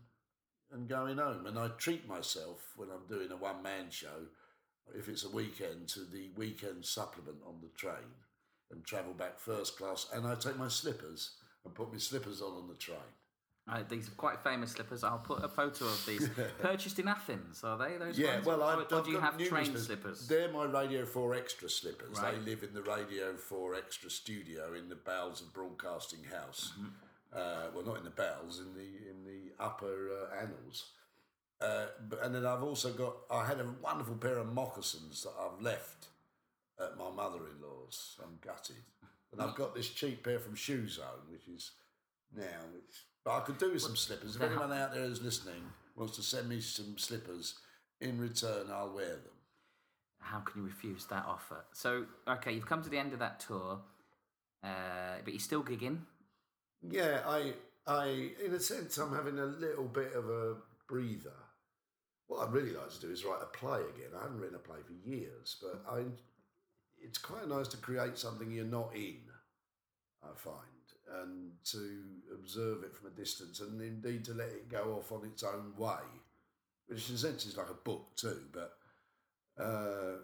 and 0.70 0.88
going 0.88 1.16
home. 1.18 1.46
And 1.46 1.58
I 1.58 1.68
treat 1.68 2.06
myself 2.06 2.72
when 2.76 2.90
I'm 2.90 3.06
doing 3.08 3.30
a 3.30 3.36
one 3.36 3.62
man 3.62 3.90
show, 3.90 4.26
if 4.94 5.08
it's 5.08 5.24
a 5.24 5.30
weekend, 5.30 5.88
to 5.90 6.00
the 6.00 6.30
weekend 6.36 6.84
supplement 6.84 7.38
on 7.46 7.60
the 7.62 7.68
train 7.76 8.12
and 8.70 8.84
travel 8.84 9.14
back 9.14 9.38
first 9.38 9.78
class. 9.78 10.08
And 10.12 10.26
I 10.26 10.34
take 10.34 10.58
my 10.58 10.68
slippers 10.68 11.36
and 11.64 11.74
put 11.74 11.92
my 11.92 11.98
slippers 11.98 12.40
on 12.42 12.52
on 12.52 12.68
the 12.68 12.74
train. 12.74 12.98
Uh, 13.66 13.82
these 13.88 14.08
are 14.08 14.12
quite 14.12 14.38
famous 14.40 14.72
slippers. 14.72 15.02
I'll 15.02 15.18
put 15.18 15.42
a 15.42 15.48
photo 15.48 15.86
of 15.86 16.04
these. 16.06 16.28
Purchased 16.60 16.98
in 16.98 17.08
Athens, 17.08 17.64
are 17.64 17.78
they 17.78 17.96
those 17.96 18.18
Yeah, 18.18 18.34
ones? 18.34 18.46
well, 18.46 18.62
I've, 18.62 18.78
or 18.92 18.98
I've 18.98 19.04
do 19.04 19.10
you 19.10 19.20
have 19.20 19.38
train 19.38 19.64
slippers. 19.64 19.86
slippers? 19.86 20.28
They're 20.28 20.52
my 20.52 20.64
Radio 20.64 21.06
4 21.06 21.34
Extra 21.34 21.70
slippers. 21.70 22.20
Right. 22.20 22.34
They 22.44 22.50
live 22.50 22.62
in 22.62 22.74
the 22.74 22.82
Radio 22.82 23.34
4 23.36 23.74
Extra 23.74 24.10
studio 24.10 24.74
in 24.74 24.90
the 24.90 24.96
bowels 24.96 25.40
of 25.40 25.54
Broadcasting 25.54 26.24
House. 26.24 26.72
Mm-hmm. 26.78 26.88
Uh, 27.32 27.70
well, 27.74 27.84
not 27.86 27.96
in 27.96 28.04
the 28.04 28.10
bowels, 28.10 28.60
in 28.60 28.74
the 28.74 28.80
in 29.10 29.24
the 29.24 29.52
upper 29.58 30.10
uh, 30.10 30.42
annals. 30.42 30.90
Uh, 31.60 31.86
but, 32.08 32.22
and 32.22 32.34
then 32.34 32.44
I've 32.44 32.62
also 32.62 32.92
got. 32.92 33.14
I 33.30 33.46
had 33.46 33.60
a 33.60 33.66
wonderful 33.82 34.16
pair 34.16 34.36
of 34.38 34.52
moccasins 34.52 35.22
that 35.22 35.32
I've 35.40 35.60
left 35.62 36.08
at 36.78 36.98
my 36.98 37.10
mother-in-law's. 37.10 38.20
I'm 38.22 38.38
gutted, 38.44 38.84
and 39.34 39.42
I've 39.42 39.56
got 39.56 39.74
this 39.74 39.88
cheap 39.88 40.24
pair 40.24 40.38
from 40.38 40.54
Shoe 40.54 40.88
Zone, 40.88 41.28
which 41.30 41.46
is 41.48 41.72
now. 42.34 42.42
Which, 42.72 43.04
but 43.24 43.36
I 43.36 43.40
could 43.40 43.58
do 43.58 43.72
with 43.72 43.82
some 43.82 43.96
slippers. 43.96 44.36
If 44.36 44.42
anyone 44.42 44.72
out 44.72 44.94
there 44.94 45.06
who's 45.06 45.22
listening 45.22 45.62
wants 45.96 46.16
to 46.16 46.22
send 46.22 46.48
me 46.48 46.60
some 46.60 46.98
slippers, 46.98 47.54
in 48.00 48.18
return 48.18 48.66
I'll 48.72 48.94
wear 48.94 49.08
them. 49.08 49.34
How 50.18 50.40
can 50.40 50.62
you 50.62 50.66
refuse 50.66 51.04
that 51.06 51.24
offer? 51.26 51.64
So, 51.72 52.06
okay, 52.26 52.52
you've 52.52 52.66
come 52.66 52.82
to 52.82 52.88
the 52.88 52.98
end 52.98 53.12
of 53.12 53.18
that 53.18 53.40
tour, 53.40 53.78
uh, 54.62 55.18
but 55.22 55.32
you're 55.32 55.40
still 55.40 55.62
gigging. 55.62 55.98
Yeah, 56.82 57.20
I, 57.26 57.52
I, 57.86 58.30
in 58.44 58.54
a 58.54 58.60
sense, 58.60 58.96
I'm 58.98 59.14
having 59.14 59.38
a 59.38 59.44
little 59.44 59.84
bit 59.84 60.12
of 60.14 60.28
a 60.28 60.56
breather. 60.88 61.36
What 62.26 62.46
I'd 62.46 62.54
really 62.54 62.72
like 62.72 62.90
to 62.90 63.00
do 63.00 63.10
is 63.10 63.24
write 63.24 63.42
a 63.42 63.56
play 63.56 63.80
again. 63.80 64.10
I 64.18 64.22
haven't 64.22 64.40
written 64.40 64.56
a 64.56 64.58
play 64.58 64.78
for 64.86 65.08
years, 65.08 65.56
but 65.60 65.84
I, 65.90 66.04
it's 67.04 67.18
quite 67.18 67.48
nice 67.48 67.68
to 67.68 67.76
create 67.76 68.18
something 68.18 68.50
you're 68.50 68.64
not 68.64 68.90
in. 68.94 69.18
I 70.22 70.28
find, 70.36 71.22
and 71.22 71.52
to 71.64 72.00
observe 72.32 72.82
it 72.82 72.96
from 72.96 73.08
a 73.08 73.14
distance, 73.14 73.60
and 73.60 73.80
indeed 73.80 74.24
to 74.24 74.34
let 74.34 74.48
it 74.48 74.70
go 74.70 74.98
off 74.98 75.12
on 75.12 75.26
its 75.26 75.42
own 75.42 75.74
way, 75.76 76.00
which 76.86 77.08
in 77.08 77.16
a 77.16 77.18
sense 77.18 77.44
is 77.44 77.56
like 77.56 77.70
a 77.70 77.74
book 77.74 78.16
too. 78.16 78.40
But, 78.52 78.72
uh, 79.62 80.16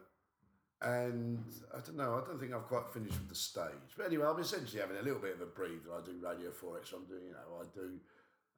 and 0.83 1.45
I 1.75 1.81
don't 1.81 1.97
know. 1.97 2.15
I 2.15 2.27
don't 2.27 2.41
think 2.41 2.55
I've 2.55 2.67
quite 2.67 2.89
finished 2.95 3.19
with 3.19 3.29
the 3.29 3.35
stage. 3.35 3.93
But 3.97 4.07
anyway, 4.07 4.27
I'm 4.27 4.41
essentially 4.41 4.81
having 4.81 4.97
a 4.97 5.03
little 5.03 5.21
bit 5.21 5.35
of 5.35 5.43
a 5.43 5.47
breather. 5.47 5.93
I 5.95 6.05
do 6.05 6.17
Radio 6.23 6.51
4 6.51 6.79
Extra. 6.79 6.99
I'm 6.99 7.05
doing, 7.05 7.25
you 7.27 7.33
know, 7.33 7.61
I 7.61 7.65
do. 7.75 7.99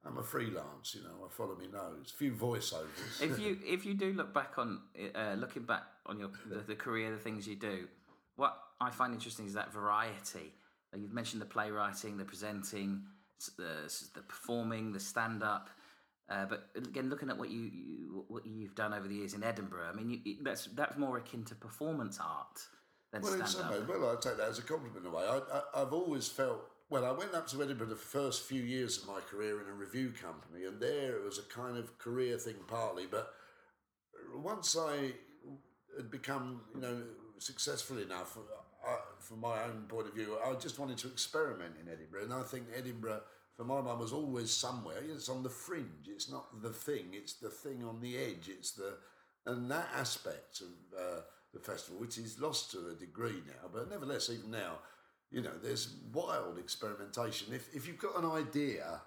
I'm 0.05 0.19
a 0.19 0.23
freelance. 0.23 0.95
You 0.95 1.03
know, 1.03 1.27
I 1.27 1.33
follow 1.33 1.57
me 1.57 1.67
nose. 1.73 2.13
A 2.15 2.17
few 2.17 2.33
voiceovers. 2.33 3.21
If 3.21 3.41
you 3.41 3.59
if 3.65 3.85
you 3.85 3.95
do 3.95 4.13
look 4.13 4.33
back 4.33 4.59
on 4.59 4.81
uh, 5.15 5.35
looking 5.37 5.65
back 5.65 5.83
on 6.07 6.21
your 6.21 6.31
the, 6.49 6.61
the 6.61 6.75
career, 6.77 7.11
the 7.11 7.19
things 7.19 7.47
you 7.47 7.57
do, 7.57 7.89
what 8.37 8.57
I 8.81 8.91
find 8.91 9.13
interesting 9.15 9.47
is 9.47 9.55
that 9.55 9.73
variety. 9.73 10.53
You've 10.95 11.13
mentioned 11.15 11.41
the 11.41 11.47
playwriting, 11.47 12.19
the 12.19 12.25
presenting, 12.25 13.03
the 13.57 13.91
the 14.15 14.23
performing, 14.23 14.93
the 14.93 15.01
stand 15.01 15.43
up. 15.43 15.71
Uh, 16.29 16.47
but 16.47 16.69
again, 16.77 17.11
looking 17.11 17.29
at 17.31 17.37
what 17.39 17.51
you, 17.51 17.63
you 17.63 18.25
what 18.29 18.47
you've 18.47 18.75
done 18.75 18.95
over 18.95 19.09
the 19.09 19.15
years 19.15 19.35
in 19.35 19.43
Edinburgh, 19.43 19.89
I 19.93 19.97
mean, 19.97 20.21
you, 20.25 20.37
that's 20.43 20.67
that's 20.67 20.97
more 20.97 21.19
akin 21.19 21.45
to 21.45 21.55
performance 21.55 22.19
art. 22.21 22.61
than 23.13 23.23
Well, 23.23 23.33
stand 23.47 23.65
up. 23.65 23.71
ways, 23.73 23.89
well, 23.89 24.11
I 24.11 24.21
take 24.21 24.37
that 24.37 24.49
as 24.49 24.59
a 24.59 24.63
compliment 24.63 25.05
in 25.05 25.07
a 25.07 25.15
way. 25.15 25.25
I, 25.25 25.39
I, 25.39 25.83
I've 25.83 25.93
always 25.93 26.29
felt. 26.29 26.61
Well, 26.91 27.07
I 27.07 27.13
went 27.13 27.33
up 27.33 27.47
to 27.49 27.63
Edinburgh 27.63 27.87
the 27.87 27.97
first 27.97 28.43
few 28.43 28.63
years 28.63 28.99
of 28.99 29.09
my 29.09 29.21
career 29.21 29.63
in 29.63 29.67
a 29.67 29.73
revue 29.73 30.13
company, 30.13 30.67
and 30.67 30.79
there 30.79 31.17
it 31.17 31.25
was 31.25 31.39
a 31.39 31.43
kind 31.43 31.79
of 31.79 31.99
career 31.99 32.37
thing 32.37 32.57
partly. 32.69 33.07
But 33.07 33.33
once 34.35 34.77
I 34.79 35.13
had 35.97 36.11
become, 36.11 36.61
you 36.75 36.81
know, 36.81 37.03
successful 37.43 37.99
enough, 37.99 38.39
I, 38.87 38.97
from 39.19 39.41
my 39.41 39.63
own 39.65 39.85
point 39.89 40.09
of 40.09 40.15
view, 40.15 40.37
I 40.45 40.55
just 40.55 40.79
wanted 40.79 40.99
to 40.99 41.09
experiment 41.09 41.75
in 41.81 41.93
Edinburgh, 41.93 42.25
and 42.25 42.35
I 42.35 42.43
think 42.43 42.67
Edinburgh. 42.77 43.23
For 43.55 43.65
my 43.65 43.83
mum, 43.83 43.99
was 43.99 44.15
always 44.15 44.51
somewhere. 44.51 44.97
It's 45.07 45.29
on 45.29 45.43
the 45.43 45.51
fringe. 45.51 46.07
It's 46.09 46.31
not 46.31 46.63
the 46.63 46.71
thing. 46.71 47.09
It's 47.13 47.35
the 47.35 47.51
thing 47.51 47.85
on 47.85 48.01
the 48.01 48.17
edge. 48.17 48.49
It's 48.49 48.73
the 48.73 48.95
and 49.47 49.71
that 49.71 49.89
aspect 49.95 50.61
of 50.61 50.99
uh, 50.99 51.21
the 51.53 51.61
festival, 51.61 52.01
which 52.01 52.19
is 52.19 52.41
lost 52.41 52.71
to 52.73 52.91
a 52.91 52.95
degree 52.95 53.43
now, 53.47 53.69
but 53.73 53.91
nevertheless, 53.91 54.31
even 54.31 54.51
now, 54.51 54.79
you 55.31 55.43
know, 55.43 55.53
there's 55.63 55.97
wild 56.13 56.59
experimentation. 56.59 57.53
If 57.53 57.75
if 57.75 57.87
you've 57.87 57.99
got 57.99 58.17
an 58.23 58.31
idea 58.31 59.01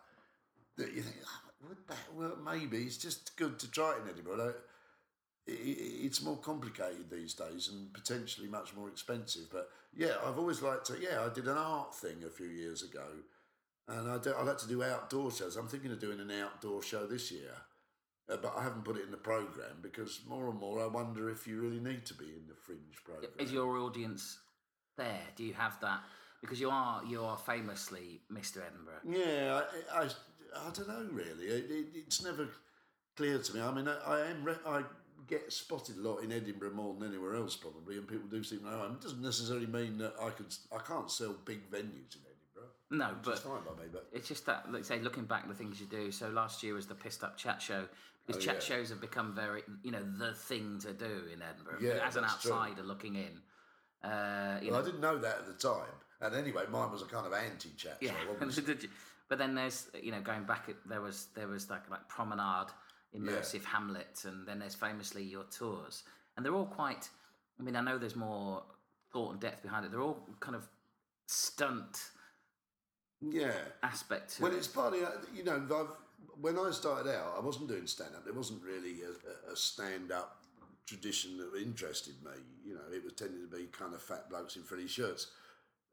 that 0.78 0.94
you 0.94 1.02
think, 1.02 1.16
ah, 1.26 1.42
oh, 1.64 2.16
work? 2.16 2.44
Maybe 2.44 2.84
it's 2.84 2.98
just 2.98 3.36
good 3.38 3.60
to 3.60 3.72
try 3.72 3.94
it 3.94 4.04
in 4.04 4.10
Edinburgh. 4.10 4.46
Like, 4.46 4.56
It's 5.48 6.24
more 6.24 6.38
complicated 6.38 7.10
these 7.12 7.36
days 7.36 7.70
and 7.72 7.94
potentially 7.94 8.48
much 8.48 8.76
more 8.76 8.90
expensive. 8.90 9.44
But 9.52 9.70
yeah, 9.96 10.16
I've 10.26 10.40
always 10.40 10.62
liked 10.62 10.88
to. 10.88 10.98
Yeah, 11.00 11.24
I 11.24 11.34
did 11.34 11.48
an 11.48 11.58
art 11.58 11.96
thing 11.96 12.24
a 12.26 12.30
few 12.30 12.48
years 12.48 12.82
ago, 12.82 13.06
and 13.88 14.10
I, 14.10 14.18
do, 14.18 14.34
I 14.34 14.44
like 14.44 14.58
to 14.60 14.68
do 14.68 14.84
outdoor 14.84 15.32
shows. 15.32 15.56
I'm 15.56 15.68
thinking 15.68 15.92
of 15.92 16.00
doing 16.00 16.20
an 16.20 16.32
outdoor 16.32 16.82
show 16.82 17.06
this 17.06 17.32
year. 17.32 17.52
Uh, 18.28 18.38
but 18.38 18.56
I 18.58 18.64
haven't 18.64 18.84
put 18.84 18.98
it 18.98 19.04
in 19.04 19.12
the 19.12 19.18
program 19.18 19.78
because 19.84 20.22
more 20.28 20.50
and 20.50 20.60
more 20.60 20.82
I 20.82 20.88
wonder 20.88 21.30
if 21.30 21.46
you 21.46 21.62
really 21.62 21.80
need 21.80 22.08
to 22.08 22.16
be 22.16 22.26
in 22.26 22.48
the 22.48 22.56
fringe 22.56 23.04
program. 23.04 23.30
Is 23.38 23.52
your 23.52 23.78
audience 23.78 24.40
there? 24.98 25.22
Do 25.36 25.44
you 25.44 25.54
have 25.54 25.80
that? 25.82 26.00
Because 26.42 26.60
you 26.60 26.72
are 26.72 27.04
you 27.06 27.24
are 27.24 27.38
famously 27.38 28.22
Mr. 28.34 28.64
Edinburgh. 28.66 29.02
Yeah, 29.08 29.62
I, 29.94 30.02
I, 30.02 30.04
I 30.06 30.72
don't 30.74 30.88
know 30.88 31.08
really. 31.12 31.46
It, 31.46 31.66
it, 31.70 31.86
it's 31.96 32.24
never 32.24 32.50
clear 33.16 33.38
to 33.38 33.54
me. 33.54 33.62
I 33.62 33.72
mean, 33.72 33.88
I, 33.88 33.98
I 34.08 34.28
am 34.28 34.44
re- 34.44 34.56
I 34.66 34.82
get 35.28 35.52
spotted 35.52 35.98
a 35.98 36.02
lot 36.02 36.18
in 36.24 36.32
Edinburgh 36.32 36.72
more 36.74 36.94
than 36.94 37.10
anywhere 37.10 37.36
else 37.36 37.56
probably, 37.56 37.98
and 37.98 38.08
people 38.08 38.28
do 38.28 38.44
seem 38.44 38.60
to 38.60 38.66
know. 38.66 38.84
It 38.86 39.02
doesn't 39.02 39.22
necessarily 39.22 39.68
mean 39.68 39.98
that 40.00 40.14
I 40.22 40.30
could 40.30 40.54
I 40.72 40.80
can't 40.80 41.10
sell 41.10 41.36
big 41.46 41.70
venues 41.70 42.16
in 42.16 42.22
Edinburgh. 42.26 42.72
No, 42.92 43.12
but 43.24 43.34
is 43.36 43.40
fine 43.40 43.62
by 43.66 43.82
me, 43.82 43.90
but 43.92 44.08
it's 44.14 44.28
just 44.28 44.46
that, 44.46 44.72
let's 44.72 44.88
say, 44.88 45.00
looking 45.00 45.26
back, 45.26 45.48
the 45.48 45.54
things 45.54 45.80
you 45.80 45.88
do. 45.88 46.12
So 46.12 46.30
last 46.30 46.62
year 46.64 46.74
was 46.74 46.86
the 46.86 46.96
Pissed 46.96 47.24
Up 47.24 47.38
Chat 47.38 47.62
Show, 47.62 47.86
because 48.26 48.42
Oh, 48.42 48.46
chat 48.46 48.56
yeah. 48.56 48.76
shows 48.76 48.90
have 48.90 49.02
become 49.02 49.34
very, 49.34 49.64
you 49.84 49.92
know, 49.92 50.04
the 50.18 50.34
thing 50.34 50.80
to 50.82 50.94
do 50.94 51.24
in 51.34 51.42
Edinburgh. 51.42 51.80
Yeah, 51.82 52.06
as 52.08 52.16
an 52.16 52.24
that's 52.24 52.42
true. 52.42 52.54
outsider 52.54 52.84
looking 52.84 53.16
in, 53.16 54.10
uh, 54.10 54.60
you 54.62 54.72
well, 54.72 54.82
I 54.82 54.86
didn't 54.86 55.02
know 55.02 55.18
that 55.18 55.40
at 55.40 55.48
the 55.48 55.54
time. 55.54 55.90
And 56.22 56.36
anyway, 56.36 56.64
mine 56.70 56.92
was 56.92 57.02
a 57.02 57.06
kind 57.06 57.26
of 57.26 57.34
anti-chat 57.34 57.98
yeah. 58.02 58.12
show. 58.12 58.16
obviously. 58.32 58.64
Did 58.64 58.84
you- 58.84 58.90
but 59.28 59.40
then 59.40 59.56
there's, 59.56 59.88
you 60.02 60.12
know, 60.12 60.22
going 60.22 60.44
back, 60.44 60.70
there 60.86 61.02
was 61.02 61.28
there 61.36 61.48
was 61.48 61.70
like 61.70 61.90
like 61.90 62.08
Promenade, 62.08 62.68
Immersive 63.16 63.64
Hamlet, 63.64 64.24
and 64.26 64.48
then 64.48 64.60
there's 64.60 64.76
famously 64.76 65.24
your 65.24 65.44
tours, 65.46 66.04
and 66.36 66.46
they're 66.46 66.54
all 66.56 66.66
quite. 66.66 67.10
I 67.60 67.64
mean, 67.64 67.76
I 67.76 67.82
know 67.82 67.98
there's 67.98 68.16
more 68.16 68.64
thought 69.12 69.32
and 69.32 69.40
depth 69.40 69.62
behind 69.64 69.86
it. 69.86 69.92
They're 69.92 70.02
all 70.02 70.28
kind 70.40 70.56
of 70.56 70.68
stunt 71.28 72.10
yeah. 73.22 73.54
aspect 73.84 74.36
to 74.38 74.44
Well, 74.44 74.54
it. 74.54 74.58
it's 74.58 74.68
partly, 74.68 75.04
uh, 75.04 75.10
you 75.34 75.44
know, 75.44 75.56
I've, 75.56 75.96
when 76.42 76.58
I 76.58 76.72
started 76.72 77.10
out, 77.14 77.36
I 77.38 77.40
wasn't 77.42 77.70
doing 77.70 77.88
stand 77.88 78.12
up. 78.16 78.26
There 78.26 78.34
wasn't 78.34 78.62
really 78.64 78.98
a, 79.04 79.52
a 79.52 79.56
stand 79.56 80.12
up 80.12 80.42
tradition 80.86 81.38
that 81.38 81.52
interested 81.60 82.16
me. 82.24 82.32
You 82.66 82.76
know, 82.76 82.82
it 82.94 83.04
was 83.04 83.14
tending 83.14 83.42
to 83.42 83.56
be 83.56 83.66
kind 83.68 83.94
of 83.94 84.02
fat 84.02 84.30
blokes 84.30 84.56
in 84.56 84.64
frilly 84.64 84.88
shirts. 84.88 85.28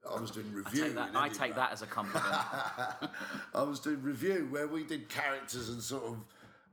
I 0.08 0.20
was 0.20 0.32
doing 0.32 0.46
I 0.52 0.56
revue. 0.56 0.82
take 0.84 0.94
that. 0.96 1.10
I 1.14 1.28
take 1.28 1.54
that 1.54 1.70
as 1.72 1.82
a 1.82 1.86
compliment. 1.86 2.34
I 3.54 3.62
was 3.62 3.78
doing 3.78 4.02
revue 4.02 4.48
where 4.50 4.66
we 4.66 4.82
did 4.82 5.08
characters 5.08 5.68
and 5.68 5.80
sort 5.80 6.02
of, 6.04 6.16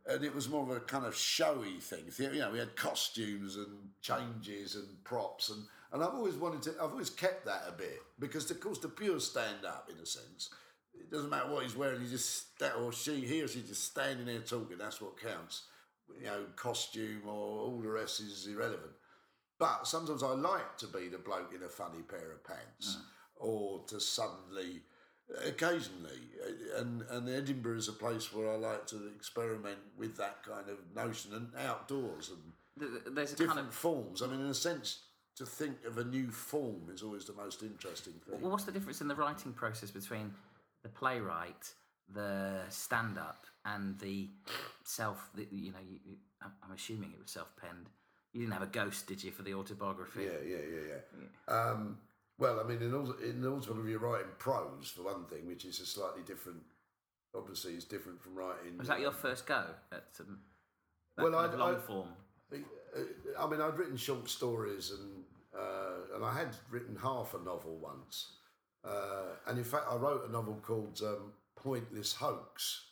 and 0.10 0.24
it 0.24 0.34
was 0.34 0.50
more 0.50 0.64
of 0.64 0.76
a 0.76 0.80
kind 0.80 1.06
of 1.06 1.16
showy 1.16 1.80
thing. 1.80 2.06
You 2.18 2.40
know, 2.40 2.52
we 2.52 2.60
had 2.60 2.76
costumes 2.76 3.56
and 3.56 3.90
changes 4.02 4.76
and 4.76 5.04
props, 5.04 5.50
and 5.50 5.64
and 5.92 6.04
I've 6.04 6.14
always 6.14 6.36
wanted 6.36 6.62
to. 6.64 6.72
I've 6.82 6.92
always 6.92 7.10
kept 7.10 7.46
that 7.46 7.64
a 7.68 7.72
bit 7.72 8.02
because, 8.20 8.50
of 8.52 8.60
course, 8.60 8.80
the 8.80 8.90
pure 8.90 9.20
stand 9.20 9.66
up, 9.66 9.90
in 9.92 10.02
a 10.02 10.06
sense, 10.06 10.50
it 10.94 11.12
doesn't 11.12 11.30
matter 11.30 11.50
what 11.52 11.64
he's 11.64 11.76
wearing. 11.76 12.02
He 12.02 12.10
just 12.10 12.48
or 12.80 12.92
she, 12.92 13.22
he 13.22 13.42
or 13.42 13.48
she, 13.48 13.62
just 13.62 13.86
standing 13.86 14.26
there 14.26 14.40
talking. 14.40 14.78
That's 14.78 15.02
what 15.02 15.20
counts. 15.20 15.64
You 16.20 16.26
know, 16.26 16.46
costume 16.56 17.22
or 17.28 17.60
all 17.60 17.80
the 17.82 17.90
rest 17.90 18.20
is 18.20 18.48
irrelevant. 18.48 18.92
But 19.60 19.88
sometimes 19.88 20.24
I 20.24 20.30
like 20.30 20.78
to 20.78 20.88
be 20.88 21.08
the 21.10 21.18
bloke 21.18 21.54
in 21.54 21.64
a 21.64 21.70
funny 21.70 22.02
pair 22.02 22.32
of 22.32 22.44
pants, 22.44 22.98
mm. 22.98 23.02
or 23.36 23.84
to 23.88 24.00
suddenly, 24.00 24.82
occasionally, 25.46 26.20
and 26.78 27.04
and 27.10 27.30
Edinburgh 27.30 27.78
is 27.78 27.88
a 27.88 27.94
place 27.94 28.34
where 28.34 28.50
I 28.52 28.56
like 28.56 28.88
to 28.88 29.08
experiment 29.16 29.80
with 29.98 30.18
that 30.18 30.44
kind 30.44 30.70
of 30.70 30.78
notion 30.96 31.34
and 31.34 31.50
outdoors 31.58 32.30
and 32.30 32.40
Th- 32.80 32.92
th- 32.92 33.14
There's 33.16 33.34
a 33.34 33.36
different 33.36 33.58
kind 33.58 33.68
of. 33.68 33.74
forms. 33.74 34.22
I 34.22 34.28
mean, 34.28 34.40
in 34.40 34.46
a 34.48 34.54
sense, 34.54 35.00
to 35.36 35.46
think 35.46 35.84
of 35.86 35.98
a 35.98 36.04
new 36.06 36.32
form 36.32 36.90
is 36.94 37.04
always 37.04 37.26
the 37.26 37.34
most 37.34 37.62
interesting 37.62 38.14
thing. 38.26 38.40
Well, 38.42 38.52
what's 38.52 38.64
the 38.64 38.72
difference 38.72 39.02
in 39.02 39.10
the 39.10 39.16
writing 39.16 39.52
process 39.52 39.92
between 39.92 40.34
the 40.84 40.88
playwright, 40.90 41.74
the 42.14 42.62
stand-up, 42.70 43.46
and 43.66 44.00
the 44.00 44.30
self? 44.86 45.30
The, 45.36 45.46
you 45.52 45.72
know, 45.74 45.80
you, 45.90 46.00
I'm 46.42 46.72
assuming 46.74 47.12
it 47.12 47.20
was 47.22 47.32
self-penned. 47.32 47.90
You 48.32 48.42
didn't 48.42 48.54
have 48.54 48.64
a 48.64 48.68
ghost, 48.68 49.08
did 49.08 49.22
you, 49.24 49.32
for 49.32 49.42
the 49.44 49.56
autobiography? 49.56 50.24
Yeah, 50.24 50.40
yeah, 50.48 50.58
yeah, 50.74 50.96
yeah. 51.50 51.54
Um, 51.54 51.98
well, 52.40 52.60
I 52.60 52.64
mean, 52.64 52.82
in 52.82 52.94
all 52.94 53.12
in 53.24 53.46
autobiography, 53.46 53.92
you're 53.92 54.00
writing 54.00 54.32
prose 54.40 54.92
for 54.96 55.04
one 55.04 55.26
thing, 55.26 55.46
which 55.46 55.66
is 55.66 55.80
a 55.80 55.86
slightly 55.86 56.24
different. 56.26 56.62
Obviously, 57.36 57.74
is 57.74 57.84
different 57.86 58.20
from 58.24 58.34
writing. 58.36 58.78
Was 58.80 58.88
that 58.88 59.00
your 59.02 59.12
first 59.12 59.46
go 59.46 59.66
at 59.92 60.06
um, 60.22 60.40
Well, 61.18 61.36
I- 61.36 61.54
long 61.54 61.76
I- 61.76 61.80
form? 61.80 62.08
Uh, 62.52 62.58
I 63.40 63.48
mean, 63.48 63.62
I'd 63.62 63.78
written 63.78 63.98
short 63.98 64.28
stories, 64.28 64.90
and 64.92 65.24
uh, 65.56 66.16
and 66.16 66.26
I 66.26 66.34
had 66.34 66.56
written 66.72 66.96
half 66.96 67.36
a 67.36 67.38
novel 67.40 67.78
once, 67.78 68.34
uh, 68.84 69.36
and 69.48 69.58
in 69.60 69.64
fact, 69.64 69.86
I 69.92 69.96
wrote 69.96 70.28
a 70.28 70.32
novel 70.32 70.60
called 70.64 71.00
um, 71.04 71.34
Pointless 71.56 72.14
Hoax, 72.14 72.86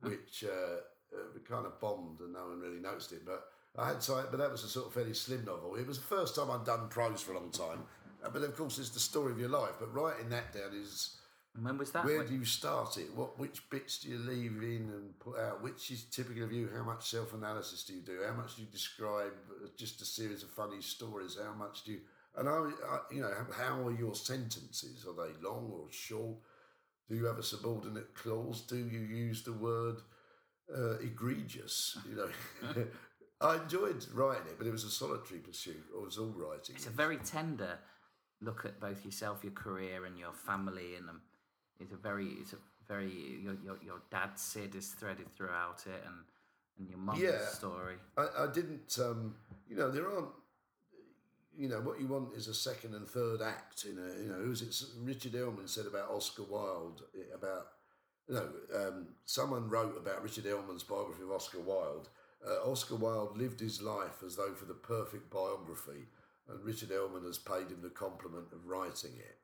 which 0.00 0.44
uh, 0.44 0.76
uh, 1.14 1.38
kind 1.46 1.66
of 1.66 1.78
bombed, 1.80 2.20
and 2.20 2.32
no 2.32 2.46
one 2.46 2.60
really 2.60 2.80
noticed 2.80 3.12
it. 3.12 3.26
But 3.26 3.48
I 3.76 3.88
had 3.88 4.02
so, 4.02 4.24
but 4.30 4.38
that 4.38 4.50
was 4.50 4.64
a 4.64 4.68
sort 4.68 4.86
of 4.86 4.94
fairly 4.94 5.12
slim 5.12 5.44
novel. 5.44 5.74
It 5.76 5.86
was 5.86 5.98
the 5.98 6.06
first 6.06 6.36
time 6.36 6.50
I'd 6.50 6.64
done 6.64 6.88
prose 6.88 7.20
for 7.20 7.32
a 7.32 7.38
long 7.38 7.50
time, 7.50 7.82
uh, 8.24 8.30
but 8.32 8.42
of 8.42 8.56
course, 8.56 8.78
it's 8.78 8.90
the 8.90 9.00
story 9.00 9.32
of 9.32 9.38
your 9.38 9.48
life. 9.50 9.72
But 9.78 9.92
writing 9.94 10.28
that 10.30 10.52
down 10.52 10.72
is 10.74 11.16
And 11.54 11.64
when 11.64 11.78
was 11.78 11.90
that? 11.92 12.04
where 12.04 12.18
When- 12.18 12.26
do 12.28 12.34
you 12.34 12.44
start 12.44 12.96
it? 12.98 13.12
What 13.14 13.38
which 13.38 13.68
bits 13.70 13.98
do 14.00 14.08
you 14.08 14.18
leave 14.18 14.62
in 14.62 14.90
and 14.94 15.18
put 15.20 15.38
out? 15.38 15.62
Which 15.62 15.90
is 15.90 16.04
typical 16.04 16.44
of 16.44 16.52
you? 16.52 16.68
How 16.74 16.82
much 16.84 17.08
self 17.10 17.32
analysis 17.34 17.84
do 17.84 17.92
you 17.94 18.02
do? 18.02 18.22
How 18.26 18.34
much 18.34 18.56
do 18.56 18.62
you 18.62 18.68
describe 18.68 19.32
uh, 19.62 19.68
just 19.76 20.00
a 20.02 20.04
series 20.04 20.42
of 20.42 20.50
funny 20.50 20.80
stories? 20.80 21.36
How 21.42 21.54
much 21.54 21.84
do 21.84 21.92
you? 21.92 22.00
And 22.36 22.48
I, 22.48 22.52
I 22.92 22.98
you 23.12 23.20
know, 23.20 23.32
how- 23.32 23.62
how 23.64 23.86
are 23.86 23.92
your 23.92 24.14
sentences? 24.14 25.06
Are 25.06 25.14
they 25.14 25.32
long 25.40 25.70
or 25.72 25.86
short? 25.92 26.38
Do 27.08 27.14
you 27.16 27.26
have 27.26 27.38
a 27.38 27.42
subordinate 27.42 28.14
clause? 28.14 28.62
Do 28.62 28.76
you 28.78 29.00
use 29.00 29.42
the 29.44 29.52
word 29.52 29.96
uh, 30.74 30.96
egregious? 30.98 31.98
You 32.08 32.16
know, 32.16 32.84
I 33.40 33.56
enjoyed 33.62 34.04
writing 34.14 34.46
it, 34.46 34.56
but 34.58 34.66
it 34.66 34.72
was 34.72 34.84
a 34.84 34.90
solitary 34.90 35.40
pursuit. 35.40 35.84
It 35.94 36.00
was 36.00 36.16
all 36.18 36.32
writing. 36.34 36.74
It's 36.76 36.86
a 36.86 36.90
very 36.90 37.18
tender 37.18 37.78
look 38.44 38.64
at 38.64 38.80
both 38.80 39.04
yourself, 39.04 39.42
your 39.42 39.52
career, 39.52 40.04
and 40.04 40.18
your 40.18 40.32
family, 40.32 40.96
and 40.96 41.08
um, 41.08 41.20
it's 41.80 41.92
a 41.92 41.96
very, 41.96 42.26
it's 42.40 42.52
a 42.52 42.56
very 42.86 43.12
your 43.42 43.54
your, 43.64 43.76
your 43.84 44.00
dad 44.10 44.38
Sid 44.38 44.74
is 44.74 44.88
threaded 44.88 45.34
throughout 45.36 45.84
it, 45.86 46.02
and 46.06 46.16
and 46.78 46.88
your 46.88 46.98
mum's 46.98 47.20
Yeah. 47.22 47.46
story. 47.46 47.96
I, 48.16 48.26
I 48.44 48.46
didn't, 48.52 48.98
um, 49.00 49.34
you 49.68 49.76
know, 49.76 49.90
there 49.90 50.10
aren't, 50.10 50.32
you 51.56 51.68
know, 51.68 51.80
what 51.80 52.00
you 52.00 52.08
want 52.08 52.34
is 52.34 52.48
a 52.48 52.54
second 52.54 52.94
and 52.94 53.06
third 53.08 53.40
act. 53.42 53.84
In 53.84 53.96
a, 53.98 54.22
you 54.22 54.28
know, 54.28 54.52
it? 54.52 54.82
Richard 55.00 55.32
Ellmann 55.34 55.68
said 55.68 55.86
about 55.86 56.10
Oscar 56.10 56.42
Wilde 56.42 57.02
about, 57.34 57.66
you 58.28 58.34
know, 58.34 58.48
um, 58.74 59.06
someone 59.24 59.68
wrote 59.68 59.96
about 59.96 60.22
Richard 60.22 60.44
Ellmann's 60.46 60.82
biography 60.82 61.22
of 61.22 61.30
Oscar 61.30 61.60
Wilde. 61.60 62.08
Uh, 62.44 62.68
Oscar 62.70 62.96
Wilde 62.96 63.36
lived 63.36 63.60
his 63.60 63.80
life 63.80 64.22
as 64.26 64.36
though 64.36 64.52
for 64.54 64.66
the 64.66 64.74
perfect 64.74 65.30
biography, 65.30 66.08
and 66.48 66.64
Richard 66.64 66.90
Ellmann 66.90 67.26
has 67.26 67.38
paid 67.38 67.68
him 67.68 67.80
the 67.82 67.90
compliment 67.90 68.46
of 68.52 68.66
writing 68.66 69.12
it. 69.16 69.38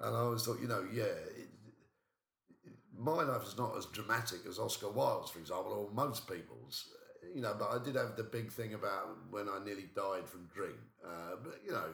And 0.00 0.14
I 0.14 0.20
always 0.20 0.44
thought, 0.44 0.60
you 0.60 0.68
know, 0.68 0.86
yeah, 0.92 1.04
it, 1.04 1.48
my 2.96 3.22
life 3.22 3.46
is 3.46 3.56
not 3.56 3.76
as 3.76 3.86
dramatic 3.86 4.40
as 4.48 4.58
Oscar 4.58 4.90
Wilde's, 4.90 5.30
for 5.30 5.38
example, 5.38 5.72
or 5.72 5.94
most 5.94 6.28
people's. 6.28 6.88
You 7.34 7.42
know, 7.42 7.54
but 7.58 7.70
I 7.70 7.84
did 7.84 7.94
have 7.94 8.16
the 8.16 8.22
big 8.22 8.50
thing 8.50 8.74
about 8.74 9.08
when 9.30 9.48
I 9.48 9.64
nearly 9.64 9.88
died 9.94 10.28
from 10.28 10.48
drink. 10.52 10.76
Uh, 11.04 11.36
but 11.42 11.60
you 11.64 11.72
know, 11.72 11.90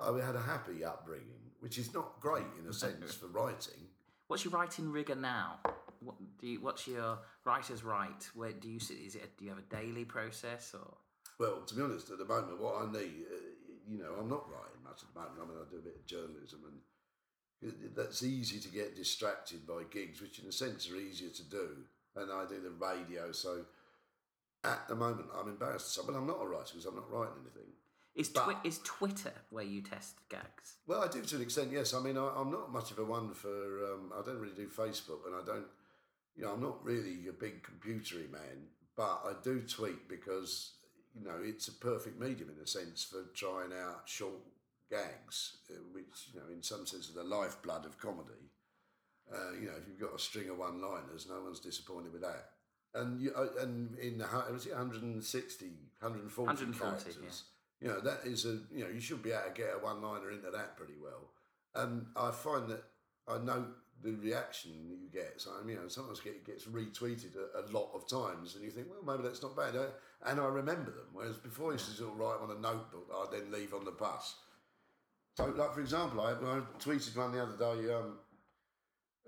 I 0.00 0.24
had 0.24 0.34
a 0.34 0.40
happy 0.40 0.84
upbringing, 0.84 1.52
which 1.60 1.78
is 1.78 1.94
not 1.94 2.20
great 2.20 2.44
in 2.60 2.68
a 2.68 2.72
sense 2.72 3.14
for 3.14 3.26
writing. 3.28 3.88
What's 4.28 4.44
your 4.44 4.52
writing 4.52 4.90
rigor 4.90 5.14
now? 5.14 5.58
What 6.00 6.16
do 6.40 6.46
you? 6.46 6.60
What's 6.60 6.86
your 6.86 7.18
writer's 7.44 7.84
right? 7.84 8.28
Where 8.34 8.52
do 8.52 8.68
you 8.68 8.80
sit? 8.80 8.96
Is 8.96 9.14
it? 9.14 9.36
Do 9.38 9.44
you 9.44 9.50
have 9.50 9.58
a 9.58 9.74
daily 9.74 10.04
process 10.04 10.74
or? 10.74 10.94
Well, 11.38 11.62
to 11.66 11.74
be 11.74 11.82
honest, 11.82 12.10
at 12.10 12.18
the 12.18 12.24
moment, 12.24 12.60
what 12.60 12.82
I 12.82 12.92
need, 12.92 13.24
you 13.92 14.02
know, 14.02 14.14
I'm 14.18 14.28
not 14.28 14.48
writing 14.48 14.82
much 14.82 15.02
at 15.02 15.12
the 15.12 15.20
moment. 15.20 15.38
I 15.40 15.44
mean, 15.44 15.58
I 15.60 15.70
do 15.70 15.76
a 15.76 15.84
bit 15.84 15.96
of 15.96 16.06
journalism, 16.06 16.60
and 16.64 17.94
that's 17.94 18.22
easy 18.22 18.58
to 18.60 18.68
get 18.68 18.96
distracted 18.96 19.66
by 19.66 19.82
gigs, 19.90 20.20
which 20.20 20.38
in 20.38 20.48
a 20.48 20.52
sense 20.52 20.90
are 20.90 20.96
easier 20.96 21.30
to 21.30 21.44
do. 21.44 21.68
And 22.16 22.30
I 22.30 22.44
do 22.48 22.60
the 22.60 22.70
radio, 22.70 23.32
so 23.32 23.64
at 24.64 24.86
the 24.88 24.94
moment 24.94 25.28
I'm 25.38 25.48
embarrassed 25.48 25.94
to 25.94 26.00
say, 26.00 26.06
well, 26.06 26.16
I'm 26.16 26.26
not 26.26 26.42
a 26.42 26.46
writer 26.46 26.72
because 26.72 26.86
I'm 26.86 26.94
not 26.94 27.10
writing 27.10 27.34
anything. 27.40 27.72
Is, 28.14 28.28
twi- 28.28 28.60
is 28.64 28.80
Twitter 28.84 29.32
where 29.48 29.64
you 29.64 29.80
test 29.80 30.16
gags? 30.28 30.76
Well, 30.86 31.02
I 31.02 31.08
do 31.08 31.22
to 31.22 31.36
an 31.36 31.42
extent, 31.42 31.70
yes. 31.72 31.94
I 31.94 32.00
mean, 32.00 32.18
I, 32.18 32.30
I'm 32.36 32.50
not 32.50 32.70
much 32.70 32.90
of 32.90 32.98
a 32.98 33.04
one 33.04 33.32
for. 33.32 33.48
Um, 33.48 34.12
I 34.14 34.22
don't 34.24 34.38
really 34.38 34.54
do 34.54 34.68
Facebook, 34.68 35.26
and 35.26 35.34
I 35.34 35.44
don't. 35.44 35.64
You 36.36 36.44
know, 36.44 36.52
I'm 36.52 36.60
not 36.60 36.84
really 36.84 37.28
a 37.28 37.32
big 37.32 37.62
computery 37.62 38.30
man, 38.30 38.68
but 38.96 39.22
I 39.24 39.32
do 39.42 39.60
tweet 39.62 40.08
because 40.08 40.72
you 41.18 41.24
know 41.24 41.36
it's 41.42 41.68
a 41.68 41.72
perfect 41.72 42.20
medium 42.20 42.50
in 42.56 42.62
a 42.62 42.66
sense 42.66 43.04
for 43.04 43.24
trying 43.34 43.72
out 43.72 44.02
short 44.06 44.40
gags, 44.92 45.56
uh, 45.70 45.74
which 45.92 46.28
you 46.32 46.40
know, 46.40 46.46
in 46.52 46.62
some 46.62 46.86
sense, 46.86 47.10
are 47.10 47.14
the 47.14 47.24
lifeblood 47.24 47.86
of 47.86 47.98
comedy. 47.98 48.50
Uh, 49.32 49.52
you 49.58 49.66
know, 49.66 49.72
if 49.80 49.88
you've 49.88 50.00
got 50.00 50.14
a 50.14 50.18
string 50.18 50.50
of 50.50 50.58
one-liners, 50.58 51.26
no 51.28 51.42
one's 51.42 51.60
disappointed 51.60 52.12
with 52.12 52.20
that. 52.20 52.50
And 52.94 53.20
you, 53.20 53.32
uh, 53.34 53.46
and 53.62 53.96
in 53.98 54.18
the 54.18 54.26
was 54.52 54.66
it 54.66 54.72
160, 54.72 55.64
140, 56.00 56.46
140, 56.46 56.78
characters, 56.78 57.44
you 57.80 57.88
know 57.88 58.00
that 58.00 58.20
is 58.24 58.44
a 58.44 58.58
you 58.70 58.84
know 58.84 58.90
you 58.90 59.00
should 59.00 59.22
be 59.22 59.30
able 59.30 59.44
to 59.44 59.50
get 59.54 59.70
a 59.74 59.84
one-liner 59.84 60.30
into 60.30 60.50
that 60.50 60.76
pretty 60.76 60.94
well. 61.02 61.30
And 61.74 62.06
I 62.14 62.30
find 62.30 62.68
that 62.68 62.84
I 63.26 63.38
know 63.38 63.64
the 64.02 64.12
reaction 64.12 64.72
that 64.88 64.98
you 64.98 65.08
get. 65.12 65.40
So 65.40 65.50
I 65.52 65.68
you 65.68 65.76
know, 65.76 65.88
sometimes 65.88 66.20
get, 66.20 66.44
gets 66.44 66.64
retweeted 66.64 67.36
a, 67.36 67.60
a 67.60 67.64
lot 67.70 67.90
of 67.94 68.08
times, 68.08 68.54
and 68.54 68.64
you 68.64 68.70
think, 68.70 68.88
well, 68.90 69.16
maybe 69.16 69.26
that's 69.26 69.42
not 69.42 69.56
bad. 69.56 69.76
Uh, 69.76 69.86
And 70.24 70.40
I 70.40 70.46
remember 70.46 70.90
them. 70.90 71.08
Whereas 71.12 71.36
before, 71.36 71.70
I 71.70 71.74
used 71.74 71.96
to 71.98 72.06
write 72.06 72.40
on 72.40 72.50
a 72.50 72.60
notebook 72.60 73.08
I'd 73.12 73.32
then 73.32 73.52
leave 73.52 73.74
on 73.74 73.84
the 73.84 73.90
bus. 73.92 74.36
So, 75.36 75.46
like 75.46 75.74
for 75.74 75.80
example, 75.80 76.20
I, 76.20 76.32
I 76.32 76.60
tweeted 76.78 77.16
one 77.16 77.32
the 77.32 77.42
other 77.42 77.56
day. 77.56 77.92
Um, 77.92 78.18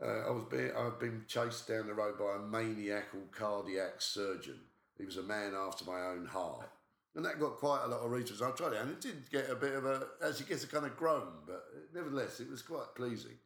uh, 0.03 0.29
I 0.29 0.31
was 0.31 0.45
being, 0.51 0.71
I've 0.77 0.99
been 0.99 1.25
chased 1.29 1.69
down 1.69 1.87
the 1.87 1.95
road 1.95 2.19
by 2.19 2.37
a 2.37 2.39
maniacal 2.39 3.21
cardiac 3.31 4.01
surgeon. 4.01 4.59
He 4.99 5.05
was 5.05 5.17
a 5.17 5.23
man 5.23 5.55
after 5.55 5.85
my 5.85 6.01
own 6.01 6.27
heart, 6.27 6.69
and 7.15 7.25
that 7.25 7.41
got 7.41 7.59
quite 7.59 7.83
a 7.85 7.89
lot 7.89 8.01
of 8.01 8.11
retweets. 8.11 8.43
I 8.43 8.51
tried 8.51 8.75
it, 8.75 8.83
and 8.83 8.91
it 8.91 9.01
did 9.01 9.31
get 9.31 9.51
a 9.51 9.55
bit 9.55 9.75
of 9.75 9.87
a, 9.87 10.07
as 10.23 10.39
you 10.41 10.47
get 10.47 10.63
a 10.63 10.67
kind 10.67 10.85
of 10.87 10.97
groan, 10.97 11.29
but 11.47 11.65
nevertheless, 11.95 12.41
it 12.41 12.51
was 12.51 12.63
quite 12.63 12.95
pleasing. 12.97 13.39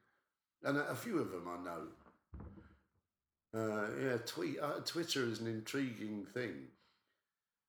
And 0.65 0.77
a, 0.77 0.91
a 0.91 0.95
few 0.95 1.19
of 1.19 1.31
them 1.31 1.49
I 1.49 1.65
know. 1.65 1.83
Uh, 3.55 3.87
yeah, 4.03 4.17
tweet, 4.27 4.59
uh, 4.61 4.81
Twitter 4.85 5.25
is 5.25 5.41
an 5.41 5.47
intriguing 5.47 6.27
thing. 6.35 6.67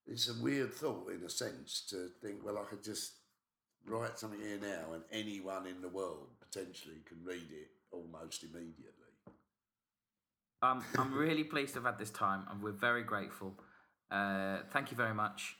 It's 0.06 0.28
a 0.28 0.34
weird 0.42 0.74
thought, 0.74 1.12
in 1.12 1.24
a 1.24 1.30
sense, 1.30 1.86
to 1.90 2.10
think, 2.22 2.44
well, 2.44 2.58
I 2.58 2.64
could 2.64 2.84
just 2.84 3.14
write 3.86 4.18
something 4.20 4.42
here 4.42 4.60
now, 4.60 4.94
and 4.94 5.04
anyone 5.12 5.68
in 5.68 5.82
the 5.82 5.88
world 5.88 6.28
potentially 6.40 6.98
can 7.06 7.18
read 7.24 7.48
it 7.52 7.70
almost 7.92 8.44
immediately. 8.44 8.94
Um, 10.62 10.84
I'm 10.98 11.14
really 11.14 11.44
pleased 11.44 11.74
to 11.74 11.80
have 11.80 11.86
had 11.86 12.00
this 12.00 12.10
time, 12.10 12.46
and 12.50 12.62
we're 12.62 12.72
very 12.72 13.04
grateful. 13.04 13.54
Uh, 14.12 14.60
thank 14.72 14.92
you 14.92 14.98
very 14.98 15.14
much, 15.14 15.56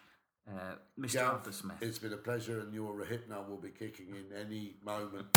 uh, 0.50 0.76
Mr. 1.00 1.14
Gav, 1.14 1.34
Arthur 1.34 1.52
Smith. 1.52 1.78
It's 1.82 2.00
been 2.00 2.14
a 2.14 2.18
pleasure, 2.18 2.60
and 2.60 2.74
your 2.74 3.06
hypno 3.06 3.46
will 3.48 3.58
be 3.58 3.70
kicking 3.70 4.08
in 4.10 4.36
any 4.36 4.76
moment. 4.84 5.28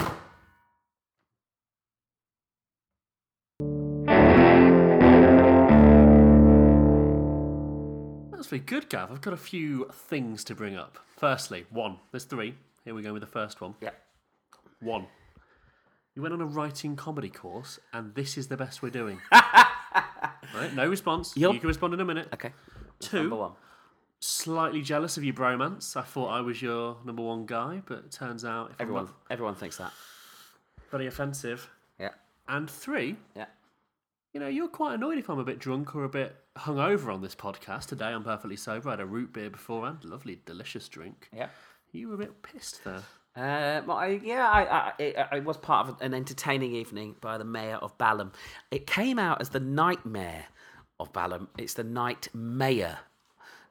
Very 8.52 8.60
good, 8.60 8.90
Gav. 8.90 9.10
I've 9.10 9.22
got 9.22 9.32
a 9.32 9.38
few 9.38 9.88
things 9.90 10.44
to 10.44 10.54
bring 10.54 10.76
up. 10.76 10.98
Firstly, 11.16 11.64
one. 11.70 11.96
There's 12.10 12.24
three. 12.24 12.54
Here 12.84 12.94
we 12.94 13.00
go 13.00 13.14
with 13.14 13.22
the 13.22 13.26
first 13.26 13.62
one. 13.62 13.74
Yeah. 13.80 13.92
One. 14.80 15.06
You 16.14 16.20
went 16.20 16.34
on 16.34 16.42
a 16.42 16.44
writing 16.44 16.94
comedy 16.94 17.30
course, 17.30 17.80
and 17.94 18.14
this 18.14 18.36
is 18.36 18.48
the 18.48 18.58
best 18.58 18.82
we're 18.82 18.90
doing. 18.90 19.22
right? 19.32 20.74
No 20.74 20.86
response. 20.86 21.34
Yup. 21.34 21.54
You 21.54 21.60
can 21.60 21.68
respond 21.68 21.94
in 21.94 22.00
a 22.00 22.04
minute. 22.04 22.28
Okay. 22.34 22.52
that's 23.00 23.10
Two. 23.10 23.20
Number 23.20 23.36
one. 23.36 23.52
Slightly 24.20 24.82
jealous 24.82 25.16
of 25.16 25.24
your 25.24 25.32
bromance. 25.32 25.96
I 25.96 26.02
thought 26.02 26.28
I 26.28 26.42
was 26.42 26.60
your 26.60 26.98
number 27.06 27.22
one 27.22 27.46
guy, 27.46 27.80
but 27.86 28.00
it 28.00 28.12
turns 28.12 28.44
out 28.44 28.72
if 28.72 28.80
Everyone, 28.82 29.04
not 29.06 29.14
everyone 29.30 29.54
thinks 29.54 29.78
that. 29.78 29.94
very 30.90 31.06
offensive. 31.06 31.70
Yeah. 31.98 32.10
And 32.48 32.68
three, 32.68 33.16
Yeah. 33.34 33.46
You 34.32 34.40
know, 34.40 34.48
you're 34.48 34.68
quite 34.68 34.94
annoyed 34.94 35.18
if 35.18 35.28
I'm 35.28 35.38
a 35.38 35.44
bit 35.44 35.58
drunk 35.58 35.94
or 35.94 36.04
a 36.04 36.08
bit 36.08 36.34
hungover 36.56 37.12
on 37.12 37.20
this 37.20 37.34
podcast. 37.34 37.86
Today 37.86 38.06
I'm 38.06 38.24
perfectly 38.24 38.56
sober. 38.56 38.88
I 38.88 38.92
had 38.92 39.00
a 39.00 39.06
root 39.06 39.32
beer 39.32 39.50
beforehand. 39.50 40.04
Lovely, 40.04 40.40
delicious 40.46 40.88
drink. 40.88 41.28
Yeah. 41.34 41.48
You 41.92 42.08
were 42.08 42.14
a 42.14 42.18
bit 42.18 42.42
pissed 42.42 42.82
there. 42.84 43.02
Uh, 43.36 43.82
well, 43.86 43.98
I, 43.98 44.20
yeah, 44.22 44.48
I, 44.48 44.62
I, 44.64 44.92
it, 44.98 45.16
it 45.32 45.44
was 45.44 45.58
part 45.58 45.88
of 45.88 46.00
an 46.00 46.14
entertaining 46.14 46.74
evening 46.74 47.16
by 47.20 47.36
the 47.36 47.44
mayor 47.44 47.76
of 47.76 47.96
Balham. 47.98 48.32
It 48.70 48.86
came 48.86 49.18
out 49.18 49.40
as 49.40 49.50
the 49.50 49.60
nightmare 49.60 50.46
of 50.98 51.12
Balham. 51.12 51.48
It's 51.58 51.74
the 51.74 51.84
night 51.84 52.28
mayor, 52.34 52.98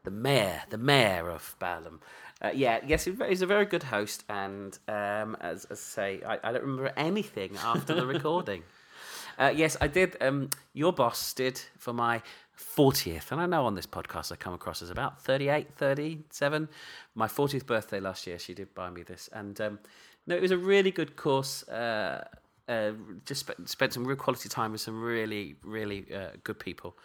the 0.03 0.11
mayor, 0.11 0.63
the 0.69 0.77
mayor 0.77 1.29
of 1.29 1.55
Balham. 1.59 2.01
Uh, 2.39 2.51
yeah, 2.53 2.79
yes, 2.87 3.05
he's 3.05 3.43
a 3.43 3.45
very 3.45 3.65
good 3.65 3.83
host, 3.83 4.23
and 4.27 4.77
um, 4.87 5.37
as, 5.41 5.65
as 5.65 5.79
I 5.79 5.83
say, 5.95 6.21
I, 6.25 6.39
I 6.43 6.51
don't 6.51 6.63
remember 6.63 6.91
anything 6.97 7.55
after 7.63 7.93
the 7.93 8.05
recording. 8.07 8.63
Uh, 9.37 9.53
yes, 9.55 9.77
I 9.81 9.87
did. 9.87 10.17
Um, 10.21 10.49
your 10.73 10.93
boss 10.93 11.33
did 11.33 11.61
for 11.77 11.93
my 11.93 12.21
40th, 12.57 13.31
and 13.31 13.41
I 13.41 13.45
know 13.45 13.65
on 13.65 13.75
this 13.75 13.87
podcast 13.87 14.31
I 14.31 14.35
come 14.35 14.53
across 14.53 14.81
as 14.81 14.89
about 14.89 15.21
38, 15.21 15.73
37. 15.75 16.69
My 17.15 17.27
40th 17.27 17.65
birthday 17.65 17.99
last 17.99 18.27
year, 18.27 18.39
she 18.39 18.53
did 18.53 18.73
buy 18.73 18.89
me 18.89 19.03
this. 19.03 19.29
And 19.33 19.59
um, 19.61 19.79
no, 20.27 20.35
it 20.35 20.41
was 20.41 20.51
a 20.51 20.57
really 20.57 20.91
good 20.91 21.15
course. 21.15 21.67
Uh, 21.67 22.23
uh, 22.67 22.91
just 23.25 23.41
spent, 23.41 23.69
spent 23.69 23.93
some 23.93 24.05
real 24.05 24.17
quality 24.17 24.47
time 24.47 24.71
with 24.71 24.81
some 24.81 25.01
really, 25.01 25.55
really 25.63 26.05
uh, 26.13 26.29
good 26.43 26.59
people 26.59 26.95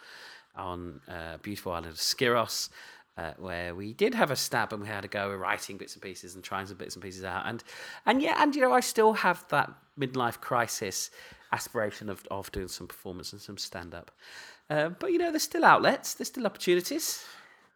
on 0.55 1.01
uh, 1.07 1.37
beautiful 1.41 1.71
island 1.71 1.87
of 1.87 1.95
Skiros. 1.95 2.69
Uh, 3.17 3.33
where 3.39 3.73
we 3.73 3.93
did 3.93 4.13
have 4.13 4.29
a 4.29 4.35
stab 4.35 4.71
and 4.71 4.83
we 4.83 4.87
had 4.87 5.01
to 5.01 5.07
go 5.07 5.33
writing 5.33 5.75
bits 5.75 5.95
and 5.95 6.03
pieces 6.03 6.35
and 6.35 6.43
trying 6.43 6.67
some 6.67 6.77
bits 6.77 6.93
and 6.93 7.03
pieces 7.03 7.23
out 7.23 7.41
and 7.47 7.63
and 8.05 8.21
yeah 8.21 8.35
and 8.43 8.55
you 8.55 8.61
know 8.61 8.71
I 8.71 8.79
still 8.79 9.13
have 9.13 9.43
that 9.49 9.73
midlife 9.99 10.39
crisis 10.39 11.09
aspiration 11.51 12.09
of, 12.09 12.25
of 12.31 12.51
doing 12.51 12.67
some 12.67 12.87
performance 12.87 13.31
and 13.33 13.41
some 13.41 13.57
stand 13.57 13.93
up 13.93 14.11
uh, 14.69 14.89
but 14.89 15.11
you 15.11 15.17
know 15.17 15.31
there's 15.31 15.43
still 15.43 15.65
outlets 15.65 16.13
there's 16.15 16.27
still 16.27 16.45
opportunities 16.45 17.25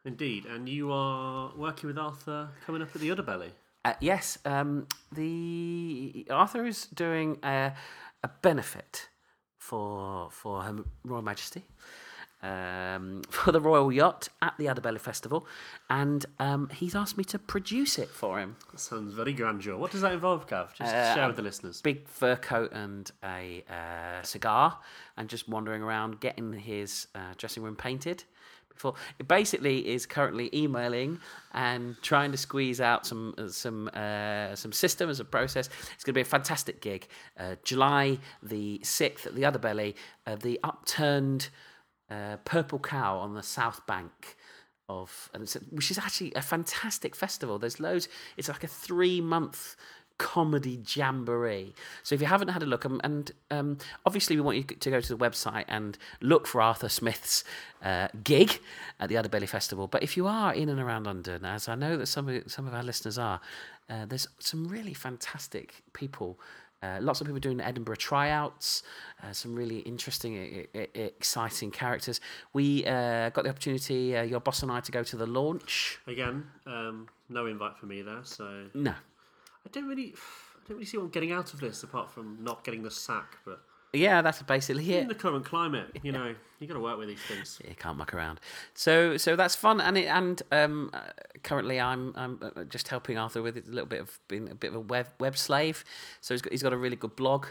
Indeed. 0.04 0.46
And 0.46 0.68
you 0.68 0.92
are 0.92 1.52
working 1.56 1.88
with 1.88 1.98
Arthur 2.00 2.50
coming 2.66 2.82
up 2.82 2.90
at 2.96 3.02
the 3.02 3.10
Udderbelly. 3.10 3.52
uh, 3.86 3.94
yes 4.00 4.38
um, 4.46 4.88
the 5.12 6.26
Arthur 6.32 6.66
is 6.66 6.88
doing 6.88 7.38
a, 7.44 7.74
a 8.24 8.30
benefit 8.42 9.10
for 9.60 10.30
for 10.32 10.64
Her 10.64 10.76
Royal 11.04 11.22
Majesty 11.22 11.64
um, 12.44 13.22
for 13.30 13.52
the 13.52 13.62
Royal 13.62 13.92
Yacht 13.92 14.30
at 14.42 14.54
the 14.58 14.66
Udderbelly 14.66 15.00
Festival, 15.00 15.46
and 15.90 16.26
um, 16.40 16.70
he's 16.74 16.96
asked 16.96 17.18
me 17.18 17.24
to 17.26 17.40
produce 17.40 17.98
it 18.00 18.10
for 18.10 18.40
him. 18.40 18.56
That 18.72 18.80
sounds 18.80 19.14
very 19.14 19.34
grandeur. 19.34 19.78
What 19.78 19.92
does 19.92 20.02
that 20.02 20.14
involve, 20.14 20.48
Gav? 20.48 20.74
Just 20.74 20.94
Uh, 20.94 21.16
share 21.16 21.28
with 21.28 21.36
the 21.36 21.42
listeners. 21.44 21.82
Big 21.82 22.08
fur 22.08 22.36
coat 22.36 22.72
and 22.74 23.12
a 23.24 23.64
uh, 23.70 24.22
cigar, 24.24 24.80
and 25.18 25.30
just 25.30 25.48
wandering 25.48 25.82
around 25.82 26.20
getting 26.20 26.54
his 26.54 27.08
uh, 27.16 27.34
dressing 27.38 27.64
room 27.64 27.76
painted. 27.76 28.24
Before 28.74 28.96
it 29.20 29.28
basically 29.28 29.88
is 29.90 30.06
currently 30.08 30.50
emailing 30.54 31.20
and 31.54 31.96
trying 32.02 32.32
to 32.32 32.38
squeeze 32.38 32.80
out 32.82 33.06
some 33.06 33.36
uh, 33.38 33.50
some 33.50 33.90
uh, 33.94 34.56
some 34.56 34.72
system 34.72 35.10
as 35.10 35.20
a 35.20 35.26
process. 35.26 35.68
It's 35.94 36.04
going 36.04 36.14
to 36.14 36.18
be 36.18 36.22
a 36.22 36.26
fantastic 36.26 36.82
gig. 36.82 37.08
Uh, 37.38 37.56
July 37.64 38.18
the 38.42 38.80
sixth 38.82 39.28
at 39.28 39.36
the 39.36 39.44
Udderbelly, 39.44 39.94
uh, 40.26 40.36
the 40.38 40.60
upturned 40.64 41.50
uh, 42.12 42.38
purple 42.46 42.80
cow 42.80 43.18
on 43.18 43.34
the 43.34 43.44
south 43.44 43.86
bank 43.88 44.36
of 44.90 45.30
which 45.70 45.90
is 45.90 45.98
actually 45.98 46.34
a 46.34 46.42
fantastic 46.42 47.16
festival. 47.16 47.58
There's 47.58 47.80
loads. 47.80 48.10
It's 48.36 48.50
like 48.50 48.64
a 48.64 48.68
three 48.68 49.22
month 49.22 49.78
comedy 50.18 50.80
jamboree. 50.96 51.74
So 52.04 52.14
if 52.14 52.22
you 52.22 52.28
haven't 52.28 52.50
had 52.50 52.62
a 52.62 52.68
look, 52.68 52.86
um, 52.86 53.02
and 53.04 53.32
um, 53.50 53.78
obviously 54.06 54.36
we 54.36 54.42
want 54.44 54.58
you 54.58 54.64
to 54.64 54.90
go 54.92 55.02
to 55.02 55.16
the 55.16 55.18
website 55.18 55.66
and 55.68 55.98
look 56.22 56.46
for 56.46 56.62
Arthur 56.62 56.90
Smith's 56.90 57.44
uh, 57.84 58.08
gig 58.24 58.60
at 59.00 59.10
the 59.10 59.16
Udderbelly 59.16 59.50
Festival. 59.50 59.88
But 59.88 60.04
if 60.04 60.16
you 60.16 60.28
are 60.28 60.54
in 60.54 60.70
and 60.70 60.80
around 60.80 61.06
London, 61.06 61.44
as 61.44 61.68
I 61.68 61.74
know 61.74 61.98
that 61.98 62.06
some 62.06 62.30
of, 62.30 62.52
some 62.52 62.68
of 62.68 62.74
our 62.76 62.84
listeners 62.84 63.18
are, 63.18 63.42
uh, 63.90 64.06
there's 64.06 64.28
some 64.38 64.68
really 64.68 64.94
fantastic 64.94 65.82
people. 65.94 66.40
Uh, 66.84 66.98
lots 67.00 67.22
of 67.22 67.28
people 67.28 67.40
doing 67.40 67.62
Edinburgh 67.62 67.98
tryouts, 67.98 68.82
uh, 69.24 69.32
some 69.32 69.56
really 69.56 69.80
interesting, 69.80 70.34
e- 70.36 70.68
e- 70.74 70.88
exciting 70.96 71.70
characters. 71.72 72.20
We 72.54 72.86
uh, 72.88 73.30
got 73.30 73.44
the 73.44 73.50
opportunity, 73.50 74.18
uh, 74.18 74.24
your 74.24 74.40
boss 74.40 74.64
and 74.64 74.72
I, 74.72 74.80
to 74.80 74.92
go 74.92 75.04
to 75.04 75.16
the 75.16 75.28
launch. 75.28 76.00
Again, 76.08 76.46
um, 76.66 77.08
no 77.30 77.46
invite 77.46 77.78
for 77.78 77.86
me 77.86 78.02
there, 78.02 78.22
so 78.24 78.66
No, 78.74 78.92
I 78.92 79.70
don't 79.72 79.88
really, 79.88 80.16
I 80.16 80.68
don't 80.68 80.78
really 80.78 80.86
see 80.86 80.98
what 80.98 81.04
I'm 81.04 81.10
getting 81.12 81.32
out 81.32 81.54
of 81.54 81.60
this 81.60 81.84
apart 81.84 82.10
from 82.10 82.38
not 82.42 82.64
getting 82.64 82.82
the 82.82 82.92
sack. 82.92 83.38
But 83.46 83.62
yeah, 83.94 84.22
that's 84.22 84.42
basically 84.44 84.94
it. 84.94 85.02
In 85.02 85.08
the 85.08 85.16
current 85.16 85.46
climate, 85.46 85.98
you 86.02 86.12
know, 86.12 86.34
you 86.60 86.68
got 86.68 86.76
to 86.76 86.80
work 86.80 86.98
with 86.98 87.10
these 87.10 87.22
things. 87.22 87.60
You 87.68 87.76
can't 87.76 87.98
muck 87.98 88.14
around. 88.14 88.40
So 88.74 89.18
so 89.18 89.36
that's 89.36 89.56
fun, 89.56 89.82
and 89.82 89.98
it, 89.98 90.06
and 90.06 90.42
um, 90.52 90.92
uh, 90.94 91.00
currently 91.44 91.80
I'm 91.80 92.14
I'm 92.16 92.40
uh, 92.42 92.64
just 92.64 92.88
helping 92.88 93.18
Arthur 93.18 93.42
with 93.42 93.58
a 93.58 93.64
little 93.68 93.88
bit 93.88 94.00
of 94.00 94.20
being 94.28 94.50
a 94.50 94.56
bit 94.56 94.70
of 94.70 94.76
a 94.76 94.80
web 94.80 95.08
web 95.20 95.38
slave. 95.38 95.84
So 96.22 96.34
he's 96.34 96.42
got 96.42 96.54
he's 96.54 96.64
got 96.64 96.74
a 96.74 96.78
really 96.78 96.96
good 96.96 97.16
blog 97.16 97.48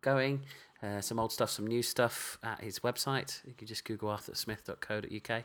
going. 0.00 0.42
Uh, 0.82 1.00
some 1.00 1.20
old 1.20 1.30
stuff, 1.30 1.48
some 1.48 1.66
new 1.66 1.82
stuff 1.82 2.38
at 2.42 2.60
his 2.60 2.80
website. 2.80 3.40
You 3.46 3.54
can 3.54 3.68
just 3.68 3.84
Google 3.84 4.08
arthursmith.co.uk. 4.08 5.44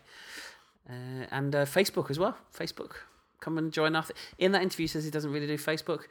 Uh, 0.90 1.26
and 1.30 1.56
uh, 1.56 1.66
Facebook 1.66 2.10
as 2.10 2.18
well. 2.18 2.36
Facebook. 2.58 2.94
Come 3.40 3.60
and 3.60 3.72
join 3.72 3.96
Arthur. 3.96 4.14
In 4.40 4.52
that 4.54 4.64
interview, 4.64 4.86
he 4.86 4.88
says 4.88 5.04
he 5.04 5.12
doesn't 5.12 5.32
really 5.32 5.46
do 5.46 5.58
Facebook. 5.58 6.06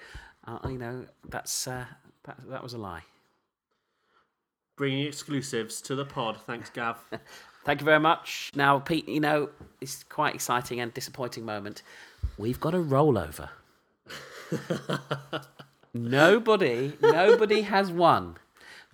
Uh, 0.46 0.58
you 0.68 0.78
know, 0.78 1.06
that's 1.28 1.66
uh, 1.66 1.86
that, 2.24 2.36
that 2.48 2.62
was 2.62 2.74
a 2.74 2.78
lie. 2.78 3.02
Bringing 4.76 5.06
exclusives 5.06 5.80
to 5.82 5.94
the 5.94 6.04
pod. 6.04 6.36
Thanks, 6.46 6.70
Gav. 6.70 6.96
Thank 7.64 7.80
you 7.80 7.84
very 7.84 7.98
much. 7.98 8.52
Now, 8.54 8.78
Pete, 8.78 9.08
you 9.08 9.20
know, 9.20 9.48
it's 9.80 10.04
quite 10.04 10.34
exciting 10.34 10.80
and 10.80 10.92
disappointing 10.92 11.44
moment. 11.44 11.82
We've 12.38 12.60
got 12.60 12.74
a 12.74 12.78
rollover. 12.78 13.48
nobody, 15.94 16.92
nobody 17.00 17.62
has 17.62 17.90
won 17.90 18.36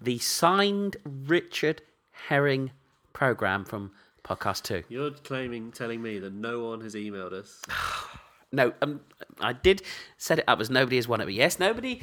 the 0.01 0.19
signed 0.19 0.97
Richard 1.05 1.83
Herring 2.29 2.71
program 3.13 3.65
from 3.65 3.91
Podcast 4.25 4.63
2. 4.63 4.85
You're 4.89 5.11
claiming, 5.11 5.73
telling 5.73 6.01
me 6.01 6.19
that 6.21 6.33
no 6.33 6.65
one 6.65 6.81
has 6.81 6.95
emailed 6.95 7.33
us. 7.33 7.61
No, 8.55 8.75
um, 8.83 9.01
I 9.41 9.55
did 9.55 9.81
set 10.19 10.39
it 10.39 10.45
up 10.47 10.61
as 10.61 10.69
nobody 10.69 10.97
has 10.97 11.09
won 11.09 11.23
it, 11.23 11.25
but 11.25 11.33
yes, 11.33 11.59
nobody 11.59 12.03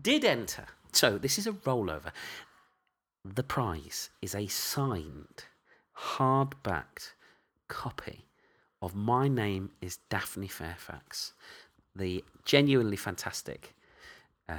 did 0.00 0.24
enter. 0.24 0.64
So 0.92 1.18
this 1.18 1.38
is 1.38 1.46
a 1.46 1.52
rollover. 1.52 2.10
The 3.24 3.42
prize 3.42 4.10
is 4.22 4.34
a 4.34 4.46
signed, 4.46 5.44
hard-backed 5.92 7.14
copy 7.68 8.24
of 8.80 8.94
My 8.94 9.28
Name 9.28 9.70
is 9.80 9.98
Daphne 10.08 10.48
Fairfax, 10.48 11.34
the 11.94 12.24
genuinely 12.44 12.96
fantastic 12.96 13.74
uh, 14.48 14.54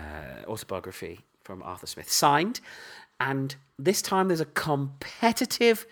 autobiography 0.47 1.21
from 1.43 1.63
Arthur 1.63 1.87
Smith, 1.87 2.09
signed, 2.11 2.61
and 3.19 3.55
this 3.79 4.01
time 4.01 4.27
there's 4.27 4.41
a 4.41 4.45
competitive 4.45 5.87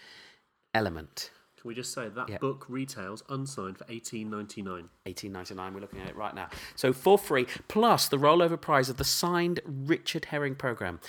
element. 0.76 1.32
Can 1.60 1.68
we 1.68 1.76
just 1.76 1.92
say 1.92 2.08
that 2.08 2.30
Yeah. 2.30 2.38
book 2.38 2.66
retails 2.70 3.24
unsigned 3.30 3.78
for 3.80 3.86
eighteen 3.90 4.30
ninety 4.30 4.62
nine? 4.62 4.90
1899 5.06 5.74
we're 5.74 5.82
looking 5.82 6.00
at 6.00 6.08
it 6.08 6.16
right 6.16 6.34
now 6.34 6.48
so 6.76 6.94
for 6.94 7.18
free 7.18 7.48
plus 7.68 8.08
the 8.08 8.16
rollover 8.18 8.60
prize 8.60 8.88
of 8.88 8.96
the 8.96 9.04
signed 9.04 9.60
richard 9.66 10.26
herring 10.26 10.56
program 10.56 11.02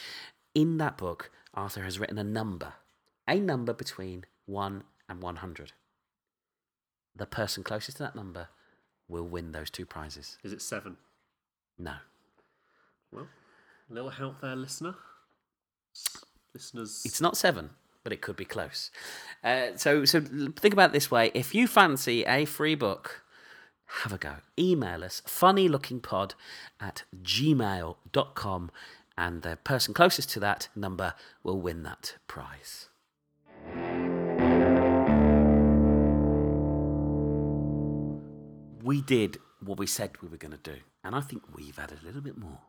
in 0.55 0.79
that 0.79 0.97
book 0.99 1.31
arthur 1.55 1.83
has 1.83 1.99
written 1.99 2.19
a 2.19 2.25
number 2.25 2.75
a 3.29 3.39
number 3.39 3.73
between 3.73 4.25
1 4.47 4.83
and 5.09 5.23
100 5.23 5.73
the 7.17 7.27
person 7.27 7.63
closest 7.63 7.97
to 7.97 8.03
that 8.03 8.17
number 8.17 8.49
will 9.09 9.27
win 9.27 9.53
those 9.53 9.71
two 9.71 9.85
prizes 9.87 10.39
Is 10.43 10.53
it 10.53 10.63
seven? 10.63 10.97
no 11.79 11.95
Well, 13.13 13.29
a 13.91 13.93
little 13.93 14.11
help 14.11 14.41
there, 14.41 14.55
listener. 14.55 14.95
Listeners, 16.55 17.03
it's 17.05 17.21
not 17.21 17.37
seven 17.37 17.71
but 18.03 18.13
it 18.13 18.21
could 18.23 18.37
be 18.37 18.45
close 18.45 18.91
uh, 19.45 19.77
so 19.77 20.05
so 20.05 20.21
think 20.21 20.73
about 20.73 20.91
it 20.91 20.93
this 20.93 21.11
way 21.11 21.31
if 21.35 21.55
you 21.55 21.67
fancy 21.67 22.25
a 22.25 22.45
free 22.45 22.75
book 22.75 23.23
have 24.05 24.13
a 24.13 24.19
go. 24.19 24.37
Email 24.59 25.03
us 25.03 25.21
funnylookingpod 25.27 26.35
at 26.81 27.03
gmail.com 27.23 28.71
and 29.21 29.43
the 29.43 29.57
person 29.57 29.93
closest 29.93 30.31
to 30.31 30.41
that 30.41 30.69
number 30.75 31.13
will 31.43 31.61
win 31.61 31.83
that 31.83 32.15
prize. 32.27 32.89
We 38.83 39.03
did 39.03 39.37
what 39.63 39.79
we 39.79 39.87
said 39.87 40.13
we 40.23 40.29
were 40.29 40.39
going 40.39 40.53
to 40.53 40.73
do, 40.73 40.79
and 41.05 41.15
I 41.15 41.21
think 41.21 41.43
we've 41.55 41.77
had 41.77 41.93
a 41.93 42.05
little 42.05 42.23
bit 42.23 42.39
more. 42.39 42.61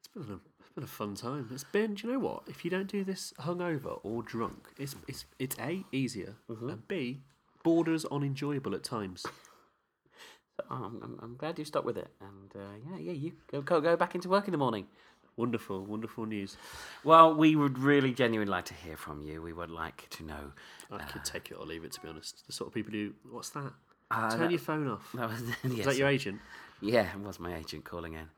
it's 0.00 0.08
been, 0.08 0.34
a, 0.34 0.40
it's 0.58 0.70
been 0.74 0.82
a 0.82 0.88
fun 0.88 1.14
time. 1.14 1.48
It's 1.52 1.62
been. 1.62 1.94
Do 1.94 2.08
you 2.08 2.12
know 2.14 2.18
what? 2.18 2.42
If 2.48 2.64
you 2.64 2.70
don't 2.72 2.88
do 2.88 3.04
this 3.04 3.32
hungover 3.38 4.00
or 4.02 4.24
drunk, 4.24 4.70
it's 4.78 4.96
it's 5.06 5.26
it's 5.38 5.56
a 5.60 5.84
easier 5.92 6.34
and 6.48 6.88
b 6.88 7.20
borders 7.62 8.04
on 8.06 8.24
enjoyable 8.24 8.74
at 8.74 8.82
times. 8.82 9.22
So 9.22 10.64
I'm, 10.68 11.00
I'm, 11.04 11.18
I'm 11.22 11.36
glad 11.36 11.56
you 11.56 11.64
stuck 11.64 11.84
with 11.84 11.96
it, 11.96 12.08
and 12.20 12.50
uh, 12.56 12.74
yeah, 12.90 12.98
yeah, 12.98 13.12
you 13.12 13.32
go, 13.52 13.62
go 13.62 13.80
go 13.80 13.96
back 13.96 14.16
into 14.16 14.28
work 14.28 14.48
in 14.48 14.52
the 14.52 14.58
morning. 14.58 14.88
Wonderful, 15.36 15.84
wonderful 15.86 16.26
news. 16.26 16.56
Well, 17.04 17.34
we 17.34 17.56
would 17.56 17.78
really 17.78 18.12
genuinely 18.12 18.50
like 18.50 18.66
to 18.66 18.74
hear 18.74 18.96
from 18.96 19.22
you. 19.22 19.40
We 19.40 19.52
would 19.52 19.70
like 19.70 20.06
to 20.10 20.24
know. 20.24 20.52
I 20.90 21.04
could 21.04 21.24
take 21.24 21.50
it 21.50 21.54
or 21.54 21.64
leave 21.64 21.84
it. 21.84 21.92
To 21.92 22.00
be 22.00 22.08
honest, 22.08 22.46
the 22.46 22.52
sort 22.52 22.68
of 22.68 22.74
people 22.74 22.92
who 22.92 23.12
what's 23.30 23.50
that? 23.50 23.72
Uh, 24.10 24.30
Turn 24.30 24.40
that- 24.40 24.50
your 24.50 24.58
phone 24.60 24.88
off. 24.88 25.08
That 25.14 25.28
was, 25.30 25.40
Is 25.40 25.76
yes. 25.76 25.86
that 25.86 25.96
your 25.96 26.08
agent? 26.08 26.40
Yeah, 26.82 27.06
it 27.12 27.20
was 27.20 27.38
my 27.38 27.54
agent 27.56 27.84
calling 27.84 28.14
in. 28.14 28.28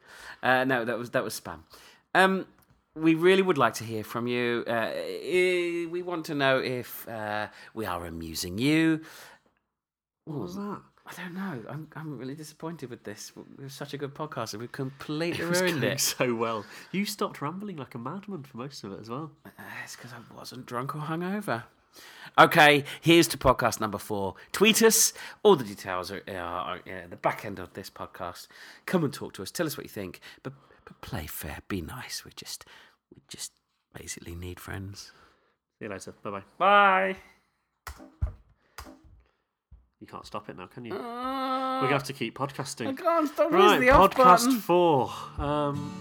Uh, 0.43 0.65
no, 0.65 0.85
that 0.85 0.99
was 0.99 1.11
that 1.11 1.25
was 1.25 1.41
spam. 1.41 1.61
Um, 2.15 2.47
we 2.95 3.15
really 3.15 3.43
would 3.43 3.57
like 3.59 3.75
to 3.75 3.85
hear 3.85 4.05
from 4.05 4.27
you. 4.27 4.65
Uh, 4.67 4.91
we 5.91 6.03
want 6.03 6.27
to 6.27 6.35
know 6.35 6.59
if 6.59 7.09
uh, 7.09 7.47
we 7.75 7.87
are 7.87 8.05
amusing 8.05 8.59
you. 8.59 9.01
What 10.27 10.41
was 10.41 10.55
that? 10.57 10.81
I 11.13 11.23
don't 11.23 11.35
know. 11.35 11.63
I'm 11.69 11.89
I'm 11.95 12.19
really 12.19 12.35
disappointed 12.35 12.89
with 12.91 13.05
this. 13.05 13.33
It 13.59 13.63
was 13.63 13.75
such 13.75 13.93
a 13.95 13.99
good 13.99 14.15
podcast, 14.15 14.53
and 14.55 14.61
we've 14.61 14.73
completely 14.73 15.45
It 15.45 15.49
was 15.49 15.61
ruined 15.61 15.81
going 15.83 15.93
it. 15.95 16.01
so 16.01 16.35
well. 16.35 16.65
You 16.91 17.05
stopped 17.05 17.43
rambling 17.43 17.77
like 17.77 17.95
a 17.95 17.99
madman 17.99 18.45
for 18.45 18.57
most 18.57 18.83
of 18.85 18.93
it 18.93 19.01
as 19.01 19.09
well. 19.11 19.31
Uh, 19.45 19.51
It's 19.85 19.95
because 19.97 20.13
I 20.13 20.35
wasn't 20.35 20.67
drunk 20.67 20.95
or 20.97 21.01
hungover. 21.01 21.65
Okay, 22.39 22.85
here's 23.03 23.29
to 23.29 23.37
podcast 23.39 23.79
number 23.79 23.99
four. 23.99 24.37
Tweet 24.53 24.83
us. 24.83 25.13
All 25.43 25.55
the 25.57 25.65
details 25.65 26.11
are, 26.11 26.23
are, 26.29 26.33
are 26.35 26.81
at 26.87 27.11
the 27.11 27.17
back 27.17 27.45
end 27.45 27.59
of 27.59 27.75
this 27.75 27.91
podcast. 27.91 28.47
Come 28.87 29.05
and 29.05 29.13
talk 29.13 29.35
to 29.35 29.43
us. 29.43 29.51
Tell 29.51 29.67
us 29.67 29.77
what 29.77 29.85
you 29.85 29.91
think. 29.91 30.21
But 30.43 30.55
but 30.87 30.99
play 31.03 31.27
fair. 31.27 31.59
Be 31.69 31.83
nice. 31.83 32.25
We 32.25 32.31
just 32.35 32.65
we 33.15 33.21
just 33.29 33.53
basically 33.93 34.35
need 34.35 34.59
friends. 34.59 35.13
See 35.79 35.85
you 35.85 35.91
later. 35.91 36.15
Bye 36.23 36.31
bye 36.31 37.17
bye. 37.87 38.33
You 40.03 40.09
can't 40.09 40.27
stop 40.27 40.49
it 40.49 40.57
now, 40.57 40.67
can 40.67 40.85
you? 40.85 40.95
Uh, 40.95 40.97
We're 40.97 41.83
gonna 41.83 41.87
uh, 41.87 41.91
have 41.91 42.03
to 42.03 42.13
keep 42.13 42.37
podcasting. 42.37 42.89
I 42.89 42.93
can't 42.93 43.29
stop. 43.29 43.53
Right, 43.53 43.81
podcast 43.81 44.59
four. 44.59 45.13
Um... 45.39 45.93